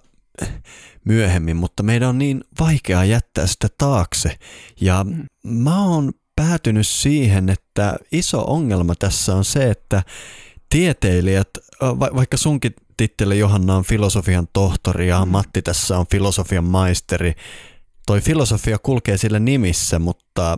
myöhemmin, 1.05 1.57
mutta 1.57 1.83
meidän 1.83 2.09
on 2.09 2.17
niin 2.17 2.43
vaikea 2.59 3.03
jättää 3.03 3.47
sitä 3.47 3.67
taakse. 3.77 4.35
Ja 4.81 5.03
mm. 5.03 5.25
mä 5.43 5.85
oon 5.85 6.11
päätynyt 6.35 6.87
siihen, 6.87 7.49
että 7.49 7.95
iso 8.11 8.43
ongelma 8.47 8.95
tässä 8.95 9.35
on 9.35 9.45
se, 9.45 9.69
että 9.69 10.03
tieteilijät, 10.69 11.49
va- 11.81 12.15
vaikka 12.15 12.37
sunkin 12.37 12.75
titteli 12.99 13.39
Johanna 13.39 13.75
on 13.75 13.83
filosofian 13.83 14.47
tohtori 14.53 15.07
ja 15.07 15.25
mm. 15.25 15.31
Matti 15.31 15.61
tässä 15.61 15.97
on 15.97 16.05
filosofian 16.11 16.63
maisteri, 16.63 17.33
toi 18.05 18.21
filosofia 18.21 18.77
kulkee 18.83 19.17
sillä 19.17 19.39
nimissä, 19.39 19.99
mutta 19.99 20.57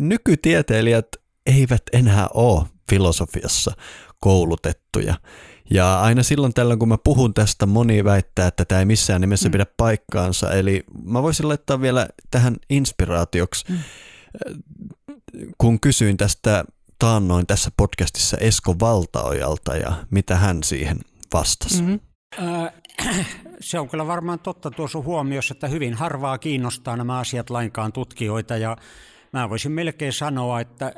nykytieteilijät 0.00 1.06
eivät 1.46 1.82
enää 1.92 2.28
ole 2.34 2.64
filosofiassa 2.90 3.72
koulutettuja. 4.20 5.14
Ja 5.70 6.00
aina 6.00 6.22
silloin 6.22 6.54
tällöin, 6.54 6.78
kun 6.78 6.88
mä 6.88 6.98
puhun 7.04 7.34
tästä, 7.34 7.66
moni 7.66 8.04
väittää, 8.04 8.46
että 8.46 8.64
tämä 8.64 8.78
ei 8.78 8.84
missään 8.84 9.20
nimessä 9.20 9.48
mm. 9.48 9.52
pidä 9.52 9.66
paikkaansa. 9.76 10.52
Eli 10.52 10.84
mä 11.04 11.22
voisin 11.22 11.48
laittaa 11.48 11.80
vielä 11.80 12.08
tähän 12.30 12.56
inspiraatioksi, 12.70 13.64
mm. 13.68 13.78
kun 15.58 15.80
kysyin 15.80 16.16
tästä 16.16 16.64
taannoin 16.98 17.46
tässä 17.46 17.70
podcastissa 17.76 18.36
Esko 18.36 18.74
Valtaojalta 18.80 19.76
ja 19.76 19.92
mitä 20.10 20.36
hän 20.36 20.62
siihen 20.62 20.98
vastasi. 21.32 21.82
Mm-hmm. 21.82 22.00
se 23.60 23.78
on 23.78 23.88
kyllä 23.88 24.06
varmaan 24.06 24.38
totta 24.38 24.70
tuossa 24.70 25.00
huomiossa, 25.00 25.54
että 25.54 25.68
hyvin 25.68 25.94
harvaa 25.94 26.38
kiinnostaa 26.38 26.96
nämä 26.96 27.18
asiat 27.18 27.50
lainkaan 27.50 27.92
tutkijoita 27.92 28.56
ja 28.56 28.76
mä 29.32 29.50
voisin 29.50 29.72
melkein 29.72 30.12
sanoa, 30.12 30.60
että 30.60 30.92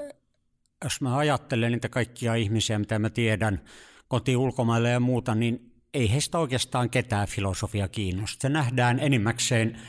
jos 0.85 1.01
mä 1.01 1.16
ajattelen 1.16 1.72
niitä 1.72 1.89
kaikkia 1.89 2.35
ihmisiä, 2.35 2.79
mitä 2.79 2.99
mä 2.99 3.11
tiedän 3.11 3.61
koti 4.09 4.37
ulkomaille 4.37 4.91
ja 4.91 5.01
muuta, 5.01 5.35
niin 5.35 5.72
ei 5.95 6.12
heistä 6.12 6.39
oikeastaan 6.39 6.91
ketään 6.91 7.29
filosofia 7.29 7.89
kiinnosta. 7.89 8.43
Se 8.43 8.49
nähdään 8.49 9.01
enimmäkseen 9.01 9.81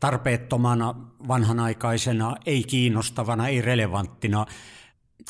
tarpeettomana, 0.00 0.94
vanhanaikaisena, 1.28 2.36
ei 2.46 2.64
kiinnostavana, 2.64 3.48
ei 3.48 3.62
relevanttina. 3.62 4.46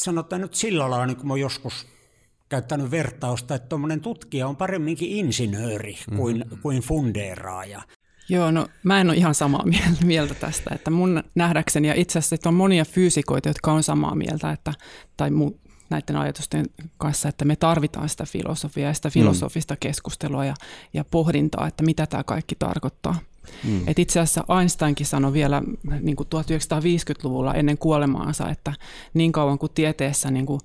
Sanotaan 0.01 0.41
nyt 0.41 0.55
sillä 0.55 0.91
lailla, 0.91 1.07
niin 1.07 1.17
kuin 1.17 1.29
mä 1.29 1.37
joskus 1.37 1.87
käyttänyt 2.53 2.91
vertausta, 2.91 3.55
että 3.55 3.69
tuommoinen 3.69 4.01
tutkija 4.01 4.49
on 4.49 4.57
paremminkin 4.57 5.11
insinööri 5.11 5.99
kuin, 6.17 6.37
mm-hmm. 6.37 6.59
kuin 6.63 6.81
fundeeraaja. 6.81 7.83
Joo, 8.29 8.51
no 8.51 8.67
mä 8.83 9.01
en 9.01 9.09
ole 9.09 9.17
ihan 9.17 9.35
samaa 9.35 9.65
mieltä 10.05 10.35
tästä, 10.35 10.75
että 10.75 10.91
mun 10.91 11.25
nähdäkseni, 11.35 11.89
ja 11.89 11.95
itse 11.95 12.19
asiassa 12.19 12.49
on 12.49 12.55
monia 12.55 12.85
fyysikoita, 12.85 13.49
jotka 13.49 13.73
on 13.73 13.83
samaa 13.83 14.15
mieltä, 14.15 14.51
että, 14.51 14.75
tai 15.17 15.31
mu, 15.31 15.51
näiden 15.91 16.17
ajatusten 16.17 16.67
kanssa, 16.99 17.29
että 17.29 17.45
me 17.45 17.57
tarvitaan 17.57 18.09
sitä 18.09 18.25
filosofiaa 18.27 18.91
ja 18.91 18.95
sitä 18.95 19.09
mm. 19.09 19.13
filosofista 19.13 19.75
mm. 19.75 19.79
keskustelua 19.81 20.45
ja, 20.45 20.55
ja 20.95 21.05
pohdintaa, 21.05 21.67
että 21.67 21.85
mitä 21.85 22.07
tämä 22.07 22.25
kaikki 22.25 22.55
tarkoittaa. 22.59 23.17
Mm. 23.65 23.89
Et 23.89 23.99
itse 23.99 24.21
asiassa 24.21 24.45
Einsteinkin 24.61 25.07
sanoi 25.07 25.33
vielä 25.33 25.63
niin 26.01 26.17
kuin 26.17 26.29
1950-luvulla 26.35 27.55
ennen 27.55 27.79
kuolemaansa, 27.79 28.51
että 28.51 28.73
niin 29.15 29.33
kauan 29.33 29.59
kuin 29.59 29.73
tieteessä 29.75 30.31
niin 30.31 30.47
kuin, 30.47 30.61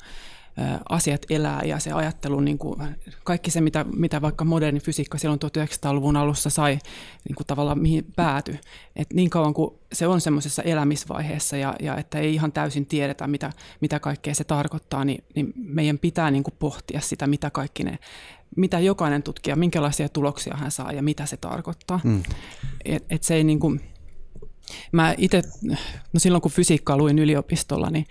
asiat 0.90 1.26
elää 1.30 1.62
ja 1.64 1.80
se 1.80 1.92
ajattelu, 1.92 2.40
niin 2.40 2.58
kuin, 2.58 2.80
kaikki 3.24 3.52
se, 3.52 3.62
mitä, 3.62 3.86
mitä 3.96 4.22
vaikka 4.22 4.46
moderni 4.46 4.80
fysiikka 4.80 5.18
silloin 5.18 5.40
1900-luvun 5.46 6.18
alussa 6.18 6.50
sai 6.50 6.80
niin 7.28 7.36
kuin 7.36 7.48
tavallaan 7.48 7.80
mihin 7.80 8.06
pääty. 8.16 8.60
Et 8.96 9.14
niin 9.14 9.30
kauan 9.30 9.54
kuin 9.54 9.76
se 9.94 10.08
on 10.08 10.22
semmoisessa 10.22 10.62
elämisvaiheessa 10.62 11.58
ja, 11.58 11.76
ja 11.80 11.98
että 11.98 12.20
ei 12.20 12.34
ihan 12.34 12.52
täysin 12.52 12.86
tiedetä, 12.86 13.28
mitä, 13.28 13.52
mitä 13.82 14.00
kaikkea 14.00 14.36
se 14.36 14.44
tarkoittaa, 14.44 15.06
niin, 15.06 15.24
niin 15.36 15.54
meidän 15.56 16.00
pitää 16.00 16.32
niin 16.32 16.44
kuin 16.44 16.56
pohtia 16.60 17.02
sitä, 17.02 17.28
mitä 17.28 17.50
kaikki 17.50 17.84
ne, 17.84 18.00
mitä 18.56 18.80
jokainen 18.80 19.24
tutkija, 19.24 19.56
minkälaisia 19.56 20.10
tuloksia 20.10 20.58
hän 20.58 20.72
saa 20.72 20.92
ja 20.92 21.04
mitä 21.04 21.26
se 21.26 21.38
tarkoittaa. 21.38 22.00
Mm. 22.04 22.24
Et, 22.86 23.06
et 23.10 23.24
se 23.24 23.36
ei 23.36 23.44
niin 23.44 23.60
kuin, 23.60 23.82
mä 24.92 25.16
itse, 25.18 25.42
no 26.14 26.20
silloin 26.20 26.42
kun 26.42 26.52
fysiikkaa 26.52 26.98
luin 26.98 27.20
yliopistolla, 27.20 27.90
niin 27.90 28.06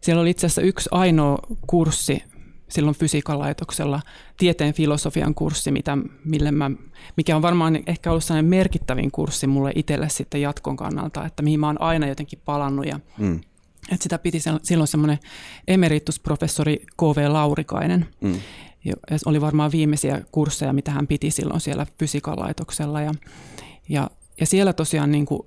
siellä 0.00 0.20
oli 0.20 0.30
itse 0.30 0.46
asiassa 0.46 0.62
yksi 0.62 0.88
ainoa 0.92 1.38
kurssi 1.66 2.22
silloin 2.68 2.96
fysiikan 2.96 3.38
laitoksella, 3.38 4.00
tieteen 4.36 4.74
filosofian 4.74 5.34
kurssi, 5.34 5.70
mitä, 5.70 5.98
mille 6.24 6.50
mä, 6.50 6.70
mikä 7.16 7.36
on 7.36 7.42
varmaan 7.42 7.78
ehkä 7.86 8.10
ollut 8.10 8.24
sellainen 8.24 8.50
merkittävin 8.50 9.10
kurssi 9.10 9.46
mulle 9.46 9.72
itselle 9.74 10.08
sitten 10.08 10.40
jatkon 10.40 10.76
kannalta, 10.76 11.26
että 11.26 11.42
mihin 11.42 11.60
mä 11.60 11.66
oon 11.66 11.80
aina 11.80 12.06
jotenkin 12.06 12.38
palannut 12.44 12.86
ja 12.86 13.00
mm. 13.18 13.40
että 13.92 14.02
sitä 14.02 14.18
piti 14.18 14.38
silloin 14.62 14.88
semmoinen 14.88 15.18
emeritusprofessori 15.68 16.76
K.V. 16.76 17.28
Laurikainen. 17.28 18.08
Mm. 18.20 18.40
Ja 18.84 18.94
oli 19.26 19.40
varmaan 19.40 19.72
viimeisiä 19.72 20.22
kursseja, 20.32 20.72
mitä 20.72 20.90
hän 20.90 21.06
piti 21.06 21.30
silloin 21.30 21.60
siellä 21.60 21.86
fysiikan 21.98 22.38
laitoksella 22.38 23.00
ja, 23.00 23.14
ja, 23.88 24.10
ja 24.40 24.46
siellä 24.46 24.72
tosiaan 24.72 25.12
niin 25.12 25.26
kuin, 25.26 25.42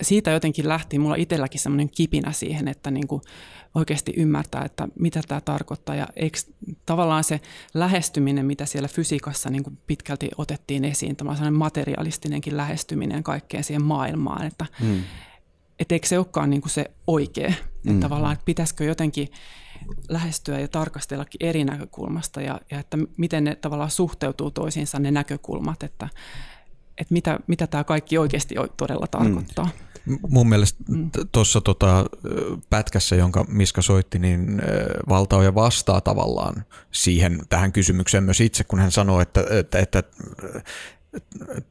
siitä 0.00 0.30
jotenkin 0.30 0.68
lähti 0.68 0.98
mulla 0.98 1.14
itselläkin 1.14 1.60
semmoinen 1.60 1.90
kipinä 1.90 2.32
siihen, 2.32 2.68
että 2.68 2.90
niin 2.90 3.08
kuin 3.08 3.22
oikeasti 3.74 4.12
ymmärtää, 4.16 4.64
että 4.64 4.88
mitä 4.98 5.20
tämä 5.28 5.40
tarkoittaa. 5.40 5.94
Ja 5.94 6.08
eikö 6.16 6.38
tavallaan 6.86 7.24
se 7.24 7.40
lähestyminen, 7.74 8.46
mitä 8.46 8.66
siellä 8.66 8.88
fysiikassa 8.88 9.50
niin 9.50 9.62
kuin 9.62 9.78
pitkälti 9.86 10.30
otettiin 10.38 10.84
esiin, 10.84 11.16
tämä 11.16 11.34
sellainen 11.34 11.58
materialistinenkin 11.58 12.56
lähestyminen 12.56 13.22
kaikkeen 13.22 13.64
siihen 13.64 13.84
maailmaan, 13.84 14.46
että 14.46 14.66
mm. 14.82 15.02
et 15.78 15.92
eikö 15.92 16.06
se 16.06 16.18
olekaan 16.18 16.50
niin 16.50 16.62
kuin 16.62 16.72
se 16.72 16.90
oikea. 17.06 17.52
Mm. 17.84 17.90
Että 17.90 18.00
tavallaan, 18.00 18.32
että 18.32 18.44
pitäisikö 18.44 18.84
jotenkin 18.84 19.28
lähestyä 20.08 20.60
ja 20.60 20.68
tarkastellakin 20.68 21.46
eri 21.46 21.64
näkökulmasta 21.64 22.40
ja, 22.40 22.60
ja 22.70 22.78
että 22.78 22.98
miten 23.16 23.44
ne 23.44 23.54
tavallaan 23.54 23.90
suhteutuu 23.90 24.50
toisiinsa 24.50 24.98
ne 24.98 25.10
näkökulmat, 25.10 25.82
että, 25.82 26.08
että 26.98 27.14
mitä, 27.14 27.38
mitä 27.46 27.66
tämä 27.66 27.84
kaikki 27.84 28.18
oikeasti 28.18 28.54
todella 28.76 29.06
tarkoittaa. 29.06 29.64
Mm. 29.64 30.18
Mun 30.28 30.48
mielestä 30.48 30.84
mm. 30.88 31.10
tuossa 31.32 31.60
tota, 31.60 32.04
pätkässä, 32.70 33.16
jonka 33.16 33.44
Miska 33.48 33.82
soitti, 33.82 34.18
niin 34.18 34.62
valtaoja 35.08 35.54
vastaa 35.54 36.00
tavallaan 36.00 36.64
siihen 36.92 37.38
tähän 37.48 37.72
kysymykseen 37.72 38.24
myös 38.24 38.40
itse, 38.40 38.64
kun 38.64 38.78
hän 38.78 38.90
sanoi, 38.90 39.22
että, 39.22 39.44
että, 39.50 39.78
että 39.78 40.02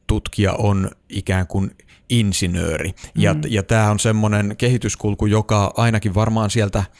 tutkija 0.06 0.52
on 0.52 0.90
ikään 1.08 1.46
kuin 1.46 1.76
insinööri. 2.08 2.88
Mm. 2.88 3.22
Ja, 3.22 3.36
ja 3.48 3.62
tämä 3.62 3.90
on 3.90 3.98
semmoinen 3.98 4.54
kehityskulku, 4.58 5.26
joka 5.26 5.72
ainakin 5.76 6.14
varmaan 6.14 6.50
sieltä– 6.50 6.84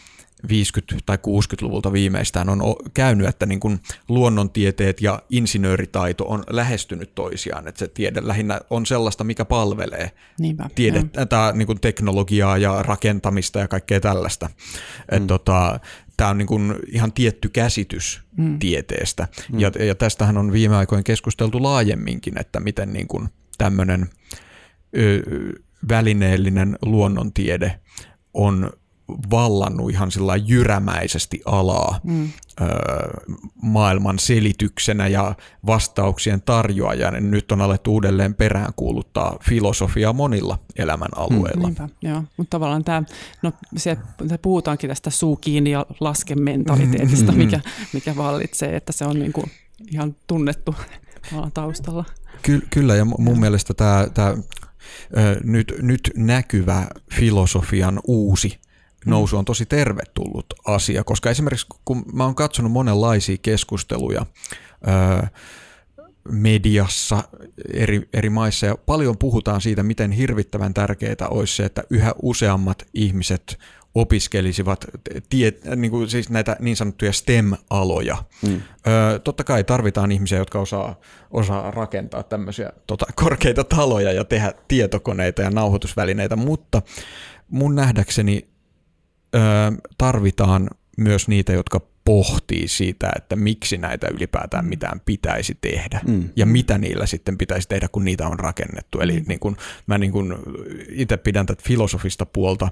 50- 0.46 0.98
tai 1.06 1.16
60-luvulta 1.16 1.92
viimeistään 1.92 2.48
on 2.48 2.62
käynyt, 2.94 3.28
että 3.28 3.46
niin 3.46 3.60
kuin 3.60 3.80
luonnontieteet 4.08 5.00
ja 5.00 5.22
insinööritaito 5.30 6.24
on 6.24 6.44
lähestynyt 6.50 7.14
toisiaan, 7.14 7.68
että 7.68 7.78
se 7.78 7.88
tiede 7.88 8.20
lähinnä 8.24 8.60
on 8.70 8.86
sellaista, 8.86 9.24
mikä 9.24 9.44
palvelee 9.44 10.10
Niinpä, 10.38 10.70
tiede, 10.74 11.04
tämä, 11.28 11.52
niin 11.52 11.66
kuin 11.66 11.80
teknologiaa 11.80 12.58
ja 12.58 12.82
rakentamista 12.82 13.58
ja 13.58 13.68
kaikkea 13.68 14.00
tällaista. 14.00 14.50
Mm. 15.18 15.26
tota, 15.26 15.80
tämä 16.16 16.30
on 16.30 16.38
niin 16.38 16.48
kuin 16.48 16.74
ihan 16.88 17.12
tietty 17.12 17.48
käsitys 17.48 18.22
mm. 18.36 18.58
tieteestä. 18.58 19.28
Mm. 19.52 19.60
Ja, 19.60 19.70
ja 19.86 19.94
tästähän 19.94 20.38
on 20.38 20.52
viime 20.52 20.76
aikoina 20.76 21.02
keskusteltu 21.02 21.62
laajemminkin, 21.62 22.40
että 22.40 22.60
miten 22.60 22.92
niin 22.92 23.08
kuin 23.08 23.28
tämmöinen 23.58 24.10
ö, 24.96 25.22
välineellinen 25.88 26.78
luonnontiede 26.82 27.80
on 28.34 28.70
vallannut 29.30 29.90
ihan 29.90 30.10
sillä 30.10 30.36
jyrämäisesti 30.36 31.42
alaa 31.44 32.00
mm. 32.04 32.28
ö, 32.60 32.64
maailman 33.62 34.18
selityksenä 34.18 35.08
ja 35.08 35.34
vastauksien 35.66 36.42
tarjoajana. 36.42 37.20
Nyt 37.20 37.52
on 37.52 37.60
alettu 37.60 37.92
uudelleen 37.92 38.34
peräänkuuluttaa 38.34 39.36
filosofiaa 39.48 40.12
monilla 40.12 40.58
elämän 40.76 41.08
alueilla. 41.16 41.68
Mm, 41.68 41.88
joo. 42.02 42.24
Mutta 42.36 42.50
tavallaan 42.50 42.84
tämä, 42.84 43.02
no 43.42 43.52
se, 43.76 43.96
puhutaankin 44.42 44.88
tästä 44.88 45.10
suu 45.10 45.36
kiinni 45.36 45.70
ja 45.70 45.86
laskementaliteetista, 46.00 47.32
mm, 47.32 47.38
mikä, 47.38 47.60
mikä 47.92 48.16
vallitsee, 48.16 48.76
että 48.76 48.92
se 48.92 49.04
on 49.04 49.18
niinku 49.18 49.44
ihan 49.92 50.16
tunnettu 50.26 50.74
taustalla. 51.54 52.04
Ky- 52.42 52.66
kyllä, 52.70 52.96
ja 52.96 53.04
mun 53.04 53.40
mielestä 53.40 53.74
tämä 53.74 54.36
nyt, 55.44 55.74
nyt 55.82 56.10
näkyvä 56.16 56.86
filosofian 57.14 58.00
uusi 58.06 58.58
nousu 59.06 59.38
on 59.38 59.44
tosi 59.44 59.66
tervetullut 59.66 60.46
asia, 60.66 61.04
koska 61.04 61.30
esimerkiksi 61.30 61.66
kun 61.84 62.04
mä 62.12 62.24
oon 62.24 62.34
katsonut 62.34 62.72
monenlaisia 62.72 63.36
keskusteluja 63.42 64.26
öö, 64.88 65.28
mediassa 66.28 67.22
eri, 67.72 68.08
eri 68.12 68.30
maissa 68.30 68.66
ja 68.66 68.76
paljon 68.86 69.18
puhutaan 69.18 69.60
siitä, 69.60 69.82
miten 69.82 70.12
hirvittävän 70.12 70.74
tärkeää 70.74 71.28
olisi 71.30 71.56
se, 71.56 71.64
että 71.64 71.82
yhä 71.90 72.14
useammat 72.22 72.82
ihmiset 72.94 73.58
opiskelisivat 73.94 74.84
tie, 75.28 75.52
niin 75.76 75.90
kuin 75.90 76.10
siis 76.10 76.30
näitä 76.30 76.56
niin 76.60 76.76
sanottuja 76.76 77.12
STEM-aloja. 77.12 78.16
Mm. 78.48 78.62
Öö, 78.86 79.18
totta 79.18 79.44
kai 79.44 79.64
tarvitaan 79.64 80.12
ihmisiä, 80.12 80.38
jotka 80.38 80.60
osaa, 80.60 81.00
osaa 81.30 81.70
rakentaa 81.70 82.22
tämmöisiä 82.22 82.72
tota, 82.86 83.06
korkeita 83.14 83.64
taloja 83.64 84.12
ja 84.12 84.24
tehdä 84.24 84.52
tietokoneita 84.68 85.42
ja 85.42 85.50
nauhoitusvälineitä, 85.50 86.36
mutta 86.36 86.82
mun 87.48 87.74
nähdäkseni 87.74 88.51
tarvitaan 89.98 90.70
myös 90.98 91.28
niitä, 91.28 91.52
jotka 91.52 91.80
pohtii 92.04 92.68
siitä, 92.68 93.12
että 93.16 93.36
miksi 93.36 93.78
näitä 93.78 94.08
ylipäätään 94.08 94.64
mitään 94.64 95.00
pitäisi 95.06 95.58
tehdä 95.60 96.00
mm. 96.06 96.28
ja 96.36 96.46
mitä 96.46 96.78
niillä 96.78 97.06
sitten 97.06 97.38
pitäisi 97.38 97.68
tehdä, 97.68 97.88
kun 97.88 98.04
niitä 98.04 98.28
on 98.28 98.38
rakennettu. 98.38 99.00
Eli 99.00 99.20
mm. 99.20 99.24
niin 99.28 99.40
kun, 99.40 99.56
mä 99.86 99.98
niin 99.98 100.12
kun 100.12 100.38
itse 100.88 101.16
pidän 101.16 101.46
tätä 101.46 101.62
filosofista 101.66 102.26
puolta 102.26 102.68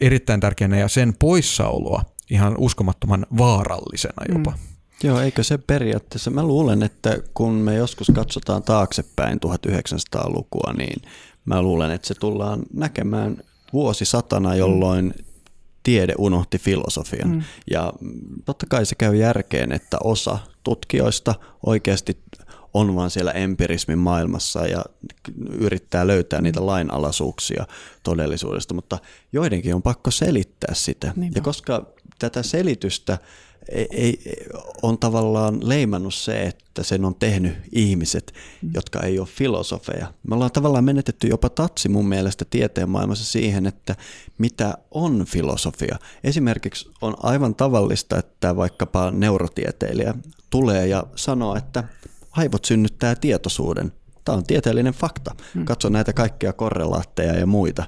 erittäin 0.00 0.40
tärkeänä 0.40 0.78
ja 0.78 0.88
sen 0.88 1.14
poissaoloa 1.18 2.04
ihan 2.30 2.54
uskomattoman 2.58 3.26
vaarallisena 3.38 4.34
jopa. 4.34 4.50
Mm. 4.50 4.56
Joo, 5.02 5.20
eikö 5.20 5.42
se 5.42 5.58
periaatteessa, 5.58 6.30
mä 6.30 6.44
luulen, 6.44 6.82
että 6.82 7.18
kun 7.34 7.52
me 7.52 7.74
joskus 7.74 8.12
katsotaan 8.14 8.62
taaksepäin 8.62 9.38
1900-lukua, 9.46 10.72
niin 10.78 11.02
mä 11.44 11.62
luulen, 11.62 11.90
että 11.90 12.08
se 12.08 12.14
tullaan 12.14 12.62
näkemään 12.74 13.36
vuosisatana, 13.72 14.54
jolloin 14.54 15.14
tiede 15.86 16.14
unohti 16.18 16.58
filosofian. 16.58 17.30
Mm. 17.30 17.42
Ja 17.70 17.92
totta 18.44 18.66
kai 18.68 18.86
se 18.86 18.94
käy 18.94 19.16
järkeen, 19.16 19.72
että 19.72 19.96
osa 20.04 20.38
tutkijoista 20.62 21.34
oikeasti 21.66 22.18
on 22.74 22.94
vaan 22.94 23.10
siellä 23.10 23.32
empirismin 23.32 23.98
maailmassa 23.98 24.66
ja 24.66 24.84
yrittää 25.58 26.06
löytää 26.06 26.40
niitä 26.40 26.66
lainalaisuuksia 26.66 27.66
todellisuudesta, 28.02 28.74
mutta 28.74 28.98
joidenkin 29.32 29.74
on 29.74 29.82
pakko 29.82 30.10
selittää 30.10 30.74
sitä. 30.74 31.12
Niinpä. 31.16 31.38
Ja 31.38 31.42
koska 31.42 31.86
tätä 32.18 32.42
selitystä 32.42 33.18
ei, 33.68 33.86
ei, 33.90 34.20
on 34.82 34.98
tavallaan 34.98 35.68
leimannut 35.68 36.14
se, 36.14 36.42
että 36.42 36.82
sen 36.82 37.04
on 37.04 37.14
tehnyt 37.14 37.54
ihmiset, 37.72 38.34
mm. 38.62 38.70
jotka 38.74 39.00
ei 39.00 39.18
ole 39.18 39.28
filosofeja. 39.28 40.12
Me 40.28 40.34
ollaan 40.34 40.52
tavallaan 40.52 40.84
menetetty 40.84 41.26
jopa 41.26 41.48
tatsi 41.48 41.88
mun 41.88 42.08
mielestä 42.08 42.44
tieteen 42.50 42.90
maailmassa 42.90 43.24
siihen, 43.24 43.66
että 43.66 43.96
mitä 44.38 44.78
on 44.90 45.24
filosofia. 45.28 45.98
Esimerkiksi 46.24 46.90
on 47.00 47.14
aivan 47.22 47.54
tavallista, 47.54 48.18
että 48.18 48.56
vaikkapa 48.56 49.10
neurotieteilijä 49.10 50.14
tulee 50.50 50.86
ja 50.86 51.04
sanoo, 51.16 51.56
että 51.56 51.84
aivot 52.30 52.64
synnyttää 52.64 53.14
tietoisuuden. 53.14 53.92
Tämä 54.24 54.38
on 54.38 54.44
tieteellinen 54.44 54.94
fakta. 54.94 55.34
Mm. 55.54 55.64
Katso 55.64 55.88
näitä 55.88 56.12
kaikkia 56.12 56.52
korrelaatteja 56.52 57.38
ja 57.38 57.46
muita. 57.46 57.84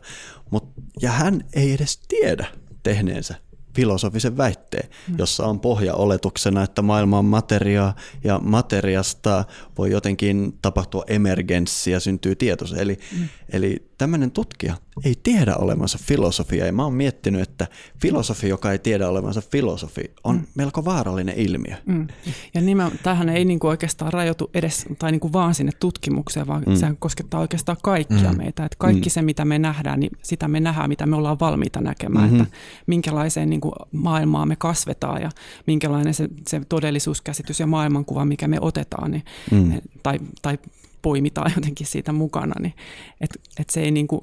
Mut, 0.51 0.73
ja 1.03 1.11
hän 1.11 1.45
ei 1.53 1.73
edes 1.73 1.99
tiedä 2.09 2.47
tehneensä 2.83 3.48
filosofisen 3.75 4.37
väitteen, 4.37 4.91
mm. 5.09 5.15
jossa 5.19 5.47
on 5.47 5.61
pohja 5.61 5.95
oletuksena, 5.95 6.63
että 6.63 6.83
maailma 6.83 7.19
on 7.19 7.25
materiaa 7.25 7.95
ja 8.25 8.39
materiasta 8.43 9.45
voi 9.79 9.91
jotenkin 9.91 10.59
tapahtua 10.63 11.05
emergenssi 11.07 11.91
ja 11.91 12.01
syntyy 12.01 12.37
tietoisuus. 12.37 12.81
Eli, 12.81 12.99
mm. 13.19 13.29
eli 13.53 13.91
tämmöinen 13.99 14.31
tutkija 14.31 14.77
ei 15.05 15.15
tiedä 15.23 15.57
olevansa 15.57 15.99
filosofia 16.03 16.67
ja 16.67 16.73
mä 16.73 16.85
oon 16.85 16.95
miettinyt, 16.95 17.43
että 17.43 17.67
filosofi, 18.03 18.49
joka 18.49 18.73
ei 18.73 18.79
tiedä 18.79 19.09
olevansa 19.09 19.43
filosofi, 19.51 20.11
on 20.25 20.37
mm. 20.37 20.47
melko 20.55 20.85
vaarallinen 20.85 21.35
ilmiö. 21.39 21.77
Mm. 21.87 22.07
Ja 22.55 22.61
nimen, 22.61 22.91
tämähän 23.03 23.29
ei 23.29 23.45
niinku 23.45 23.67
oikeastaan 23.67 24.13
rajoitu 24.13 24.51
edes 24.55 24.87
tai 24.99 25.11
niinku 25.11 25.33
vaan 25.33 25.55
sinne 25.55 25.73
tutkimukseen, 25.81 26.47
vaan 26.47 26.63
mm. 26.67 26.75
sehän 26.75 26.97
koskettaa 26.97 27.41
oikeastaan 27.41 27.79
kaikkia 27.83 28.33
mm. 28.33 28.37
meitä. 28.37 28.65
Että 28.65 28.77
kaikki 28.79 29.09
mm. 29.09 29.11
se, 29.11 29.23
mitä 29.23 29.45
me 29.45 29.59
nähdään, 29.59 30.01
niin 30.01 30.13
sitä 30.23 30.49
me 30.49 30.61
nähdään, 30.61 30.89
mitä 30.89 31.07
me 31.07 31.17
ollaan 31.17 31.41
valmiita 31.41 31.81
näkemään, 31.81 32.31
mm-hmm. 32.31 32.43
että 32.43 32.57
minkälaiseen 32.87 33.51
niinku 33.51 33.73
maailmaa 33.93 34.47
me 34.47 34.57
kasvetaan 34.57 35.23
ja 35.23 35.31
minkälainen 35.67 36.15
se, 36.15 36.29
se 36.49 36.61
todellisuuskäsitys 36.69 37.61
ja 37.61 37.67
maailmankuva, 37.67 38.25
mikä 38.25 38.49
me 38.49 38.59
otetaan 38.61 39.11
niin, 39.11 39.25
mm. 39.51 39.73
tai, 40.03 40.19
tai 40.43 40.59
poimitaan 41.03 41.53
jotenkin 41.57 41.87
siitä 41.87 42.13
mukana, 42.13 42.55
niin 42.61 42.75
että 43.21 43.39
et 43.61 43.71
se 43.71 43.81
ei 43.81 43.91
niinku, 43.91 44.21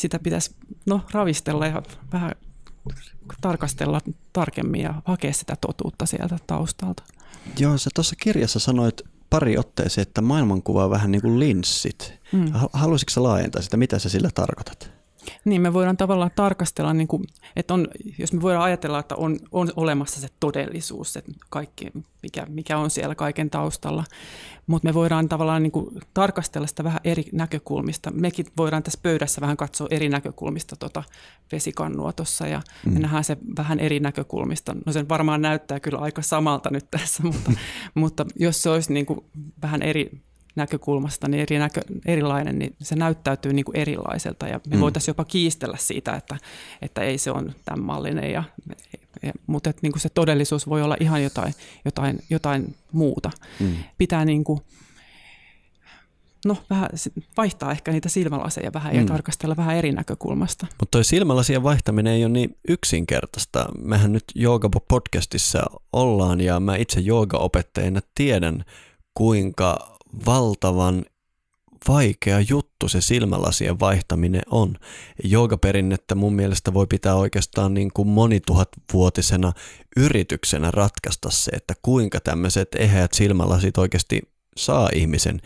sitä 0.00 0.18
pitäisi 0.18 0.54
no, 0.86 1.00
ravistella 1.12 1.66
ja 1.66 1.82
vähän 2.12 2.32
tarkastella 3.40 4.00
tarkemmin 4.32 4.80
ja 4.80 5.02
hakea 5.04 5.32
sitä 5.32 5.56
totuutta 5.60 6.06
sieltä 6.06 6.38
taustalta. 6.46 7.02
Joo, 7.58 7.78
sä 7.78 7.90
tuossa 7.94 8.16
kirjassa 8.22 8.58
sanoit 8.58 9.02
pari 9.30 9.58
otteeseen, 9.58 10.02
että 10.02 10.20
maailmankuva 10.20 10.84
on 10.84 10.90
vähän 10.90 11.10
niin 11.10 11.22
kuin 11.22 11.40
linssit. 11.40 12.14
Mm. 12.32 12.52
Haluaisitko 12.72 13.10
sä 13.10 13.22
laajentaa 13.22 13.62
sitä, 13.62 13.76
mitä 13.76 13.98
sä 13.98 14.08
sillä 14.08 14.30
tarkoitat? 14.34 14.99
Niin, 15.44 15.62
me 15.62 15.72
voidaan 15.72 15.96
tavallaan 15.96 16.30
tarkastella, 16.36 16.92
niin 16.92 17.08
kuin, 17.08 17.24
että 17.56 17.74
on, 17.74 17.88
jos 18.18 18.32
me 18.32 18.42
voidaan 18.42 18.64
ajatella, 18.64 18.98
että 18.98 19.16
on, 19.16 19.36
on 19.52 19.68
olemassa 19.76 20.20
se 20.20 20.28
todellisuus, 20.40 21.12
se 21.12 21.22
kaikki, 21.50 21.86
mikä, 22.22 22.46
mikä 22.48 22.78
on 22.78 22.90
siellä 22.90 23.14
kaiken 23.14 23.50
taustalla, 23.50 24.04
mutta 24.66 24.88
me 24.88 24.94
voidaan 24.94 25.28
tavallaan 25.28 25.62
niin 25.62 25.72
kuin, 25.72 25.86
tarkastella 26.14 26.66
sitä 26.66 26.84
vähän 26.84 27.00
eri 27.04 27.24
näkökulmista. 27.32 28.10
Mekin 28.10 28.46
voidaan 28.56 28.82
tässä 28.82 29.00
pöydässä 29.02 29.40
vähän 29.40 29.56
katsoa 29.56 29.88
eri 29.90 30.08
näkökulmista 30.08 30.76
tuota 30.76 31.02
vesikannua 31.52 32.12
tuossa 32.12 32.46
ja 32.46 32.62
mm. 32.86 32.92
me 32.92 32.98
nähdään 32.98 33.24
se 33.24 33.36
vähän 33.58 33.80
eri 33.80 34.00
näkökulmista. 34.00 34.76
No 34.86 34.92
sen 34.92 35.08
varmaan 35.08 35.42
näyttää 35.42 35.80
kyllä 35.80 35.98
aika 35.98 36.22
samalta 36.22 36.70
nyt 36.70 36.86
tässä, 36.90 37.22
mutta, 37.32 37.52
mutta 37.94 38.26
jos 38.36 38.62
se 38.62 38.70
olisi 38.70 38.92
niin 38.92 39.06
kuin, 39.06 39.20
vähän 39.62 39.82
eri 39.82 40.10
näkökulmasta 40.56 41.28
niin 41.28 41.40
eri 41.42 41.58
näkö, 41.58 41.80
erilainen, 42.06 42.58
niin 42.58 42.76
se 42.82 42.96
näyttäytyy 42.96 43.52
niin 43.52 43.64
kuin 43.64 43.76
erilaiselta 43.76 44.48
ja 44.48 44.60
me 44.66 44.76
mm. 44.76 44.80
voitaisiin 44.80 45.10
jopa 45.10 45.24
kiistellä 45.24 45.76
siitä, 45.80 46.12
että, 46.12 46.36
että 46.82 47.00
ei 47.00 47.18
se 47.18 47.30
on 47.30 47.52
tämän 47.64 47.84
mallinen, 47.84 48.32
ja, 48.32 48.44
ja, 49.22 49.32
mutta 49.46 49.70
että 49.70 49.80
niin 49.82 49.92
kuin 49.92 50.00
se 50.00 50.08
todellisuus 50.08 50.68
voi 50.68 50.82
olla 50.82 50.96
ihan 51.00 51.22
jotain, 51.22 51.54
jotain, 51.84 52.18
jotain 52.30 52.74
muuta. 52.92 53.30
Mm. 53.60 53.74
Pitää 53.98 54.24
niin 54.24 54.44
kuin, 54.44 54.60
no, 56.44 56.56
vähän 56.70 56.88
vaihtaa 57.36 57.72
ehkä 57.72 57.92
niitä 57.92 58.08
silmälaseja 58.08 58.72
vähän 58.72 58.94
ja 58.94 59.00
mm. 59.00 59.06
tarkastella 59.06 59.56
vähän 59.56 59.76
eri 59.76 59.92
näkökulmasta. 59.92 60.66
Mutta 60.80 60.90
toi 60.90 61.04
silmälasien 61.04 61.62
vaihtaminen 61.62 62.12
ei 62.12 62.24
ole 62.24 62.32
niin 62.32 62.56
yksinkertaista. 62.68 63.66
Mehän 63.78 64.12
nyt 64.12 64.24
Jooga-podcastissa 64.34 65.80
ollaan 65.92 66.40
ja 66.40 66.60
mä 66.60 66.76
itse 66.76 67.00
joogaopettajana 67.00 68.00
tiedän, 68.14 68.64
kuinka 69.14 69.98
valtavan 70.26 71.04
vaikea 71.88 72.40
juttu 72.40 72.88
se 72.88 73.00
silmälasien 73.00 73.80
vaihtaminen 73.80 74.42
on. 74.50 74.76
Joogaperinnettä 75.24 76.14
mun 76.14 76.34
mielestä 76.34 76.74
voi 76.74 76.86
pitää 76.86 77.14
oikeastaan 77.14 77.74
niin 77.74 77.90
kuin 77.94 78.08
monituhatvuotisena 78.08 79.52
yrityksenä 79.96 80.70
ratkaista 80.70 81.30
se, 81.30 81.50
että 81.50 81.74
kuinka 81.82 82.20
tämmöiset 82.20 82.68
eheät 82.78 83.12
silmälasit 83.12 83.78
oikeasti 83.78 84.22
saa 84.56 84.88
ihmisen 84.94 85.40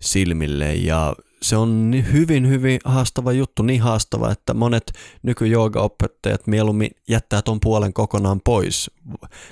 silmille 0.00 0.74
ja 0.74 1.14
se 1.42 1.56
on 1.56 1.94
hyvin, 2.12 2.48
hyvin 2.48 2.80
haastava 2.84 3.32
juttu, 3.32 3.62
niin 3.62 3.82
haastava, 3.82 4.32
että 4.32 4.54
monet 4.54 4.92
nykyjoogaopettajat 5.22 6.46
mieluummin 6.46 6.90
jättää 7.08 7.42
tuon 7.42 7.60
puolen 7.60 7.92
kokonaan 7.92 8.40
pois, 8.44 8.90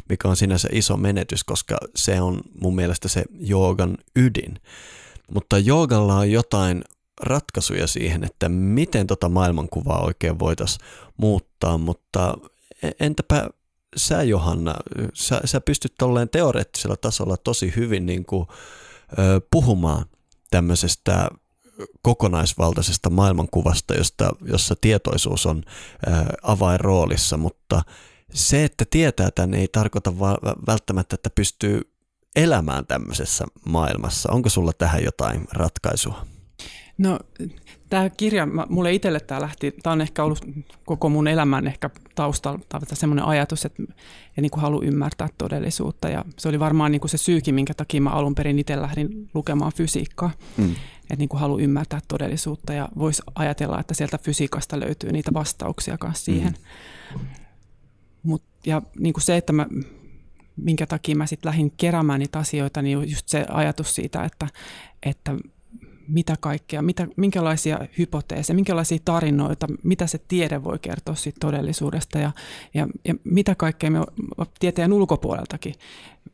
mikä 0.08 0.28
on 0.28 0.36
sinänsä 0.36 0.68
iso 0.72 0.96
menetys, 0.96 1.44
koska 1.44 1.78
se 1.94 2.20
on 2.20 2.40
mun 2.60 2.74
mielestä 2.74 3.08
se 3.08 3.24
joogan 3.40 3.98
ydin. 4.16 4.60
Mutta 5.32 5.58
joogalla 5.58 6.14
on 6.14 6.30
jotain 6.30 6.84
ratkaisuja 7.22 7.86
siihen, 7.86 8.24
että 8.24 8.48
miten 8.48 9.06
tota 9.06 9.28
maailmankuvaa 9.28 10.04
oikein 10.04 10.38
voitaisiin 10.38 10.86
muuttaa, 11.16 11.78
mutta 11.78 12.38
e-, 12.82 12.90
entäpä 13.00 13.48
sä 13.96 14.22
Johanna, 14.22 14.74
sä, 15.14 15.40
sä 15.44 15.60
pystyt 15.60 15.94
tolleen 15.98 16.28
teoreettisella 16.28 16.96
tasolla 16.96 17.36
tosi 17.36 17.72
hyvin 17.76 18.06
niin 18.06 18.24
kuin, 18.24 18.46
ö, 19.18 19.40
puhumaan 19.50 20.04
tämmöisestä 20.50 21.28
kokonaisvaltaisesta 22.02 23.10
maailmankuvasta, 23.10 23.94
josta, 23.94 24.30
jossa 24.44 24.74
tietoisuus 24.80 25.46
on 25.46 25.62
avainroolissa, 26.42 27.36
mutta 27.36 27.82
se, 28.32 28.64
että 28.64 28.84
tietää 28.90 29.30
tämän, 29.30 29.54
ei 29.54 29.68
tarkoita 29.68 30.18
välttämättä, 30.66 31.14
että 31.14 31.30
pystyy 31.30 31.80
elämään 32.36 32.86
tämmöisessä 32.86 33.44
maailmassa. 33.64 34.32
Onko 34.32 34.48
sulla 34.48 34.72
tähän 34.72 35.04
jotain 35.04 35.44
ratkaisua? 35.52 36.26
No 36.98 37.18
tämä 37.88 38.10
kirja, 38.10 38.46
mulle 38.68 38.92
itselle 38.92 39.20
tämä 39.20 39.40
lähti, 39.40 39.74
tämä 39.82 39.92
on 39.92 40.00
ehkä 40.00 40.24
ollut 40.24 40.44
koko 40.84 41.08
mun 41.08 41.28
elämän 41.28 41.66
ehkä 41.66 41.90
taustalla 42.14 42.60
semmoinen 42.92 43.24
ajatus, 43.24 43.64
että 43.64 43.82
ja 44.36 44.42
niin 44.42 44.50
kuin 44.50 44.62
haluan 44.62 44.86
ymmärtää 44.86 45.28
todellisuutta. 45.38 46.08
Ja 46.08 46.24
se 46.38 46.48
oli 46.48 46.60
varmaan 46.60 46.92
niin 46.92 47.00
kuin 47.00 47.10
se 47.10 47.18
syykin, 47.18 47.54
minkä 47.54 47.74
takia 47.74 48.00
mä 48.00 48.10
alun 48.10 48.34
perin 48.34 48.58
itse 48.58 48.80
lähdin 48.80 49.30
lukemaan 49.34 49.72
fysiikkaa. 49.72 50.30
Mm. 50.56 50.74
Että 51.10 51.16
niin 51.16 51.28
kuin 51.28 51.40
haluan 51.40 51.60
ymmärtää 51.60 52.00
todellisuutta 52.08 52.72
ja 52.72 52.88
voisi 52.98 53.22
ajatella, 53.34 53.80
että 53.80 53.94
sieltä 53.94 54.18
fysiikasta 54.18 54.80
löytyy 54.80 55.12
niitä 55.12 55.30
vastauksia 55.34 55.98
kanssa 55.98 56.24
siihen. 56.24 56.54
Mm. 57.14 57.20
Mut, 58.22 58.42
ja 58.66 58.82
niin 58.98 59.12
kuin 59.12 59.22
se, 59.22 59.36
että 59.36 59.52
mä, 59.52 59.66
minkä 60.56 60.86
takia 60.86 61.16
mä 61.16 61.26
sitten 61.26 61.48
lähdin 61.48 61.72
keräämään 61.76 62.20
niitä 62.20 62.38
asioita, 62.38 62.82
niin 62.82 63.10
just 63.10 63.28
se 63.28 63.46
ajatus 63.48 63.94
siitä, 63.94 64.24
että, 64.24 64.48
että 65.02 65.34
mitä 66.08 66.36
kaikkea, 66.40 66.82
mitä, 66.82 67.08
minkälaisia 67.16 67.80
hypoteeseja, 67.98 68.54
minkälaisia 68.54 68.98
tarinoita, 69.04 69.66
mitä 69.82 70.06
se 70.06 70.18
tiede 70.28 70.64
voi 70.64 70.78
kertoa 70.78 71.14
siitä 71.14 71.36
todellisuudesta 71.40 72.18
ja, 72.18 72.32
ja, 72.74 72.88
ja 73.04 73.14
mitä 73.24 73.54
kaikkea 73.54 73.90
me 73.90 73.98
tieteen 74.58 74.92
ulkopuoleltakin. 74.92 75.74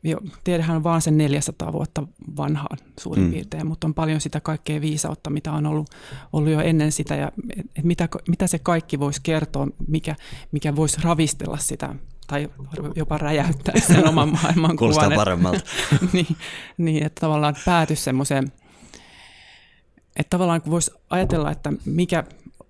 Jo, 0.03 0.17
tiedehän 0.43 0.75
on 0.75 0.83
vaan 0.83 1.01
sen 1.01 1.17
400 1.17 1.73
vuotta 1.73 2.07
vanhaa 2.37 2.77
suurin 2.99 3.23
mm. 3.23 3.31
piirtein, 3.31 3.67
mutta 3.67 3.87
on 3.87 3.93
paljon 3.93 4.21
sitä 4.21 4.39
kaikkea 4.39 4.81
viisautta, 4.81 5.29
mitä 5.29 5.51
on 5.51 5.65
ollut, 5.65 5.89
ollut 6.33 6.51
jo 6.51 6.59
ennen 6.59 6.91
sitä 6.91 7.15
ja 7.15 7.31
et 7.75 7.83
mitä, 7.83 8.09
mitä 8.27 8.47
se 8.47 8.59
kaikki 8.59 8.99
voisi 8.99 9.19
kertoa, 9.23 9.67
mikä, 9.87 10.15
mikä 10.51 10.75
voisi 10.75 10.97
ravistella 11.01 11.57
sitä 11.57 11.95
tai 12.27 12.49
jopa 12.95 13.17
räjäyttää 13.17 13.75
sen 13.87 14.07
oman 14.07 14.29
maailmankuvan. 14.29 14.77
Kuulostaa 14.77 15.11
paremmalta. 15.15 15.61
niin, 16.13 16.37
niin, 16.77 17.05
että 17.05 17.19
tavallaan 17.19 17.55
päätyisi 17.65 18.03
semmoiseen 18.03 18.51
että 20.15 20.29
tavallaan 20.29 20.61
voisi 20.69 20.91
ajatella, 21.09 21.51
että 21.51 21.73
mikä, 21.85 22.23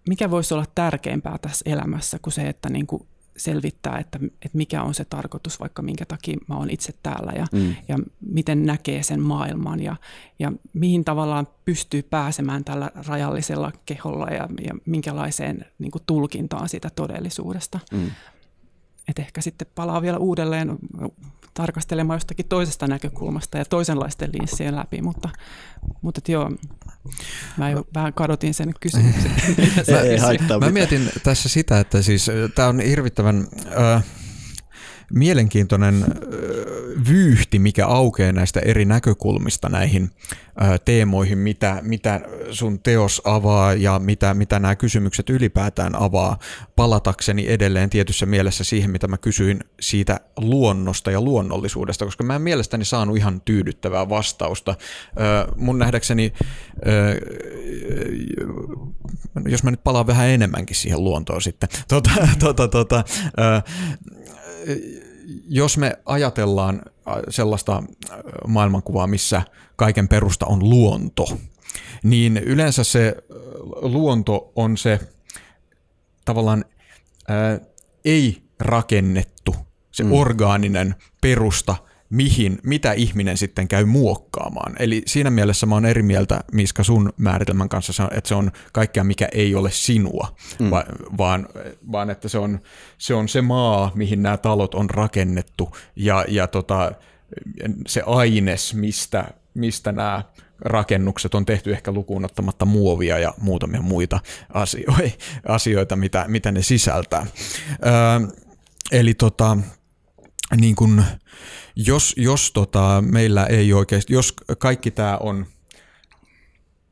mikä 0.09 0.31
voisi 0.31 0.53
olla 0.53 0.65
tärkeämpää 0.75 1.38
tässä 1.38 1.69
elämässä 1.69 2.19
kuin 2.21 2.34
se, 2.34 2.41
että 2.41 2.69
niin 2.69 2.88
kuin 2.88 3.07
selvittää, 3.38 3.97
että, 3.97 4.19
että 4.23 4.57
mikä 4.57 4.84
on 4.84 4.93
se 4.93 5.05
tarkoitus, 5.05 5.59
vaikka 5.59 5.81
minkä 5.81 6.05
takia 6.05 6.38
mä 6.47 6.55
oon 6.55 6.69
itse 6.69 6.93
täällä 7.03 7.31
ja, 7.36 7.47
mm. 7.51 7.75
ja 7.88 7.97
miten 8.21 8.65
näkee 8.65 9.03
sen 9.03 9.19
maailman 9.19 9.79
ja, 9.79 9.95
ja 10.39 10.51
mihin 10.73 11.05
tavallaan 11.05 11.47
pystyy 11.65 12.01
pääsemään 12.01 12.63
tällä 12.63 12.91
rajallisella 13.07 13.71
keholla 13.86 14.27
ja, 14.27 14.49
ja 14.65 14.73
minkälaiseen 14.86 15.65
niin 15.79 15.91
kuin 15.91 16.03
tulkintaan 16.05 16.69
siitä 16.69 16.89
todellisuudesta. 16.95 17.79
Mm. 17.91 18.11
Et 19.07 19.19
ehkä 19.19 19.41
sitten 19.41 19.67
palaa 19.75 20.01
vielä 20.01 20.17
uudelleen 20.17 20.77
tarkastelemaan 21.54 22.16
jostakin 22.16 22.45
toisesta 22.45 22.88
näkökulmasta 22.88 23.58
ja 23.58 23.66
toisenlaisten 23.66 24.30
linssien 24.34 24.76
läpi, 24.76 25.01
mutta, 25.01 25.30
mutta 26.01 26.20
et 26.24 26.30
joo, 26.30 26.51
mä 27.58 27.70
jo 27.70 27.86
vähän 27.93 28.14
kadotin 28.14 28.54
sen 28.54 28.74
kysymyksen. 28.80 29.32
mä, 29.91 29.99
ei, 29.99 30.38
mä 30.60 30.70
mietin 30.72 31.10
tässä 31.24 31.49
sitä, 31.49 31.80
että 31.80 32.01
siis 32.01 32.32
tämä 32.56 32.68
on 32.68 32.80
hirvittävän... 32.80 33.47
Äh, 33.95 34.04
mielenkiintoinen 35.14 36.05
vyyhti, 37.09 37.59
mikä 37.59 37.88
aukeaa 37.88 38.32
näistä 38.32 38.59
eri 38.59 38.86
näkökulmista 38.86 39.70
näihin 39.70 40.09
teemoihin, 40.86 41.38
mitä, 41.38 41.80
mitä 41.82 42.22
sun 42.51 42.80
teos 42.80 43.22
avaa 43.26 43.74
ja 43.74 43.99
mitä, 43.99 44.34
mitä 44.34 44.59
nämä 44.59 44.76
kysymykset 44.76 45.30
ylipäätään 45.30 45.95
avaa, 45.95 46.39
palatakseni 46.76 47.49
edelleen 47.49 47.89
tietyssä 47.89 48.26
mielessä 48.26 48.64
siihen, 48.64 48.91
mitä 48.91 49.07
mä 49.07 49.18
kysyin 49.18 49.59
siitä 49.80 50.20
luonnosta 50.38 51.11
ja 51.11 51.22
luonnollisuudesta, 51.22 52.05
koska 52.05 52.24
mä 52.24 52.36
en 52.36 52.41
mielestäni 52.41 52.86
saanut 52.86 53.18
ihan 53.18 53.41
tyydyttävää 53.41 54.09
vastausta. 54.09 54.76
Mun 55.55 55.80
nähdäkseni, 55.80 56.34
jos 59.45 59.64
mä 59.64 59.72
nyt 59.72 59.84
palaan 59.84 60.07
vähän 60.07 60.30
enemmänkin 60.30 60.76
siihen 60.76 61.03
luontoon 61.03 61.41
sitten, 61.41 61.70
tota, 61.88 62.11
tota, 62.39 62.68
tota, 62.68 63.03
jos 65.47 65.78
me 65.78 65.97
ajatellaan 66.05 66.82
äh, 66.86 67.16
sellaista 67.30 67.84
äh, 68.11 68.18
maailmankuvaa, 68.47 69.07
missä 69.07 69.41
kaiken 69.76 70.07
perusta 70.07 70.45
on 70.45 70.70
luonto, 70.70 71.38
niin 72.03 72.38
yleensä 72.38 72.84
se 72.84 73.07
äh, 73.07 73.38
luonto 73.82 74.51
on 74.55 74.78
se 74.78 74.99
tavallaan 76.26 76.66
ää, 77.28 77.59
ei 78.05 78.43
rakennettu, 78.59 79.55
se 79.91 80.03
mm. 80.03 80.11
orgaaninen 80.11 80.95
perusta– 81.22 81.76
mihin, 82.14 82.59
mitä 82.64 82.93
ihminen 82.93 83.38
sitten 83.38 83.68
käy 83.68 83.86
muokkaamaan. 83.86 84.76
Eli 84.80 85.01
siinä 85.05 85.30
mielessä 85.30 85.66
mä 85.66 85.76
oon 85.76 85.86
eri 85.86 86.03
mieltä 86.03 86.43
Miska 86.51 86.84
sun 86.84 87.14
määritelmän 87.18 87.70
kanssa, 87.70 88.09
että 88.11 88.28
se 88.28 88.36
on 88.36 88.51
kaikkea, 88.74 89.03
mikä 89.03 89.28
ei 89.32 89.55
ole 89.55 89.72
sinua, 89.72 90.36
mm. 90.59 90.70
va, 90.70 90.84
vaan, 91.18 91.47
vaan 91.91 92.09
että 92.09 92.30
se 92.30 92.38
on, 92.38 92.59
se 92.97 93.14
on 93.14 93.30
se 93.30 93.41
maa, 93.41 93.91
mihin 93.95 94.24
nämä 94.24 94.38
talot 94.38 94.76
on 94.76 94.89
rakennettu 94.89 95.76
ja, 95.95 96.26
ja 96.28 96.47
tota, 96.47 96.91
se 97.88 98.03
aines, 98.05 98.74
mistä, 98.74 99.26
mistä 99.53 99.91
nämä 99.91 100.24
rakennukset 100.59 101.36
on 101.36 101.45
tehty 101.45 101.72
ehkä 101.72 101.91
lukuun 101.91 102.26
ottamatta 102.26 102.66
muovia 102.66 103.20
ja 103.20 103.34
muutamia 103.41 103.82
muita 103.82 104.20
asioita, 104.53 105.01
asioita 105.47 105.95
mitä, 105.95 106.26
mitä 106.28 106.51
ne 106.51 106.61
sisältää. 106.61 107.26
Öö, 107.86 108.28
eli 108.91 109.14
tota, 109.14 109.57
niin 110.58 110.76
kun, 110.76 111.04
jos, 111.76 112.14
jos 112.18 112.52
tota, 112.52 113.04
meillä 113.06 113.46
ei 113.46 113.74
oikeasti, 113.74 114.14
jos 114.14 114.34
kaikki 114.58 114.91
tämä 114.91 115.18
on 115.18 115.46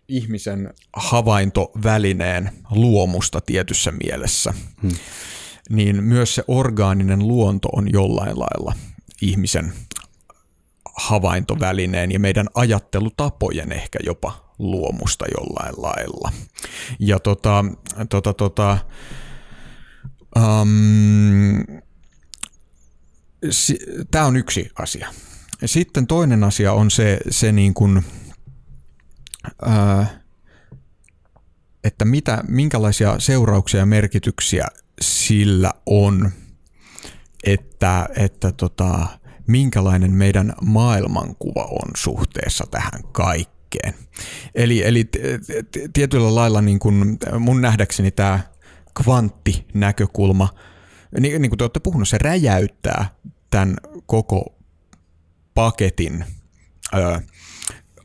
ihmisen 0.07 0.73
havaintovälineen 0.93 2.49
luomusta 2.71 3.41
tietyssä 3.41 3.91
mielessä, 3.91 4.53
hmm. 4.81 4.91
niin 5.69 6.03
myös 6.03 6.35
se 6.35 6.43
orgaaninen 6.47 7.27
luonto 7.27 7.69
on 7.71 7.91
jollain 7.91 8.39
lailla 8.39 8.73
ihmisen 9.21 9.73
havaintovälineen 10.97 12.11
ja 12.11 12.19
meidän 12.19 12.47
ajattelutapojen 12.53 13.71
ehkä 13.71 13.99
jopa 14.03 14.53
luomusta 14.59 15.25
jollain 15.37 15.73
lailla. 15.77 16.31
Ja 16.99 17.19
tota, 17.19 17.65
tota, 18.09 18.33
tota, 18.33 18.77
um, 20.35 21.81
tämä 24.11 24.25
on 24.25 24.35
yksi 24.35 24.69
asia. 24.79 25.07
Sitten 25.65 26.07
toinen 26.07 26.43
asia 26.43 26.73
on 26.73 26.91
se, 26.91 27.19
se 27.29 27.51
niin 27.51 27.73
kuin, 27.73 28.03
ää, 29.65 30.21
että 31.83 32.05
mitä, 32.05 32.43
minkälaisia 32.47 33.19
seurauksia 33.19 33.79
ja 33.79 33.85
merkityksiä 33.85 34.67
sillä 35.01 35.71
on, 35.85 36.31
että, 37.43 38.09
että 38.15 38.51
tota, 38.51 39.07
minkälainen 39.47 40.11
meidän 40.11 40.53
maailmankuva 40.61 41.63
on 41.63 41.91
suhteessa 41.95 42.63
tähän 42.71 43.03
kaikkeen. 43.11 43.93
Eli, 44.55 44.83
eli 44.87 45.09
tietyllä 45.93 46.35
lailla 46.35 46.61
niin 46.61 46.79
kuin 46.79 47.17
mun 47.39 47.61
nähdäkseni 47.61 48.11
tämä 48.11 48.39
kvanttinäkökulma– 48.93 50.49
niin, 51.19 51.41
niin 51.41 51.49
kuin 51.49 51.57
te 51.57 51.63
olette 51.63 51.79
puhunut, 51.79 52.09
se 52.09 52.17
räjäyttää 52.17 53.15
tämän 53.49 53.77
koko 54.05 54.55
paketin 55.53 56.25
ö, 56.93 57.21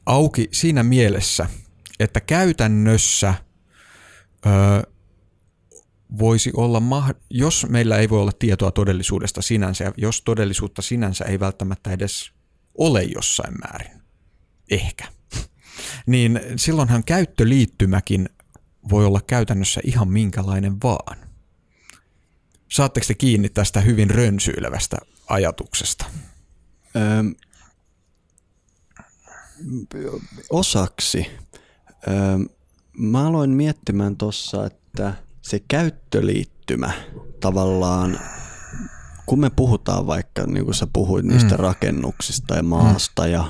auki 0.06 0.48
siinä 0.52 0.82
mielessä, 0.82 1.46
että 2.00 2.20
käytännössä 2.20 3.34
ö, 4.46 4.90
voisi 6.18 6.50
olla, 6.56 6.82
jos 7.30 7.66
meillä 7.68 7.98
ei 7.98 8.10
voi 8.10 8.20
olla 8.20 8.32
tietoa 8.38 8.70
todellisuudesta 8.70 9.42
sinänsä, 9.42 9.92
jos 9.96 10.22
todellisuutta 10.22 10.82
sinänsä 10.82 11.24
ei 11.24 11.40
välttämättä 11.40 11.90
edes 11.90 12.32
ole 12.78 13.02
jossain 13.02 13.54
määrin, 13.58 14.02
ehkä, 14.70 15.04
niin 16.06 16.40
silloinhan 16.56 17.04
käyttöliittymäkin 17.04 18.28
voi 18.90 19.06
olla 19.06 19.20
käytännössä 19.26 19.80
ihan 19.84 20.08
minkälainen 20.08 20.76
vaan. 20.82 21.25
Saatteko 22.68 23.06
te 23.06 23.14
kiinni 23.14 23.48
tästä 23.48 23.80
hyvin 23.80 24.10
rönsyilevästä 24.10 24.96
ajatuksesta? 25.28 26.04
Öm, 26.96 27.34
osaksi. 30.50 31.26
Öm, 32.08 32.46
mä 32.98 33.26
aloin 33.26 33.50
miettimään 33.50 34.16
tuossa, 34.16 34.66
että 34.66 35.14
se 35.42 35.60
käyttöliittymä 35.68 36.92
tavallaan, 37.40 38.20
kun 39.26 39.40
me 39.40 39.50
puhutaan 39.50 40.06
vaikka, 40.06 40.46
niin 40.46 40.64
kuin 40.64 40.74
sä 40.74 40.86
puhuit 40.92 41.24
niistä 41.24 41.54
mm. 41.54 41.60
rakennuksista 41.60 42.54
ja 42.54 42.62
maasta 42.62 43.22
mm. 43.22 43.30
ja 43.30 43.44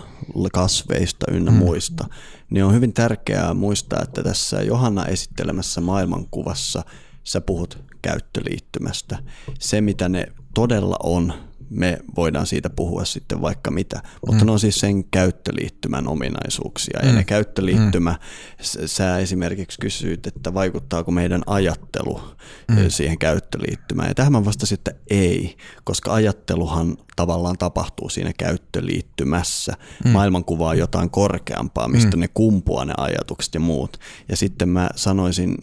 kasveista 0.53 1.27
ynnä 1.31 1.51
mm. 1.51 1.57
muista, 1.57 2.09
niin 2.51 2.65
on 2.65 2.75
hyvin 2.75 2.93
tärkeää 2.93 3.55
muistaa, 3.55 4.03
että 4.03 4.23
tässä 4.23 4.63
Johanna 4.63 5.07
esittelemässä 5.07 5.81
maailmankuvassa 5.81 6.85
sä 7.27 7.41
puhut 7.41 7.79
käyttöliittymästä. 8.03 9.19
Se, 9.59 9.81
mitä 9.81 10.09
ne 10.09 10.27
todella 10.55 10.97
on, 11.03 11.33
me 11.71 11.99
voidaan 12.17 12.47
siitä 12.47 12.71
puhua 12.71 13.05
sitten 13.05 13.41
vaikka 13.41 13.71
mitä, 13.71 14.03
mutta 14.27 14.45
mm. 14.45 14.47
ne 14.47 14.53
on 14.53 14.61
siis 14.61 14.81
sen 14.81 15.05
käyttöliittymän 15.05 16.09
ominaisuuksia. 16.09 17.01
Mm. 17.03 17.09
Ja 17.09 17.15
ne 17.15 17.21
mm. 17.21 17.27
käyttöliittymä, 17.27 18.11
mm. 18.11 18.87
sä 18.87 19.19
esimerkiksi 19.19 19.79
kysyit, 19.81 20.27
että 20.27 20.55
vaikuttaako 20.55 21.11
meidän 21.11 21.43
ajattelu 21.47 22.21
mm. 22.69 22.77
siihen 22.89 23.19
käyttöliittymään. 23.19 24.09
Ja 24.09 24.15
tähän 24.15 24.33
mä 24.33 24.45
vastasin, 24.45 24.79
että 24.79 24.91
ei, 25.11 25.57
koska 25.85 26.15
ajatteluhan 26.15 26.97
tavallaan 27.17 27.59
tapahtuu 27.59 28.09
siinä 28.09 28.33
käyttöliittymässä. 28.39 29.73
Mm. 30.05 30.11
Maailmankuva 30.11 30.69
on 30.69 30.79
jotain 30.79 31.11
korkeampaa, 31.11 31.89
mistä 31.89 32.17
mm. 32.17 32.21
ne 32.21 32.29
kumpuaa 32.35 32.85
ne 32.85 32.95
ajatukset 32.97 33.55
ja 33.55 33.61
muut. 33.61 33.97
Ja 34.29 34.37
sitten 34.37 34.69
mä 34.69 34.91
sanoisin, 34.97 35.57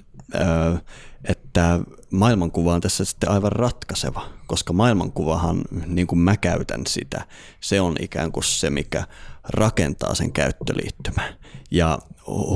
että 1.24 1.80
maailmankuva 2.12 2.74
on 2.74 2.82
tässä 2.82 3.06
sitten 3.06 3.32
aivan 3.32 3.52
ratkaiseva, 3.52 4.30
koska 4.48 4.74
maailmankuvahan, 4.74 5.62
niin 5.86 6.08
kuin 6.08 6.20
mä 6.20 6.38
käytän 6.38 6.82
sitä, 6.88 7.26
se 7.60 7.82
on 7.82 7.96
ikään 8.00 8.32
kuin 8.32 8.44
se, 8.44 8.70
mikä 8.70 9.04
rakentaa 9.44 10.16
sen 10.16 10.32
käyttöliittymä. 10.32 11.34
Ja 11.72 12.00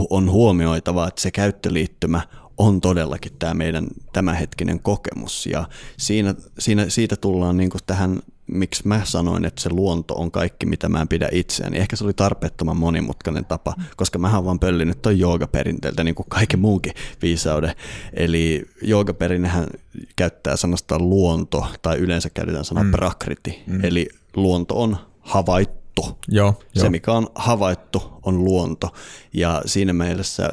on 0.09 0.31
huomioitava, 0.31 1.07
että 1.07 1.21
se 1.21 1.31
käyttöliittymä 1.31 2.21
on 2.57 2.81
todellakin 2.81 3.31
tämä 3.39 3.53
meidän 3.53 3.87
tämänhetkinen 4.13 4.79
kokemus. 4.79 5.45
Ja 5.45 5.69
siinä, 5.97 6.35
siinä, 6.59 6.89
siitä 6.89 7.15
tullaan 7.15 7.57
niin 7.57 7.69
kuin 7.69 7.81
tähän 7.85 8.19
miksi 8.47 8.87
mä 8.87 9.01
sanoin, 9.03 9.45
että 9.45 9.61
se 9.61 9.69
luonto 9.69 10.13
on 10.13 10.31
kaikki, 10.31 10.65
mitä 10.65 10.89
mä 10.89 11.01
en 11.01 11.07
pidä 11.07 11.29
itseäni. 11.31 11.77
Ehkä 11.77 11.95
se 11.95 12.03
oli 12.03 12.13
tarpeettoman 12.13 12.77
monimutkainen 12.77 13.45
tapa, 13.45 13.73
koska 13.95 14.19
mä 14.19 14.35
oon 14.35 14.45
vaan 14.45 14.59
pöllinyt 14.59 15.01
toi 15.01 15.19
joogaperinteeltä 15.19 16.03
niin 16.03 16.15
kuin 16.15 16.25
kaiken 16.29 16.59
muunkin 16.59 16.93
viisauden. 17.21 17.75
Eli 18.13 18.65
joogaperinnehän 18.81 19.67
käyttää 20.15 20.55
sanasta 20.55 20.99
luonto, 20.99 21.67
tai 21.81 21.97
yleensä 21.97 22.29
käytetään 22.29 22.65
sanaa 22.65 22.83
mm. 22.83 22.91
prakriti, 22.91 23.63
mm. 23.67 23.85
eli 23.85 24.09
luonto 24.35 24.81
on 24.81 24.97
havaittu. 25.19 26.17
Joo, 26.27 26.59
se, 26.73 26.85
jo. 26.85 26.89
mikä 26.89 27.11
on 27.11 27.27
havaittu, 27.35 28.19
on 28.23 28.43
luonto. 28.43 28.93
Ja 29.33 29.61
siinä 29.65 29.93
mielessä 29.93 30.49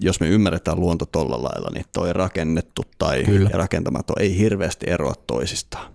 jos 0.00 0.20
me 0.20 0.28
ymmärretään 0.28 0.80
luonto 0.80 1.06
tolla 1.06 1.42
lailla, 1.42 1.70
niin 1.74 1.84
toi 1.92 2.12
rakennettu 2.12 2.82
tai 2.98 3.24
Kyllä. 3.24 3.50
rakentamaton 3.52 4.16
ei 4.20 4.38
hirveästi 4.38 4.86
eroa 4.90 5.14
toisistaan. 5.26 5.92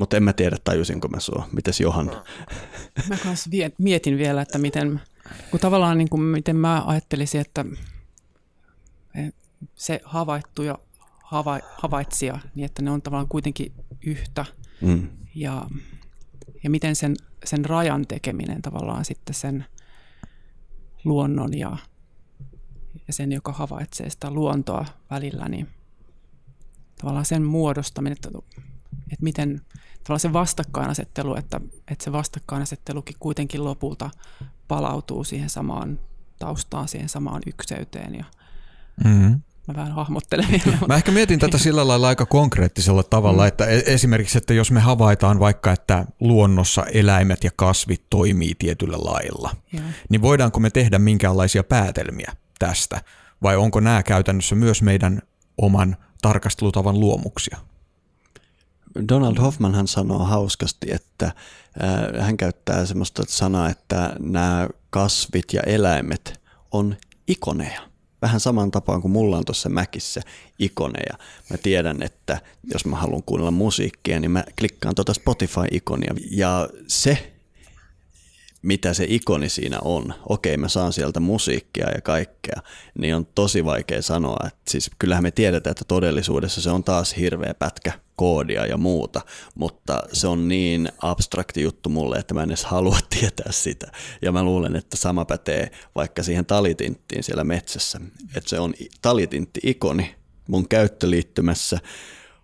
Mutta 0.00 0.16
en 0.16 0.22
mä 0.22 0.32
tiedä, 0.32 0.56
tajusinko 0.64 1.08
mä 1.08 1.20
sua. 1.20 1.48
Mites 1.52 1.80
Johan? 1.80 2.10
Mä 3.08 3.16
kanssa 3.16 3.50
mietin 3.78 4.18
vielä, 4.18 4.42
että 4.42 4.58
miten, 4.58 5.00
kun 5.50 5.60
tavallaan 5.60 5.98
niin 5.98 6.08
kuin, 6.08 6.22
miten 6.22 6.56
mä 6.56 6.82
ajattelisin, 6.86 7.40
että 7.40 7.64
se 9.74 10.00
havaittu 10.04 10.62
ja 10.62 10.78
hava, 11.24 11.60
havaitsija, 11.78 12.38
niin 12.54 12.64
että 12.64 12.82
ne 12.82 12.90
on 12.90 13.02
tavallaan 13.02 13.28
kuitenkin 13.28 13.72
yhtä. 14.06 14.44
Mm. 14.80 15.08
Ja, 15.34 15.66
ja 16.62 16.70
miten 16.70 16.96
sen, 16.96 17.16
sen 17.44 17.64
rajan 17.64 18.06
tekeminen 18.06 18.62
tavallaan 18.62 19.04
sitten 19.04 19.34
sen 19.34 19.64
luonnon 21.04 21.58
ja, 21.58 21.76
ja 23.06 23.12
sen, 23.12 23.32
joka 23.32 23.52
havaitsee 23.52 24.10
sitä 24.10 24.30
luontoa 24.30 24.84
välillä, 25.10 25.48
niin 25.48 25.68
tavallaan 27.00 27.24
sen 27.24 27.42
muodostaminen, 27.42 28.12
että, 28.12 28.28
että 29.12 29.24
miten 29.24 29.60
se 30.16 30.32
vastakkainasettelu, 30.32 31.36
että, 31.36 31.60
että 31.88 32.04
se 32.04 32.12
vastakkainasettelukin 32.12 33.16
kuitenkin 33.20 33.64
lopulta 33.64 34.10
palautuu 34.68 35.24
siihen 35.24 35.50
samaan 35.50 36.00
taustaan, 36.38 36.88
siihen 36.88 37.08
samaan 37.08 37.42
ykseyteen 37.46 38.14
ja 38.14 38.24
mm-hmm 39.04 39.40
mä 39.72 39.80
vähän 39.80 39.92
hahmottelen 39.92 40.48
vielä. 40.50 40.78
Mä 40.88 40.96
ehkä 40.96 41.12
mietin 41.12 41.38
tätä 41.38 41.58
sillä 41.58 41.88
lailla 41.88 42.08
aika 42.08 42.26
konkreettisella 42.26 43.02
tavalla, 43.02 43.42
mm. 43.42 43.48
että 43.48 43.66
e- 43.66 43.82
esimerkiksi, 43.86 44.38
että 44.38 44.54
jos 44.54 44.70
me 44.70 44.80
havaitaan 44.80 45.40
vaikka, 45.40 45.72
että 45.72 46.04
luonnossa 46.20 46.84
eläimet 46.84 47.44
ja 47.44 47.50
kasvit 47.56 48.02
toimii 48.10 48.54
tietyllä 48.58 48.96
lailla, 48.96 49.56
ja. 49.72 49.80
niin 50.08 50.22
voidaanko 50.22 50.60
me 50.60 50.70
tehdä 50.70 50.98
minkäänlaisia 50.98 51.64
päätelmiä 51.64 52.32
tästä, 52.58 53.00
vai 53.42 53.56
onko 53.56 53.80
nämä 53.80 54.02
käytännössä 54.02 54.54
myös 54.54 54.82
meidän 54.82 55.22
oman 55.58 55.96
tarkastelutavan 56.22 57.00
luomuksia? 57.00 57.58
Donald 59.08 59.38
Hoffman 59.38 59.74
hän 59.74 59.88
sanoo 59.88 60.18
hauskasti, 60.18 60.86
että 60.92 61.26
äh, 61.26 62.26
hän 62.26 62.36
käyttää 62.36 62.86
semmoista 62.86 63.22
sanaa, 63.28 63.68
että 63.70 64.16
nämä 64.18 64.68
kasvit 64.90 65.52
ja 65.52 65.62
eläimet 65.62 66.40
on 66.70 66.96
ikoneja 67.26 67.90
vähän 68.22 68.40
saman 68.40 68.70
tapaan 68.70 69.02
kuin 69.02 69.12
mulla 69.12 69.38
on 69.38 69.44
tuossa 69.44 69.68
Mäkissä 69.68 70.20
ikoneja. 70.58 71.18
Mä 71.50 71.56
tiedän, 71.56 72.02
että 72.02 72.40
jos 72.72 72.84
mä 72.84 72.96
haluan 72.96 73.22
kuunnella 73.22 73.50
musiikkia, 73.50 74.20
niin 74.20 74.30
mä 74.30 74.44
klikkaan 74.58 74.94
tuota 74.94 75.14
Spotify-ikonia. 75.14 76.14
Ja 76.30 76.68
se, 76.86 77.32
mitä 78.62 78.94
se 78.94 79.06
ikoni 79.08 79.48
siinä 79.48 79.78
on, 79.84 80.14
okei 80.28 80.56
mä 80.56 80.68
saan 80.68 80.92
sieltä 80.92 81.20
musiikkia 81.20 81.90
ja 81.90 82.00
kaikkea, 82.00 82.62
niin 82.98 83.16
on 83.16 83.26
tosi 83.26 83.64
vaikea 83.64 84.02
sanoa. 84.02 84.46
Että 84.46 84.70
siis 84.70 84.90
kyllähän 84.98 85.22
me 85.22 85.30
tiedetään, 85.30 85.72
että 85.72 85.84
todellisuudessa 85.88 86.60
se 86.62 86.70
on 86.70 86.84
taas 86.84 87.16
hirveä 87.16 87.54
pätkä 87.54 87.92
koodia 88.20 88.66
ja 88.66 88.76
muuta, 88.76 89.20
mutta 89.54 90.02
se 90.12 90.26
on 90.26 90.48
niin 90.48 90.88
abstrakti 91.02 91.62
juttu 91.62 91.88
mulle, 91.88 92.16
että 92.16 92.34
mä 92.34 92.42
en 92.42 92.50
edes 92.50 92.64
halua 92.64 92.98
tietää 93.18 93.52
sitä. 93.52 93.92
Ja 94.22 94.32
mä 94.32 94.42
luulen, 94.42 94.76
että 94.76 94.96
sama 94.96 95.24
pätee 95.24 95.70
vaikka 95.94 96.22
siihen 96.22 96.46
talitinttiin 96.46 97.24
siellä 97.24 97.44
metsässä, 97.44 98.00
että 98.36 98.50
se 98.50 98.60
on 98.60 98.74
talitintti-ikoni 99.02 100.14
mun 100.48 100.68
käyttöliittymässä, 100.68 101.78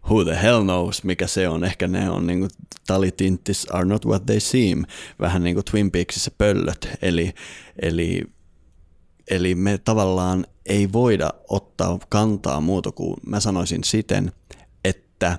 who 0.04 0.24
the 0.24 0.38
hell 0.42 0.62
knows, 0.62 1.04
mikä 1.04 1.26
se 1.26 1.48
on. 1.48 1.64
Ehkä 1.64 1.88
ne 1.88 2.10
on 2.10 2.26
niin 2.26 2.38
kuin, 2.38 2.50
talitintis 2.86 3.66
are 3.70 3.84
not 3.84 4.06
what 4.06 4.26
they 4.26 4.40
seem, 4.40 4.84
vähän 5.20 5.44
niin 5.44 5.54
kuin 5.54 5.64
Twin 5.64 5.90
Peaksissa 5.90 6.30
pöllöt. 6.38 6.88
Eli, 7.02 7.34
eli, 7.82 8.22
eli 9.30 9.54
me 9.54 9.78
tavallaan 9.78 10.46
ei 10.66 10.92
voida 10.92 11.30
ottaa 11.48 11.98
kantaa 12.08 12.60
muuta 12.60 12.92
kuin 12.92 13.16
mä 13.26 13.40
sanoisin 13.40 13.84
siten, 13.84 14.32
että 14.84 15.38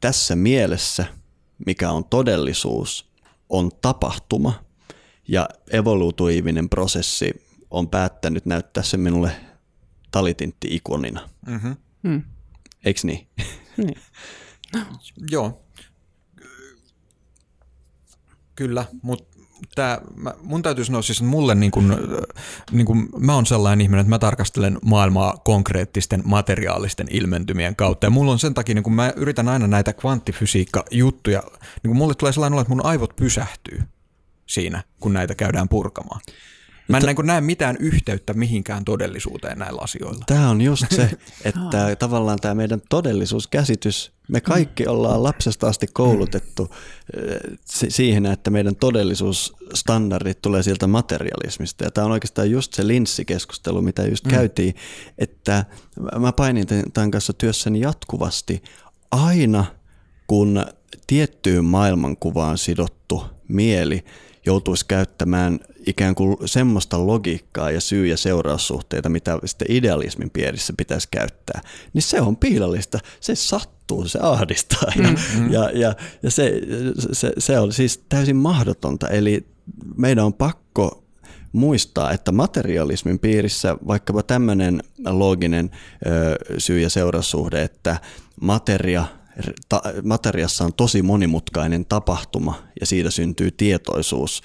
tässä 0.00 0.36
mielessä, 0.36 1.06
mikä 1.66 1.90
on 1.90 2.04
todellisuus, 2.04 3.10
on 3.48 3.70
tapahtuma 3.82 4.64
ja 5.28 5.48
evoluutiivinen 5.72 6.68
prosessi 6.68 7.46
on 7.70 7.88
päättänyt 7.88 8.46
näyttää 8.46 8.82
se 8.82 8.96
minulle 8.96 9.32
talitintti-ikonina. 10.10 11.28
Mm-hmm. 11.46 11.76
Mm. 12.02 12.22
Eiks 12.84 13.04
niin? 13.04 13.28
niin. 13.76 13.98
Joo. 15.30 15.65
Kyllä, 18.56 18.84
mutta 19.02 19.36
tää, 19.74 20.00
mä, 20.16 20.34
mun 20.42 20.62
täytyy 20.62 20.84
sanoa 20.84 21.02
siis, 21.02 21.18
että 21.18 21.30
mulle 21.30 21.54
niin 21.54 21.70
kun, 21.70 21.96
niin 22.70 22.86
kun, 22.86 23.08
mä 23.18 23.34
oon 23.34 23.46
sellainen 23.46 23.80
ihminen, 23.80 24.00
että 24.00 24.10
mä 24.10 24.18
tarkastelen 24.18 24.78
maailmaa 24.84 25.36
konkreettisten 25.44 26.22
materiaalisten 26.24 27.06
ilmentymien 27.10 27.76
kautta. 27.76 28.06
Ja 28.06 28.10
mulla 28.10 28.32
on 28.32 28.38
sen 28.38 28.54
takia, 28.54 28.74
niin 28.74 28.82
kun 28.82 28.94
mä 28.94 29.12
yritän 29.16 29.48
aina 29.48 29.66
näitä 29.66 29.92
kvanttifysiikka-juttuja, 29.92 31.42
niin 31.82 31.88
kun 31.88 31.96
mulle 31.96 32.14
tulee 32.14 32.32
sellainen 32.32 32.54
olo, 32.54 32.60
että 32.60 32.74
mun 32.74 32.86
aivot 32.86 33.16
pysähtyy 33.16 33.82
siinä, 34.46 34.82
kun 35.00 35.12
näitä 35.12 35.34
käydään 35.34 35.68
purkamaan. 35.68 36.20
Mä 36.88 36.98
en 36.98 37.02
T- 37.16 37.22
näe 37.22 37.40
mitään 37.40 37.76
yhteyttä 37.80 38.34
mihinkään 38.34 38.84
todellisuuteen 38.84 39.58
näillä 39.58 39.80
asioilla. 39.82 40.24
Tämä 40.26 40.50
on 40.50 40.60
just 40.60 40.84
se, 40.90 41.10
että 41.44 41.96
tavallaan 41.98 42.38
tämä 42.40 42.54
meidän 42.54 42.80
todellisuuskäsitys, 42.88 44.12
me 44.28 44.40
kaikki 44.40 44.84
mm. 44.84 44.90
ollaan 44.90 45.22
lapsesta 45.22 45.68
asti 45.68 45.86
koulutettu 45.86 46.68
eh, 47.16 47.58
siihen, 47.64 48.26
että 48.26 48.50
meidän 48.50 48.76
todellisuusstandardit 48.76 50.42
tulee 50.42 50.62
sieltä 50.62 50.86
materialismista. 50.86 51.84
Ja 51.84 51.90
tämä 51.90 52.04
on 52.04 52.12
oikeastaan 52.12 52.50
just 52.50 52.74
se 52.74 52.86
linssikeskustelu, 52.86 53.82
mitä 53.82 54.02
just 54.02 54.24
mm. 54.24 54.30
käytiin, 54.30 54.74
että 55.18 55.64
mä 56.18 56.32
painin 56.32 56.66
tämän 56.94 57.10
kanssa 57.10 57.32
työssäni 57.32 57.80
jatkuvasti 57.80 58.62
aina, 59.10 59.64
kun 60.26 60.66
tiettyyn 61.06 61.64
maailmankuvaan 61.64 62.58
sidottu 62.58 63.24
mieli 63.48 64.04
joutuisi 64.46 64.86
käyttämään 64.86 65.60
ikään 65.86 66.14
kuin 66.14 66.36
semmoista 66.44 67.06
logiikkaa 67.06 67.70
ja 67.70 67.80
syy- 67.80 68.06
ja 68.06 68.16
seuraussuhteita, 68.16 69.08
mitä 69.08 69.38
sitten 69.44 69.70
idealismin 69.70 70.30
piirissä 70.30 70.72
pitäisi 70.76 71.08
käyttää, 71.10 71.60
niin 71.92 72.02
se 72.02 72.20
on 72.20 72.36
piilallista. 72.36 72.98
Se 73.20 73.34
sattuu, 73.34 74.08
se 74.08 74.18
ahdistaa 74.22 74.92
ja, 74.96 75.08
mm-hmm. 75.08 75.52
ja, 75.52 75.70
ja, 75.74 75.94
ja 76.22 76.30
se, 76.30 76.60
se, 77.12 77.32
se 77.38 77.58
on 77.58 77.72
siis 77.72 78.04
täysin 78.08 78.36
mahdotonta. 78.36 79.08
Eli 79.08 79.46
meidän 79.96 80.24
on 80.24 80.34
pakko 80.34 81.04
muistaa, 81.52 82.12
että 82.12 82.32
materialismin 82.32 83.18
piirissä 83.18 83.76
vaikkapa 83.86 84.22
tämmöinen 84.22 84.82
looginen 85.08 85.70
ö, 86.06 86.36
syy- 86.58 86.80
ja 86.80 86.90
seuraussuhde, 86.90 87.62
että 87.62 88.00
materia 88.40 89.04
ta, 89.68 89.82
materiassa 90.04 90.64
on 90.64 90.72
tosi 90.72 91.02
monimutkainen 91.02 91.86
tapahtuma 91.86 92.62
ja 92.80 92.86
siitä 92.86 93.10
syntyy 93.10 93.50
tietoisuus, 93.50 94.42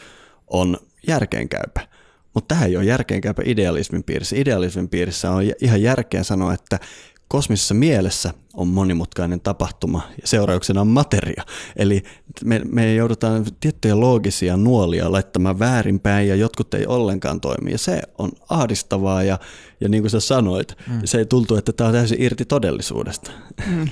on 0.48 0.78
järkeenkäypä. 1.08 1.88
Mutta 2.34 2.56
tähän 2.56 2.70
ei 2.70 2.78
ole 2.78 2.86
järkeenkäypä 2.86 3.42
idealismin 3.46 4.04
piirissä. 4.04 4.36
Idealismin 4.36 4.90
piirissä 4.90 5.32
on 5.32 5.44
ihan 5.62 5.82
järkeä 5.82 6.24
sanoa, 6.24 6.54
että 6.54 6.80
kosmisessa 7.28 7.74
mielessä 7.74 8.34
on 8.54 8.68
monimutkainen 8.68 9.42
tapahtuma 9.42 10.02
ja 10.22 10.28
seurauksena 10.28 10.82
on 10.82 10.88
materia. 10.88 11.44
Eli 11.76 12.04
me, 12.44 12.62
me 12.72 12.96
joudutaan 12.96 13.46
tiettyjä 13.60 14.00
loogisia 14.00 14.58
nuolia 14.58 15.12
laittamaan 15.12 15.60
väärinpäin 15.60 16.28
ja 16.28 16.36
jotkut 16.36 16.74
ei 16.74 16.86
ollenkaan 16.86 17.42
toimi. 17.42 17.72
Ja 17.72 17.78
se 17.78 18.02
on 18.18 18.32
ahdistavaa 18.50 19.24
ja, 19.24 19.40
ja 19.82 19.90
niin 19.90 20.04
kuin 20.04 20.12
sä 20.12 20.20
sanoit, 20.20 20.78
mm. 20.88 21.02
se 21.06 21.26
tuntuu, 21.26 21.58
että 21.58 21.74
tämä 21.74 21.88
on 21.88 21.94
täysin 21.94 22.22
irti 22.22 22.46
todellisuudesta. 22.46 23.32
Mm. 23.68 23.90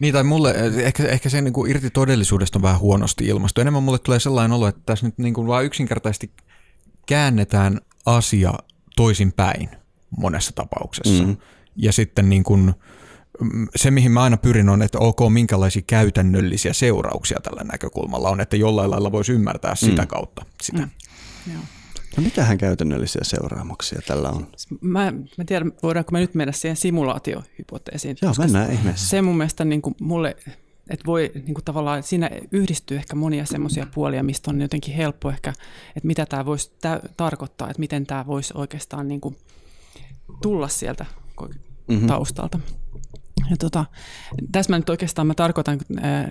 Niin, 0.00 0.14
tai 0.14 0.24
mulle, 0.24 0.54
ehkä, 0.76 1.08
ehkä 1.08 1.28
se 1.28 1.40
niin 1.40 1.52
kuin 1.52 1.70
irti 1.70 1.90
todellisuudesta 1.90 2.58
on 2.58 2.62
vähän 2.62 2.80
huonosti 2.80 3.26
ilmasto. 3.26 3.60
Enemmän 3.60 3.82
mulle 3.82 3.98
tulee 3.98 4.20
sellainen 4.20 4.52
olo, 4.52 4.68
että 4.68 4.80
tässä 4.86 5.06
nyt 5.06 5.18
niin 5.18 5.34
kuin 5.34 5.46
vaan 5.46 5.64
yksinkertaisesti 5.64 6.30
käännetään 7.06 7.80
asia 8.06 8.54
toisin 8.96 9.32
päin 9.32 9.68
monessa 10.16 10.52
tapauksessa. 10.54 11.24
Mm. 11.24 11.36
Ja 11.76 11.92
sitten 11.92 12.28
niin 12.28 12.44
kuin, 12.44 12.74
mm, 13.40 13.68
se, 13.76 13.90
mihin 13.90 14.12
mä 14.12 14.22
aina 14.22 14.36
pyrin, 14.36 14.68
on, 14.68 14.82
että 14.82 14.98
ok, 14.98 15.18
minkälaisia 15.28 15.82
käytännöllisiä 15.86 16.72
seurauksia 16.72 17.38
tällä 17.42 17.64
näkökulmalla 17.64 18.30
on, 18.30 18.40
että 18.40 18.56
jollain 18.56 18.90
lailla 18.90 19.12
voisi 19.12 19.32
ymmärtää 19.32 19.74
sitä 19.74 20.02
mm. 20.02 20.08
kautta 20.08 20.44
sitä. 20.62 20.78
Mm. 20.78 20.90
Joo. 21.52 21.62
No 22.16 22.22
mitähän 22.22 22.58
käytännöllisiä 22.58 23.20
seuraamuksia 23.24 24.00
tällä 24.06 24.30
on? 24.30 24.46
Mä, 24.80 25.12
mä 25.38 25.44
tiedän, 25.46 25.72
voidaanko 25.82 26.12
me 26.12 26.20
nyt 26.20 26.34
mennä 26.34 26.52
siihen 26.52 26.76
simulaatiohypoteesiin. 26.76 28.16
Joo, 28.22 28.34
mennään 28.38 28.72
ihmeessä. 28.72 29.08
Se 29.08 29.22
mun 29.22 29.36
mielestä 29.36 29.64
niin 29.64 29.82
kuin 29.82 29.94
mulle, 30.00 30.36
että 30.90 31.06
voi 31.06 31.32
niin 31.34 31.54
kuin 31.54 31.64
tavallaan, 31.64 32.02
siinä 32.02 32.30
yhdistyy 32.52 32.96
ehkä 32.96 33.16
monia 33.16 33.46
semmoisia 33.46 33.86
puolia, 33.94 34.22
mistä 34.22 34.50
on 34.50 34.60
jotenkin 34.60 34.94
helppo 34.94 35.30
ehkä, 35.30 35.50
että 35.96 36.06
mitä 36.06 36.26
tämä 36.26 36.46
voisi 36.46 36.72
tä- 36.80 37.00
tarkoittaa, 37.16 37.70
että 37.70 37.80
miten 37.80 38.06
tämä 38.06 38.26
voisi 38.26 38.52
oikeastaan 38.56 39.08
niin 39.08 39.20
kuin 39.20 39.36
tulla 40.42 40.68
sieltä 40.68 41.06
mm-hmm. 41.88 42.06
taustalta. 42.06 42.60
Ja 43.50 43.56
tota, 43.56 43.84
tässä 44.52 44.72
mä 44.72 44.78
nyt 44.78 44.90
oikeastaan 44.90 45.26
mä 45.26 45.34
tarkoitan, 45.34 45.78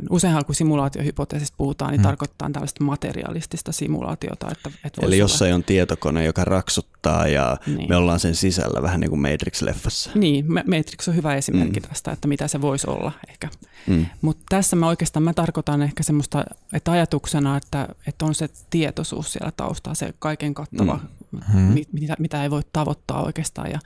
useinhan 0.09 0.45
kun 0.45 0.55
simulaatiohypoteesista 0.55 1.55
puhutaan, 1.57 1.91
niin 1.91 1.99
hmm. 1.99 2.07
tarkoittaa 2.07 2.49
tällaista 2.53 2.83
materialistista 2.83 3.71
simulaatiota. 3.71 4.47
Että, 4.51 4.71
että 4.83 5.01
Eli 5.05 5.17
jossain 5.17 5.49
olla... 5.49 5.55
on 5.55 5.63
tietokone, 5.63 6.25
joka 6.25 6.45
raksuttaa 6.45 7.27
ja 7.27 7.57
niin. 7.67 7.89
me 7.89 7.95
ollaan 7.95 8.19
sen 8.19 8.35
sisällä 8.35 8.81
vähän 8.81 8.99
niin 8.99 9.09
kuin 9.09 9.21
Matrix-leffassa. 9.21 10.11
Niin, 10.15 10.45
Matrix 10.53 11.07
on 11.07 11.15
hyvä 11.15 11.35
esimerkki 11.35 11.79
hmm. 11.79 11.89
tästä, 11.89 12.11
että 12.11 12.27
mitä 12.27 12.47
se 12.47 12.61
voisi 12.61 12.89
olla 12.89 13.11
ehkä. 13.29 13.49
Hmm. 13.87 14.05
Mutta 14.21 14.43
tässä 14.49 14.75
mä 14.75 14.87
oikeastaan 14.87 15.23
mä 15.23 15.33
tarkoitan 15.33 15.81
ehkä 15.81 16.03
semmoista, 16.03 16.43
että 16.73 16.91
ajatuksena, 16.91 17.57
että, 17.57 17.87
että 18.07 18.25
on 18.25 18.35
se 18.35 18.49
tietoisuus 18.69 19.33
siellä 19.33 19.51
taustalla, 19.57 19.95
se 19.95 20.13
kaiken 20.19 20.53
kattava 20.53 20.95
hmm 20.95 21.14
hmm. 21.53 21.73
mitä, 21.91 22.15
mitä 22.19 22.43
ei 22.43 22.51
voi 22.51 22.61
tavoittaa 22.73 23.23
oikeastaan 23.23 23.71
ja, 23.71 23.79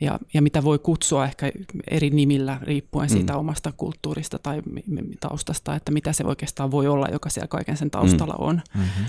ja, 0.00 0.18
ja 0.34 0.42
mitä 0.42 0.64
voi 0.64 0.78
kutsua 0.78 1.24
ehkä 1.24 1.52
eri 1.90 2.10
nimillä 2.10 2.58
riippuen 2.62 3.08
siitä 3.08 3.32
hmm. 3.32 3.40
omasta 3.40 3.72
kulttuurista 3.72 4.38
tai 4.38 4.62
taustasta, 5.20 5.74
että 5.74 5.92
mitä 5.92 6.12
se 6.12 6.24
oikeastaan 6.24 6.70
voi 6.70 6.86
olla, 6.86 7.06
joka 7.12 7.30
siellä 7.30 7.48
kaiken 7.48 7.76
sen 7.76 7.90
taustalla 7.90 8.34
hmm. 8.38 8.48
on. 8.48 8.62
Hmm. 8.74 9.04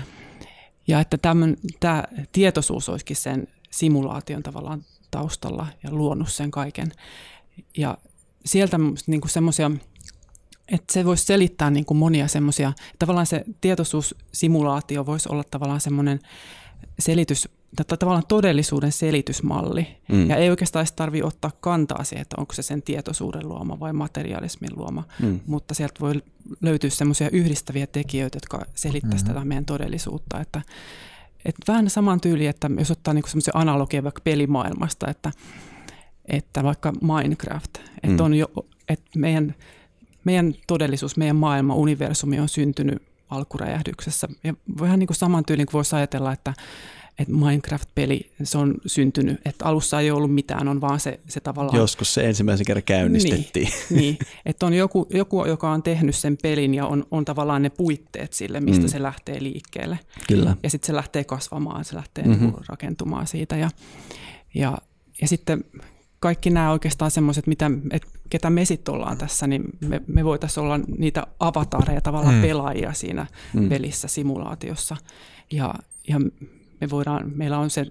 Ja 0.88 1.00
että 1.00 1.18
tämän, 1.18 1.56
tämä 1.80 2.04
tietoisuus 2.32 2.88
olisikin 2.88 3.16
sen 3.16 3.48
simulaation 3.70 4.42
tavallaan 4.42 4.84
taustalla 5.10 5.66
ja 5.82 5.90
luonut 5.90 6.28
sen 6.28 6.50
kaiken. 6.50 6.92
Ja 7.76 7.98
sieltä 8.44 8.78
niin 9.06 9.20
semmoisia 9.26 9.70
että 10.68 10.92
se 10.92 11.04
voisi 11.04 11.24
selittää 11.24 11.70
niin 11.70 11.84
kuin 11.84 11.98
monia 11.98 12.28
semmoisia, 12.28 12.72
tavallaan 12.98 13.26
se 13.26 13.44
tietoisuussimulaatio 13.60 15.06
voisi 15.06 15.28
olla 15.32 15.44
tavallaan 15.50 15.80
semmoinen 15.80 16.20
selitys 16.98 17.48
tavallaan 17.76 18.26
todellisuuden 18.28 18.92
selitysmalli. 18.92 19.86
Mm. 20.08 20.30
Ja 20.30 20.36
ei 20.36 20.50
oikeastaan 20.50 20.80
edes 20.80 20.92
tarvitse 20.92 21.26
ottaa 21.26 21.50
kantaa 21.60 22.04
siihen, 22.04 22.22
että 22.22 22.36
onko 22.38 22.52
se 22.54 22.62
sen 22.62 22.82
tietoisuuden 22.82 23.48
luoma 23.48 23.80
vai 23.80 23.92
materialismin 23.92 24.70
luoma. 24.76 25.04
Mm. 25.22 25.40
Mutta 25.46 25.74
sieltä 25.74 26.00
voi 26.00 26.22
löytyä 26.60 26.90
semmoisia 26.90 27.30
yhdistäviä 27.32 27.86
tekijöitä, 27.86 28.36
jotka 28.36 28.64
selittäisivät 28.74 29.28
mm. 29.28 29.34
tätä 29.34 29.44
meidän 29.44 29.64
todellisuutta. 29.64 30.40
Että, 30.40 30.62
että 31.44 31.72
vähän 31.72 31.90
saman 31.90 32.20
tyyli, 32.20 32.46
että 32.46 32.70
jos 32.78 32.90
ottaa 32.90 33.14
niinku 33.14 33.28
semmoisia 33.28 33.52
analogia 33.54 34.04
vaikka 34.04 34.20
pelimaailmasta, 34.24 35.10
että, 35.10 35.32
että 36.24 36.64
vaikka 36.64 36.92
Minecraft, 36.92 37.78
että, 38.02 38.22
mm. 38.22 38.24
on 38.24 38.34
jo, 38.34 38.48
että 38.88 39.18
meidän, 39.18 39.54
meidän 40.24 40.54
todellisuus, 40.66 41.16
meidän 41.16 41.36
maailma, 41.36 41.74
universumi 41.74 42.40
on 42.40 42.48
syntynyt 42.48 43.02
alkuräjähdyksessä. 43.30 44.28
Ja 44.44 44.54
vähän 44.80 44.98
niin 44.98 45.06
kuin 45.06 45.16
saman 45.16 45.44
tyylin 45.44 45.66
kuin 45.66 45.72
voisi 45.72 45.96
ajatella, 45.96 46.32
että 46.32 46.54
että 47.18 47.34
Minecraft-peli, 47.34 48.30
se 48.42 48.58
on 48.58 48.74
syntynyt, 48.86 49.40
että 49.44 49.64
alussa 49.64 50.00
ei 50.00 50.10
ollut 50.10 50.34
mitään, 50.34 50.68
on 50.68 50.80
vaan 50.80 51.00
se, 51.00 51.20
se 51.28 51.40
tavallaan... 51.40 51.78
Joskus 51.78 52.14
se 52.14 52.28
ensimmäisen 52.28 52.66
kerran 52.66 52.82
käynnistettiin. 52.82 53.68
Niin, 53.90 54.00
niin. 54.00 54.18
että 54.46 54.66
on 54.66 54.74
joku, 54.74 55.06
joku, 55.10 55.44
joka 55.44 55.70
on 55.70 55.82
tehnyt 55.82 56.14
sen 56.14 56.38
pelin 56.42 56.74
ja 56.74 56.86
on, 56.86 57.06
on 57.10 57.24
tavallaan 57.24 57.62
ne 57.62 57.70
puitteet 57.70 58.32
sille, 58.32 58.60
mistä 58.60 58.82
mm. 58.82 58.88
se 58.88 59.02
lähtee 59.02 59.42
liikkeelle. 59.42 59.98
Kyllä. 60.28 60.56
Ja 60.62 60.70
sitten 60.70 60.86
se 60.86 60.94
lähtee 60.94 61.24
kasvamaan, 61.24 61.84
se 61.84 61.96
lähtee 61.96 62.24
mm-hmm. 62.24 62.46
niin 62.46 62.64
rakentumaan 62.68 63.26
siitä 63.26 63.56
ja, 63.56 63.70
ja, 64.54 64.78
ja 65.20 65.28
sitten 65.28 65.64
kaikki 66.20 66.50
nämä 66.50 66.72
oikeastaan 66.72 67.10
semmoiset, 67.10 67.46
mitä, 67.46 67.70
että 67.90 68.08
ketä 68.30 68.50
me 68.50 68.64
sitten 68.64 68.94
ollaan 68.94 69.18
tässä, 69.18 69.46
niin 69.46 69.64
me, 69.80 70.00
me 70.06 70.24
voitaisiin 70.24 70.64
olla 70.64 70.80
niitä 70.98 71.26
avatareja, 71.40 72.00
tavallaan 72.00 72.34
mm. 72.34 72.42
pelaajia 72.42 72.92
siinä 72.92 73.26
mm. 73.54 73.68
pelissä, 73.68 74.08
simulaatiossa. 74.08 74.96
Ja, 75.52 75.74
ja 76.08 76.20
me 76.80 76.90
voidaan, 76.90 77.32
meillä 77.34 77.58
on 77.58 77.70
se 77.70 77.86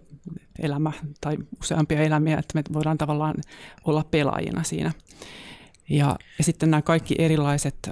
elämä 0.60 0.92
tai 1.22 1.38
useampia 1.62 2.02
elämiä, 2.02 2.38
että 2.38 2.54
me 2.56 2.64
voidaan 2.74 2.98
tavallaan 2.98 3.36
olla 3.86 4.04
pelaajina 4.12 4.64
siinä. 4.64 4.92
Ja, 5.90 6.16
ja 6.38 6.44
sitten 6.44 6.72
nämä 6.72 6.82
kaikki 6.82 7.16
erilaiset, 7.18 7.90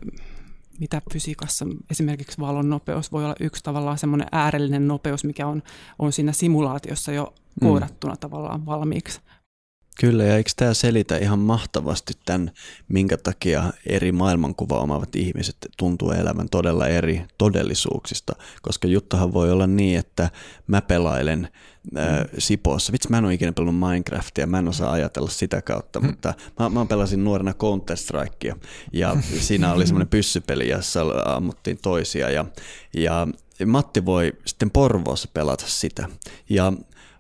mitä 0.80 1.02
fysiikassa, 1.14 1.66
esimerkiksi 1.91 2.39
valon 2.39 2.70
nopeus 2.70 3.12
voi 3.12 3.26
olla 3.26 3.36
yksi 3.39 3.64
tavallaan 3.64 3.98
semmoinen 3.98 4.28
äärellinen 4.32 4.88
nopeus, 4.88 5.24
mikä 5.24 5.48
on, 5.48 5.64
on 6.00 6.14
siinä 6.14 6.32
simulaatiossa 6.32 7.12
jo 7.12 7.34
mm. 7.62 7.68
koodattuna 7.68 8.14
mm. 8.14 8.20
tavallaan 8.20 8.66
valmiiksi. 8.66 9.20
Kyllä, 10.00 10.24
ja 10.24 10.38
eikö 10.38 10.50
tämä 10.56 10.74
selitä 10.74 11.18
ihan 11.18 11.39
mahtavasti 11.39 12.14
tämän, 12.26 12.52
minkä 12.88 13.18
takia 13.18 13.74
eri 13.86 14.12
maailmankuva 14.12 14.80
omaavat 14.80 15.16
ihmiset 15.16 15.58
tuntuu 15.78 16.12
elävän 16.12 16.50
todella 16.50 16.88
eri 16.88 17.26
todellisuuksista, 17.38 18.36
koska 18.62 18.88
juttahan 18.88 19.34
voi 19.34 19.52
olla 19.52 19.68
niin, 19.68 20.00
että 20.00 20.30
mä 20.68 20.82
pelailen 20.82 21.48
äh, 21.98 22.26
Sipoossa. 22.38 22.91
Vitsi, 22.91 23.10
mä 23.10 23.18
en 23.18 23.26
ole 23.26 23.34
ikinä 23.34 23.52
pelannut 23.52 23.89
Minecraftia, 23.89 24.48
mä 24.48 24.60
en 24.60 24.68
osaa 24.68 24.91
ajatella 24.91 25.30
sitä 25.30 25.62
kautta, 25.62 26.00
mm. 26.00 26.06
mutta 26.06 26.34
mä, 26.60 26.70
mä 26.70 26.86
pelasin 26.86 27.24
nuorena 27.24 27.52
Counter-Strikea 27.52 28.56
ja 28.93 29.18
siinä 29.39 29.74
oli 29.74 29.88
semmoinen 29.88 30.08
pyssypeli, 30.08 30.70
jossa 30.70 31.02
ammuttiin 31.26 31.78
toisia 31.82 32.30
ja, 32.30 32.46
ja 32.93 33.28
Matti 33.66 34.06
voi 34.06 34.34
sitten 34.46 34.72
Porvoossa 34.72 35.30
pelata 35.34 35.66
sitä. 35.68 36.10
Ja 36.50 36.74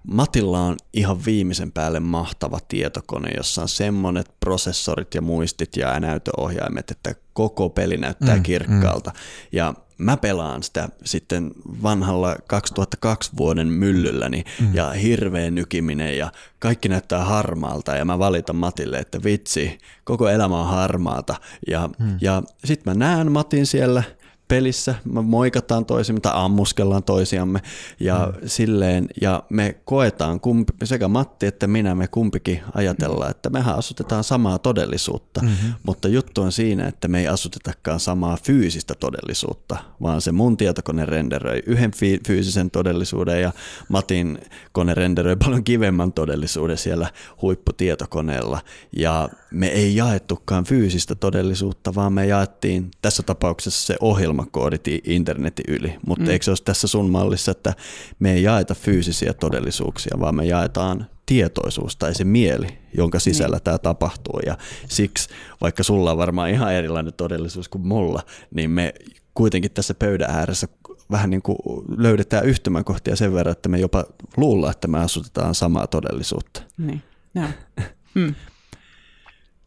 Matilla 0.07 0.61
on 0.61 0.77
ihan 0.93 1.25
viimeisen 1.25 1.71
päälle 1.71 1.99
mahtava 1.99 2.59
tietokone, 2.67 3.29
jossa 3.37 3.61
on 3.61 3.69
semmonet 3.69 4.31
prosessorit 4.39 5.13
ja 5.13 5.21
muistit 5.21 5.77
ja 5.77 5.99
näytöohjaimet, 5.99 6.91
että 6.91 7.15
koko 7.33 7.69
peli 7.69 7.97
näyttää 7.97 8.35
mm, 8.35 8.43
kirkkaalta. 8.43 9.09
Mm. 9.09 9.19
Ja 9.51 9.73
mä 9.97 10.17
pelaan 10.17 10.63
sitä 10.63 10.89
sitten 11.03 11.51
vanhalla 11.83 12.35
2002 12.47 13.31
vuoden 13.37 13.67
myllylläni 13.67 14.43
mm. 14.61 14.73
ja 14.73 14.89
hirveän 14.89 15.55
nykiminen 15.55 16.17
ja 16.17 16.31
kaikki 16.59 16.89
näyttää 16.89 17.25
harmaalta 17.25 17.95
ja 17.95 18.05
mä 18.05 18.19
valitan 18.19 18.55
Matille, 18.55 18.97
että 18.99 19.23
vitsi, 19.23 19.77
koko 20.03 20.29
elämä 20.29 20.59
on 20.59 20.67
harmaata. 20.67 21.35
Ja, 21.67 21.89
mm. 21.99 22.17
ja 22.21 22.43
sitten 22.65 22.93
mä 22.93 23.05
näen 23.05 23.31
Matin 23.31 23.65
siellä– 23.65 24.03
pelissä, 24.47 24.95
me 25.05 25.21
moikataan 25.21 25.85
toisiamme 25.85 26.19
tai 26.19 26.31
ammuskellaan 26.35 27.03
toisiamme 27.03 27.61
ja 27.99 28.33
mm. 28.41 28.47
silleen, 28.47 29.07
ja 29.21 29.43
me 29.49 29.75
koetaan 29.85 30.39
kumpi, 30.39 30.73
sekä 30.83 31.07
Matti 31.07 31.45
että 31.45 31.67
minä, 31.67 31.95
me 31.95 32.07
kumpikin 32.07 32.61
ajatellaan, 32.73 33.31
että 33.31 33.49
mehän 33.49 33.75
asutetaan 33.75 34.23
samaa 34.23 34.59
todellisuutta, 34.59 35.41
mm-hmm. 35.41 35.73
mutta 35.83 36.07
juttu 36.07 36.41
on 36.41 36.51
siinä, 36.51 36.87
että 36.87 37.07
me 37.07 37.19
ei 37.19 37.27
asutetakaan 37.27 37.99
samaa 37.99 38.37
fyysistä 38.43 38.95
todellisuutta, 38.95 39.77
vaan 40.01 40.21
se 40.21 40.31
mun 40.31 40.57
tietokone 40.57 41.05
renderöi 41.05 41.63
yhden 41.65 41.91
fyysisen 42.27 42.71
todellisuuden 42.71 43.41
ja 43.41 43.51
Matin 43.89 44.39
kone 44.71 44.93
renderöi 44.93 45.35
paljon 45.35 45.63
kivemmän 45.63 46.13
todellisuuden 46.13 46.77
siellä 46.77 47.07
huipputietokoneella 47.41 48.59
ja 48.97 49.29
me 49.51 49.67
ei 49.67 49.95
jaettukaan 49.95 50.63
fyysistä 50.63 51.15
todellisuutta, 51.15 51.95
vaan 51.95 52.13
me 52.13 52.25
jaettiin 52.25 52.91
tässä 53.01 53.23
tapauksessa 53.23 53.85
se 53.85 53.95
ohjelmakoodit 54.35 54.87
internetin 55.03 55.65
yli. 55.67 55.95
Mutta 56.07 56.23
mm. 56.23 56.29
eikö 56.29 56.45
se 56.45 56.51
olisi 56.51 56.63
tässä 56.63 56.87
sun 56.87 57.09
mallissa, 57.09 57.51
että 57.51 57.73
me 58.19 58.33
ei 58.33 58.43
jaeta 58.43 58.75
fyysisiä 58.75 59.33
todellisuuksia, 59.33 60.17
vaan 60.19 60.35
me 60.35 60.45
jaetaan 60.45 61.07
tietoisuus 61.25 61.95
tai 61.95 62.15
se 62.15 62.23
mieli, 62.23 62.67
jonka 62.97 63.19
sisällä 63.19 63.55
niin. 63.55 63.63
tämä 63.63 63.77
tapahtuu. 63.77 64.39
Ja 64.45 64.57
siksi, 64.89 65.29
vaikka 65.61 65.83
sulla 65.83 66.11
on 66.11 66.17
varmaan 66.17 66.49
ihan 66.49 66.73
erilainen 66.73 67.13
todellisuus 67.13 67.69
kuin 67.69 67.87
mulla, 67.87 68.21
niin 68.55 68.69
me 68.69 68.93
kuitenkin 69.33 69.71
tässä 69.71 69.93
pöydän 69.93 70.29
ääressä 70.29 70.67
vähän 71.11 71.29
niin 71.29 71.41
kuin 71.41 71.57
löydetään 71.97 72.45
yhtymäkohtia 72.45 73.15
sen 73.15 73.33
verran, 73.33 73.51
että 73.51 73.69
me 73.69 73.79
jopa 73.79 74.05
luullaan, 74.37 74.71
että 74.71 74.87
me 74.87 74.99
asutetaan 74.99 75.55
samaa 75.55 75.87
todellisuutta. 75.87 76.61
Niin, 76.77 77.01
no. 77.33 77.47
mm. 78.15 78.35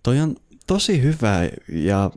Toi 0.02 0.20
on 0.20 0.36
tosi 0.66 1.02
hyvä 1.02 1.48
ja, 1.68 2.10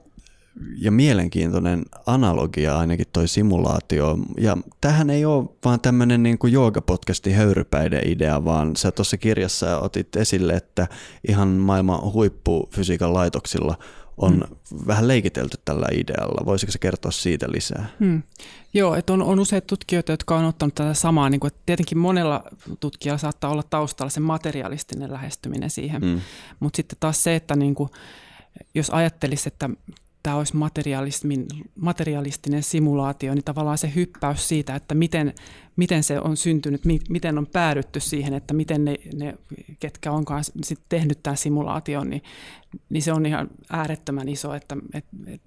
ja 0.78 0.91
mielenkiintoinen 0.91 1.86
analogia 2.05 2.78
ainakin 2.78 3.05
toi 3.14 3.28
simulaatio. 3.28 4.18
Ja 4.38 4.57
tähän 4.82 5.09
ei 5.09 5.26
ole 5.26 5.49
vaan 5.66 5.80
tämmöinen 5.80 6.24
niin 6.24 6.38
kuin 6.38 6.53
joogapodcastin 6.53 7.36
höyrypäiden 7.36 8.07
idea, 8.07 8.45
vaan 8.45 8.76
sä 8.76 8.91
tuossa 8.91 9.18
kirjassa 9.18 9.80
otit 9.80 10.16
esille, 10.16 10.53
että 10.53 10.88
ihan 11.28 11.47
maailman 11.47 12.14
huippufysiikan 12.14 13.14
laitoksilla– 13.14 13.78
on 14.22 14.34
hmm. 14.47 14.88
vähän 14.88 15.07
leikitelty 15.07 15.57
tällä 15.66 15.88
idealla. 15.91 16.45
Voisiko 16.45 16.72
se 16.72 16.80
kertoa 16.80 17.12
siitä 17.12 17.51
lisää? 17.51 17.89
Hmm. 17.99 18.24
Joo, 18.74 18.95
että 18.95 19.14
on, 19.14 19.22
on 19.22 19.39
useita 19.39 19.68
tutkijoita, 19.68 20.12
jotka 20.12 20.38
on 20.38 20.45
ottanut 20.45 20.76
tätä 20.76 20.93
samaa. 20.93 21.30
Niin 21.30 21.39
kuin, 21.39 21.47
että 21.47 21.62
tietenkin 21.66 21.97
monella 21.97 22.43
tutkijalla 22.80 23.18
saattaa 23.18 23.51
olla 23.51 23.64
taustalla 23.64 24.09
se 24.09 24.20
materialistinen 24.20 25.12
lähestyminen 25.12 25.70
siihen, 25.70 26.01
hmm. 26.01 26.22
mutta 26.59 26.78
sitten 26.78 26.97
taas 26.99 27.24
se, 27.24 27.36
että 27.36 27.55
niin 27.55 27.76
kuin, 27.76 27.89
jos 28.76 28.89
ajattelisi, 28.89 29.47
että 29.47 29.70
tämä 30.24 30.36
olisi 30.36 30.54
materialistinen 31.76 32.64
simulaatio, 32.64 33.34
niin 33.34 33.44
tavallaan 33.44 33.78
se 33.78 33.92
hyppäys 33.96 34.48
siitä, 34.48 34.76
että 34.76 34.96
miten, 34.96 35.34
miten 35.76 36.04
se 36.04 36.20
on 36.20 36.38
syntynyt, 36.38 36.82
miten 37.10 37.38
on 37.38 37.48
päädytty 37.48 38.00
siihen, 38.00 38.34
että 38.34 38.54
miten 38.54 38.86
ne, 38.86 38.96
ne 39.16 39.38
ketkä 39.80 40.12
onkaan 40.12 40.44
sit 40.64 40.80
tehnyt 40.90 41.24
tämän 41.24 41.38
simulaation, 41.38 42.10
niin, 42.10 42.24
niin 42.90 43.04
se 43.04 43.14
on 43.14 43.26
ihan 43.26 43.50
äärettömän 43.70 44.30
iso, 44.30 44.54
että 44.54 44.78
et, 44.94 45.06
et, 45.28 45.42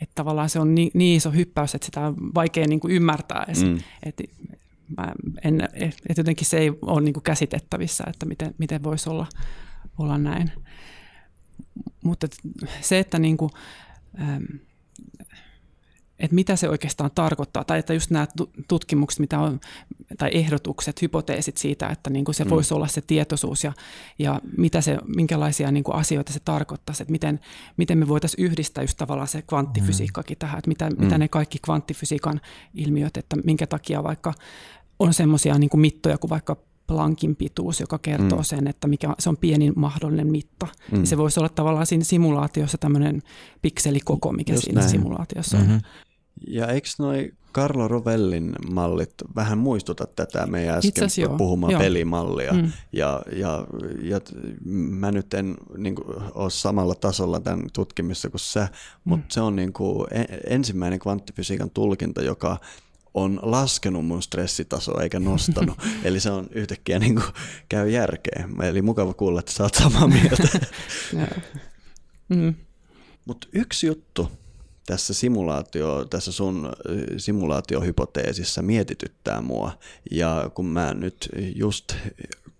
et 0.00 0.10
tavallaan 0.14 0.48
se 0.50 0.60
on 0.60 0.74
niin, 0.74 0.90
niin 0.94 1.16
iso 1.16 1.30
hyppäys, 1.30 1.74
että 1.74 1.84
sitä 1.84 2.06
on 2.06 2.16
vaikea 2.34 2.66
niin 2.66 2.80
kuin 2.80 2.94
ymmärtää 2.94 3.44
edes. 3.48 3.64
Mm. 3.64 3.78
Et, 4.02 4.22
mä 4.96 5.12
en, 5.44 5.68
et 6.08 6.18
jotenkin 6.18 6.46
se 6.46 6.58
ei 6.58 6.72
ole 6.82 7.00
niin 7.00 7.14
kuin 7.14 7.24
käsitettävissä, 7.24 8.04
että 8.06 8.26
miten, 8.26 8.54
miten 8.58 8.82
voisi 8.82 9.10
olla, 9.10 9.26
olla 9.98 10.18
näin. 10.18 10.52
mutta 12.04 12.26
se, 12.80 12.98
että 12.98 13.18
niin 13.18 13.36
kuin, 13.36 13.50
että 16.22 16.34
mitä 16.34 16.56
se 16.56 16.68
oikeastaan 16.68 17.10
tarkoittaa, 17.14 17.64
tai 17.64 17.78
että 17.78 17.94
just 17.94 18.10
nämä 18.10 18.26
tutkimukset, 18.68 19.20
mitä 19.20 19.38
on, 19.38 19.60
tai 20.18 20.30
ehdotukset, 20.32 21.02
hypoteesit 21.02 21.56
siitä, 21.56 21.88
että 21.88 22.10
niin 22.10 22.24
kuin 22.24 22.34
se 22.34 22.44
mm. 22.44 22.50
voisi 22.50 22.74
olla 22.74 22.88
se 22.88 23.00
tietoisuus 23.00 23.64
ja, 23.64 23.72
ja 24.18 24.40
mitä 24.56 24.80
se, 24.80 24.98
minkälaisia 25.16 25.70
niin 25.70 25.84
kuin 25.84 25.96
asioita 25.96 26.32
se 26.32 26.40
tarkoittaisi, 26.40 27.02
että 27.02 27.12
miten, 27.12 27.40
miten 27.76 27.98
me 27.98 28.08
voitaisiin 28.08 28.46
yhdistää 28.46 28.84
just 28.84 28.98
tavallaan 28.98 29.28
se 29.28 29.42
kvanttifysiikkakin 29.42 30.34
mm. 30.34 30.38
tähän, 30.38 30.58
että 30.58 30.68
mitä, 30.68 30.90
mm. 30.90 31.04
mitä 31.04 31.18
ne 31.18 31.28
kaikki 31.28 31.58
kvanttifysiikan 31.64 32.40
ilmiöt, 32.74 33.16
että 33.16 33.36
minkä 33.44 33.66
takia 33.66 34.02
vaikka 34.02 34.34
on 34.98 35.14
semmoisia 35.14 35.58
niin 35.58 35.70
mittoja 35.74 36.18
kuin 36.18 36.30
vaikka 36.30 36.56
Planckin 36.92 37.36
pituus, 37.36 37.80
joka 37.80 37.98
kertoo 37.98 38.38
mm. 38.38 38.44
sen, 38.44 38.66
että 38.66 38.88
mikä 38.88 39.14
se 39.18 39.28
on 39.28 39.36
pienin 39.36 39.72
mahdollinen 39.76 40.30
mitta. 40.30 40.66
Mm. 40.92 41.04
Se 41.04 41.18
voisi 41.18 41.40
olla 41.40 41.48
tavallaan 41.48 41.86
siinä 41.86 42.04
simulaatiossa 42.04 42.78
tämmöinen 42.78 43.22
pikselikoko, 43.62 44.32
mikä 44.32 44.52
Just 44.52 44.64
siinä 44.64 44.80
näin. 44.80 44.90
simulaatiossa 44.90 45.56
mm-hmm. 45.56 45.74
on. 45.74 45.80
Ja 46.46 46.66
eikö 46.66 46.88
noi 46.98 47.32
Carlo 47.54 47.88
Rovellin 47.88 48.52
mallit 48.72 49.14
vähän 49.36 49.58
muistuta 49.58 50.06
tätä 50.06 50.46
meidän 50.46 50.78
äsken 50.78 51.30
puhumaan 51.38 51.74
pelimallia? 51.78 52.52
Mm. 52.52 52.72
Ja, 52.92 53.22
ja, 53.36 53.66
ja 54.02 54.20
mä 54.90 55.12
nyt 55.12 55.34
en 55.34 55.56
niin 55.76 55.94
kuin, 55.94 56.06
ole 56.34 56.50
samalla 56.50 56.94
tasolla 56.94 57.40
tämän 57.40 57.66
tutkimissa 57.72 58.30
kuin 58.30 58.40
sä, 58.40 58.68
mutta 59.04 59.26
mm. 59.26 59.30
se 59.30 59.40
on 59.40 59.56
niin 59.56 59.72
kuin, 59.72 60.06
ensimmäinen 60.46 60.98
kvanttifysiikan 60.98 61.70
tulkinta, 61.70 62.22
joka 62.22 62.56
on 63.14 63.38
laskenut 63.42 64.06
mun 64.06 64.22
stressitasoa 64.22 65.02
eikä 65.02 65.20
nostanut. 65.20 65.78
Eli 66.04 66.20
se 66.20 66.30
on 66.30 66.46
yhtäkkiä 66.50 66.98
niin 66.98 67.14
kuin, 67.14 67.26
käy 67.68 67.90
järkeä. 67.90 68.48
Eli 68.62 68.82
mukava 68.82 69.14
kuulla, 69.14 69.40
että 69.40 69.52
sä 69.52 69.62
oot 69.62 69.74
samaa 69.74 70.08
mieltä. 70.08 70.48
mm. 72.28 72.54
Mutta 73.24 73.48
yksi 73.52 73.86
juttu, 73.86 74.30
tässä 74.86 75.14
simulaatio, 75.14 76.04
tässä 76.04 76.32
sun 76.32 76.72
simulaatiohypoteesissa 77.16 78.62
mietityttää 78.62 79.40
mua. 79.40 79.78
Ja 80.10 80.50
kun 80.54 80.66
mä 80.66 80.94
nyt 80.94 81.28
just 81.56 81.94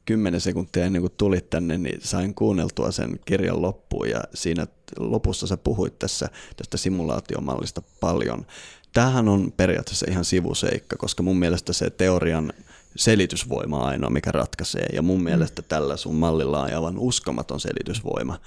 kymmenen 0.05 0.41
sekuntia 0.41 0.85
ennen 0.85 1.03
kuin 1.03 1.13
tulit 1.17 1.51
tänne, 1.51 1.79
niin 1.79 2.01
sain 2.03 2.35
kuunneltua 2.35 2.91
sen 2.91 3.21
kirjan 3.25 3.63
loppuun 3.63 4.11
ja 4.11 4.21
siinä 4.35 4.67
lopussa 4.99 5.47
sä 5.47 5.57
puhuit 5.57 5.99
tässä 5.99 6.29
tästä 6.57 6.77
simulaatiomallista 6.77 7.83
paljon. 8.01 8.47
Tämähän 8.93 9.29
on 9.29 9.53
periaatteessa 9.57 10.07
ihan 10.11 10.25
sivuseikka, 10.25 10.97
koska 10.97 11.23
mun 11.23 11.39
mielestä 11.39 11.73
se 11.73 11.91
teorian 11.91 12.53
selitysvoima 12.97 13.79
ainoa, 13.85 14.11
mikä 14.11 14.33
ratkaisee. 14.33 14.87
Ja 14.93 15.03
mun 15.03 15.23
mielestä 15.23 15.63
tällä 15.63 15.97
sun 15.97 16.15
mallilla 16.15 16.63
on 16.63 16.75
aivan 16.75 16.99
uskomaton 16.99 17.61
selitysvoima. 17.61 18.39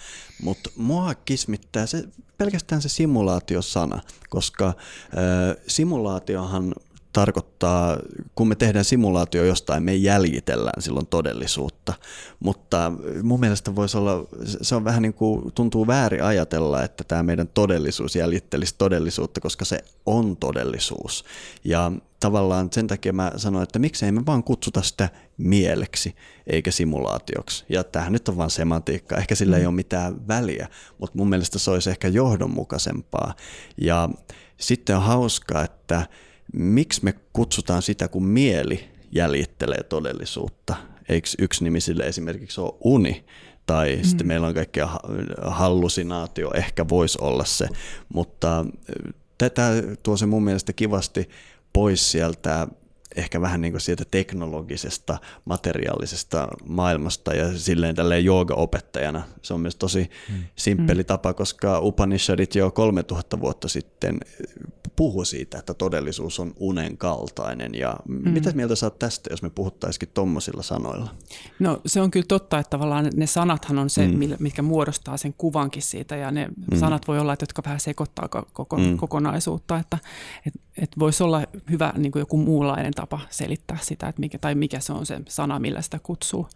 Mutta 0.42 0.70
mua 0.76 1.16
kismittää 1.16 1.86
se, 1.86 2.04
pelkästään 2.38 2.82
se 2.82 2.90
simulaatiosana, 2.90 4.02
koska 4.30 4.68
äh, 4.68 4.76
simulaatiohan 5.68 6.76
tarkoittaa, 7.16 7.98
kun 8.36 8.48
me 8.48 8.56
tehdään 8.56 8.86
simulaatio 8.86 9.46
jostain, 9.46 9.84
me 9.84 9.96
jäljitellään 9.96 10.82
silloin 10.82 11.08
todellisuutta. 11.08 11.94
Mutta 12.40 12.92
mun 13.24 13.40
mielestä 13.40 13.76
voisi 13.76 13.98
olla, 13.98 14.26
se 14.46 14.76
on 14.76 14.84
vähän 14.84 15.02
niin 15.02 15.14
kuin, 15.14 15.52
tuntuu 15.52 15.88
väärin 15.88 16.24
ajatella, 16.24 16.84
että 16.84 17.04
tämä 17.04 17.24
meidän 17.24 17.48
todellisuus 17.48 18.16
jäljittelisi 18.16 18.76
todellisuutta, 18.78 19.42
koska 19.42 19.66
se 19.66 19.80
on 20.06 20.38
todellisuus. 20.38 21.26
Ja 21.64 21.92
tavallaan 22.20 22.70
sen 22.72 22.88
takia 22.88 23.14
mä 23.14 23.32
sanoin, 23.38 23.64
että 23.64 23.80
miksei 23.80 24.12
me 24.12 24.26
vaan 24.26 24.44
kutsuta 24.44 24.82
sitä 24.82 25.10
mieleksi 25.38 26.16
eikä 26.48 26.72
simulaatioksi. 26.72 27.66
Ja 27.70 27.84
tämähän 27.84 28.14
nyt 28.14 28.30
on 28.30 28.38
vaan 28.38 28.50
semantiikka, 28.50 29.18
ehkä 29.18 29.36
sillä 29.36 29.58
ei 29.58 29.64
mm. 29.64 29.68
ole 29.68 29.76
mitään 29.76 30.28
väliä, 30.28 30.68
mutta 30.98 31.18
mun 31.18 31.30
mielestä 31.30 31.60
se 31.60 31.72
olisi 31.72 31.90
ehkä 31.90 32.08
johdonmukaisempaa. 32.08 33.34
Ja 33.78 34.10
sitten 34.58 34.96
on 34.96 35.02
hauskaa, 35.02 35.64
että 35.64 36.08
miksi 36.56 37.04
me 37.04 37.14
kutsutaan 37.34 37.82
sitä, 37.82 38.08
kun 38.08 38.26
mieli 38.26 38.90
jäljittelee 39.12 39.84
todellisuutta? 39.84 40.76
Eikö 41.10 41.30
yksi 41.40 41.64
nimi 41.64 41.82
sille 41.82 42.04
esimerkiksi 42.04 42.62
ole 42.62 42.74
uni? 42.84 43.26
Tai 43.66 43.96
mm. 43.96 44.04
sitten 44.04 44.28
meillä 44.28 44.48
on 44.48 44.54
kaikkea 44.54 44.90
hallusinaatio, 45.42 46.52
ehkä 46.54 46.90
voisi 46.90 47.18
olla 47.22 47.46
se, 47.46 47.68
mutta 48.14 48.66
tätä 49.38 49.70
tuo 50.04 50.18
se 50.18 50.26
mun 50.26 50.44
mielestä 50.44 50.74
kivasti 50.74 51.30
pois 51.74 52.12
sieltä 52.12 52.68
ehkä 53.16 53.42
vähän 53.42 53.62
niin 53.62 53.74
kuin 53.74 53.82
sieltä 53.82 54.04
teknologisesta, 54.12 55.18
materiaalisesta 55.46 56.48
maailmasta 56.66 57.34
ja 57.34 57.58
silleen 57.58 57.96
tälleen 57.96 58.26
jooga-opettajana. 58.26 59.24
Se 59.42 59.54
on 59.54 59.60
myös 59.60 59.76
tosi 59.76 60.10
hmm. 60.30 60.44
simppeli 60.56 61.02
mm. 61.02 61.06
tapa, 61.06 61.34
koska 61.34 61.80
Upanishadit 61.80 62.56
jo 62.56 62.72
3000 62.72 63.40
vuotta 63.40 63.68
sitten 63.68 64.18
puhu 64.96 65.26
siitä, 65.26 65.58
että 65.58 65.74
todellisuus 65.74 66.40
on 66.40 66.54
unen 66.60 66.98
kaltainen. 66.98 67.76
Ja 67.76 67.96
mm. 68.08 68.30
mitä 68.30 68.52
mieltä 68.52 68.76
saat 68.76 69.00
tästä, 69.00 69.30
jos 69.34 69.42
me 69.42 69.50
puhuttaisikin 69.50 70.10
tuommoisilla 70.14 70.64
sanoilla? 70.64 71.16
No 71.60 71.82
se 71.86 72.02
on 72.02 72.12
kyllä 72.12 72.26
totta, 72.28 72.60
että 72.60 72.70
tavallaan 72.70 73.10
ne 73.16 73.28
sanathan 73.28 73.80
on 73.80 73.90
se, 73.90 74.08
mm. 74.08 74.20
mitkä 74.40 74.62
muodostaa 74.62 75.18
sen 75.18 75.34
kuvankin 75.38 75.82
siitä. 75.82 76.16
Ja 76.16 76.32
ne 76.32 76.48
mm. 76.48 76.80
sanat 76.80 77.08
voi 77.08 77.20
olla, 77.20 77.34
että 77.34 77.44
jotka 77.44 77.62
vähän 77.66 77.80
sekoittaa 77.80 78.28
koko, 78.54 78.78
mm. 78.78 78.98
kokonaisuutta. 78.98 79.78
Että 79.78 79.98
et, 80.48 80.54
et 80.78 80.92
voisi 81.00 81.24
olla 81.24 81.44
hyvä 81.70 81.94
niin 81.98 82.12
kuin 82.12 82.22
joku 82.22 82.38
muunlainen 82.38 82.94
tapa 82.94 83.20
selittää 83.30 83.78
sitä, 83.82 84.08
että 84.08 84.20
mikä, 84.20 84.38
tai 84.38 84.56
mikä 84.56 84.80
se 84.80 84.94
on 84.94 85.06
se 85.06 85.20
sana, 85.30 85.60
millä 85.60 85.82
sitä 85.82 86.00
kutsuu. 86.00 86.48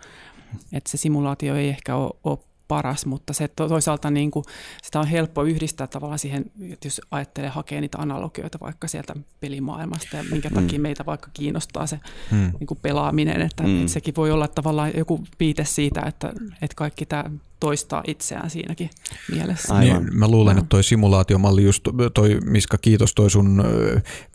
Että 0.74 0.90
se 0.90 0.98
simulaatio 0.98 1.56
ei 1.56 1.70
ehkä 1.70 1.96
ole, 1.96 2.12
ole 2.24 2.40
paras, 2.70 3.06
mutta 3.06 3.34
se 3.34 3.48
toisaalta 3.48 4.12
niin 4.12 4.32
kuin, 4.32 4.46
sitä 4.84 5.00
on 5.00 5.08
helppo 5.08 5.44
yhdistää 5.44 5.88
tavallaan 5.88 6.20
siihen, 6.20 6.52
että 6.72 6.88
jos 6.88 7.02
ajattelee 7.12 7.50
hakea 7.50 7.82
niitä 7.82 7.98
analogioita 7.98 8.58
vaikka 8.62 8.88
sieltä 8.88 9.14
pelimaailmasta 9.40 10.18
ja 10.18 10.24
minkä 10.32 10.50
takia 10.50 10.80
mm. 10.80 10.82
meitä 10.82 11.06
vaikka 11.06 11.30
kiinnostaa 11.34 11.88
se 11.88 12.00
mm. 12.32 12.52
niin 12.60 12.68
kuin 12.68 12.80
pelaaminen, 12.82 13.42
että, 13.42 13.64
mm. 13.64 13.80
että 13.80 13.92
sekin 13.92 14.16
voi 14.16 14.32
olla 14.32 14.48
tavallaan 14.48 14.92
joku 14.98 15.24
viite 15.40 15.66
siitä, 15.66 16.02
että, 16.02 16.34
että 16.62 16.76
kaikki 16.76 17.06
tämä 17.06 17.24
toistaa 17.60 18.04
itseään 18.08 18.50
siinäkin 18.50 18.90
mielessä. 19.32 19.80
Niin, 19.80 20.18
mä 20.18 20.28
luulen, 20.28 20.58
että 20.58 20.70
toi 20.70 20.84
simulaatiomalli, 20.84 21.64
just 21.64 21.88
toi 22.14 22.40
Miska, 22.46 22.78
kiitos 22.78 23.14
toi 23.14 23.30
sun 23.30 23.64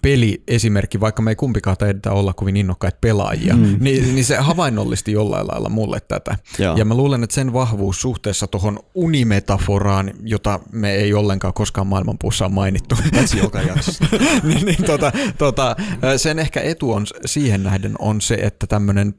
peli-esimerkki, 0.03 1.01
vaikka 1.01 1.22
me 1.22 1.31
ei 1.31 1.37
kumpikaan 1.37 1.77
taida 1.77 2.12
olla 2.12 2.33
kovin 2.33 2.57
innokkaita 2.57 2.99
pelaajia, 3.01 3.57
mm. 3.57 3.77
niin, 3.81 4.14
niin 4.14 4.25
se 4.25 4.37
havainnollisti 4.37 5.12
jollain 5.12 5.47
lailla 5.47 5.68
mulle 5.68 6.01
tätä. 6.01 6.39
Joo. 6.59 6.77
Ja 6.77 6.85
mä 6.85 6.95
luulen, 6.95 7.25
että 7.25 7.35
sen 7.35 7.53
vahvuus 7.53 8.01
suhteessa 8.01 8.47
tuohon 8.47 8.79
unimetaforaan, 8.95 10.12
jota 10.22 10.61
me 10.72 10.93
ei 10.93 11.14
ollenkaan 11.14 11.55
koskaan 11.55 11.87
maailmanpuussa 11.87 12.49
mainittu. 12.49 12.95
Paitsi 13.14 13.39
joka 13.39 13.62
jaksossa. 13.62 14.05
niin, 14.43 14.66
niin, 14.66 14.85
tota, 14.85 15.12
tota, 15.39 15.77
sen 16.16 16.39
ehkä 16.39 16.61
etu 16.61 16.93
on 16.93 17.07
siihen 17.25 17.62
nähden 17.62 17.95
on 17.99 18.20
se, 18.20 18.35
että 18.35 18.66
tämmöinen 18.66 19.14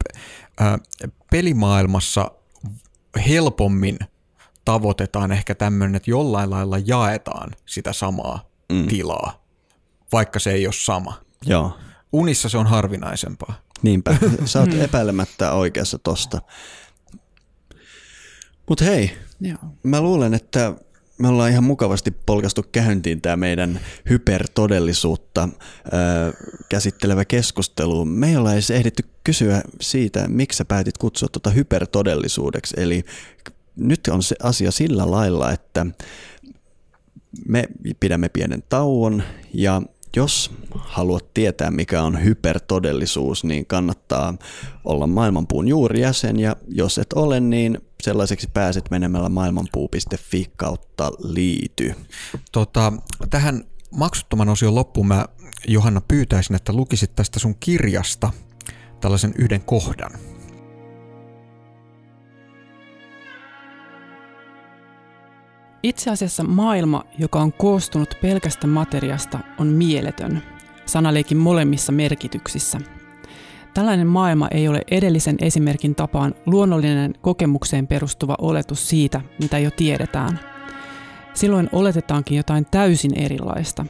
pelimaailmassa 1.32 2.32
helpommin 3.20 4.00
tavoitetaan 4.66 5.32
ehkä 5.32 5.56
tämmöinen, 5.56 5.96
että 5.96 6.12
jollain 6.12 6.50
lailla 6.50 6.78
jaetaan 6.86 7.52
sitä 7.66 7.94
samaa 7.94 8.50
mm. 8.72 8.88
tilaa, 8.88 9.44
vaikka 10.12 10.40
se 10.40 10.52
ei 10.52 10.68
ole 10.68 10.74
sama. 10.74 11.22
Joo. 11.46 11.78
Unissa 12.14 12.50
se 12.50 12.58
on 12.58 12.68
harvinaisempaa. 12.68 13.54
Niinpä, 13.82 14.18
sä 14.46 14.60
oot 14.60 14.74
epäilemättä 14.74 15.52
oikeassa 15.52 16.00
tosta. 16.00 16.42
Mutta 18.70 18.86
hei, 18.86 19.18
Joo. 19.42 19.58
mä 19.84 20.02
luulen, 20.02 20.34
että 20.34 20.74
me 21.18 21.28
ollaan 21.28 21.52
ihan 21.52 21.64
mukavasti 21.64 22.12
polkastu 22.26 22.64
käyntiin 22.72 23.22
tämä 23.22 23.36
meidän 23.36 23.80
hypertodellisuutta 24.10 25.44
äh, 25.44 25.50
käsittelevä 26.70 27.26
keskustelu. 27.26 28.06
Me 28.06 28.30
ei 28.30 28.38
olla 28.38 28.54
edes 28.54 28.72
ehditty 28.72 29.04
kysyä 29.24 29.62
siitä, 29.82 30.28
miksi 30.28 30.58
sä 30.58 30.66
päätit 30.66 30.98
kutsua 30.98 31.30
tuota 31.32 31.50
hypertodellisuudeksi. 31.50 32.76
Eli 32.78 33.04
nyt 33.76 34.08
on 34.08 34.24
se 34.24 34.36
asia 34.44 34.72
sillä 34.72 35.12
lailla, 35.12 35.52
että 35.52 35.86
me 37.48 37.68
pidämme 38.00 38.30
pienen 38.30 38.64
tauon 38.70 39.24
ja 39.54 39.82
jos 40.16 40.52
haluat 40.76 41.34
tietää, 41.34 41.72
mikä 41.72 42.02
on 42.02 42.24
hypertodellisuus, 42.24 43.44
niin 43.44 43.66
kannattaa 43.66 44.34
olla 44.86 45.08
Maailmanpuun 45.08 45.68
juurijäsen 45.68 46.40
ja 46.40 46.56
jos 46.68 46.98
et 46.98 47.14
ole, 47.14 47.40
niin 47.40 47.82
sellaiseksi 48.04 48.50
pääset 48.54 48.90
menemällä 48.92 49.30
maailmanpuu.fi 49.30 50.52
kautta 50.56 51.12
liity. 51.20 51.96
Tota, 52.52 52.94
tähän 53.30 53.64
maksuttoman 53.92 54.50
osion 54.50 54.76
loppuun 54.76 55.08
mä 55.08 55.26
Johanna 55.68 56.02
pyytäisin, 56.08 56.56
että 56.56 56.74
lukisit 56.74 57.16
tästä 57.16 57.40
sun 57.40 57.56
kirjasta 57.60 58.32
tällaisen 59.02 59.34
yhden 59.38 59.62
kohdan. 59.62 60.12
Itse 65.86 66.12
asiassa 66.12 66.44
maailma, 66.44 67.04
joka 67.18 67.40
on 67.40 67.54
koostunut 67.54 68.16
pelkästä 68.22 68.68
materiasta, 68.68 69.40
on 69.58 69.68
mieletön. 69.68 70.42
Sanaleikin 70.86 71.38
molemmissa 71.38 71.92
merkityksissä. 71.92 72.80
Tällainen 73.74 74.08
maailma 74.08 74.48
ei 74.52 74.68
ole 74.68 74.82
edellisen 74.92 75.36
esimerkin 75.42 75.96
tapaan 75.96 76.36
luonnollinen 76.46 77.14
kokemukseen 77.22 77.88
perustuva 77.88 78.36
oletus 78.42 78.90
siitä, 78.90 79.22
mitä 79.40 79.60
jo 79.60 79.72
tiedetään. 79.72 80.40
silloin 81.34 81.70
oletetaankin 81.72 82.38
jotain 82.38 82.66
täysin 82.72 83.14
erilaista. 83.20 83.86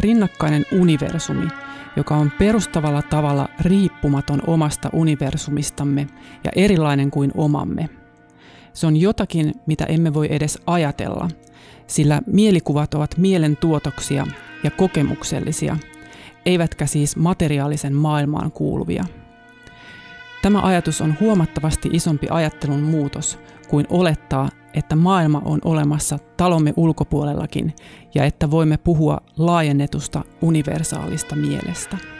Rinnakkainen 0.00 0.66
universumi, 0.80 1.48
joka 1.96 2.16
on 2.16 2.32
perustavalla 2.38 3.02
tavalla 3.02 3.48
riippumaton 3.60 4.42
omasta 4.46 4.90
universumistamme 4.92 6.06
ja 6.44 6.50
erilainen 6.56 7.10
kuin 7.10 7.32
omamme. 7.34 8.05
Se 8.76 8.86
on 8.86 8.96
jotakin, 8.96 9.54
mitä 9.66 9.84
emme 9.84 10.14
voi 10.14 10.28
edes 10.30 10.58
ajatella, 10.66 11.28
sillä 11.86 12.22
mielikuvat 12.26 12.94
ovat 12.94 13.18
mielen 13.18 13.56
tuotoksia 13.56 14.26
ja 14.64 14.70
kokemuksellisia, 14.70 15.76
eivätkä 16.46 16.86
siis 16.86 17.16
materiaalisen 17.16 17.94
maailmaan 17.94 18.52
kuuluvia. 18.52 19.04
Tämä 20.42 20.62
ajatus 20.62 21.00
on 21.00 21.14
huomattavasti 21.20 21.88
isompi 21.92 22.26
ajattelun 22.30 22.82
muutos 22.82 23.38
kuin 23.68 23.86
olettaa, 23.90 24.48
että 24.74 24.96
maailma 24.96 25.42
on 25.44 25.60
olemassa 25.64 26.18
talomme 26.36 26.72
ulkopuolellakin 26.76 27.74
ja 28.14 28.24
että 28.24 28.50
voimme 28.50 28.76
puhua 28.76 29.20
laajennetusta 29.36 30.24
universaalista 30.42 31.36
mielestä. 31.36 32.15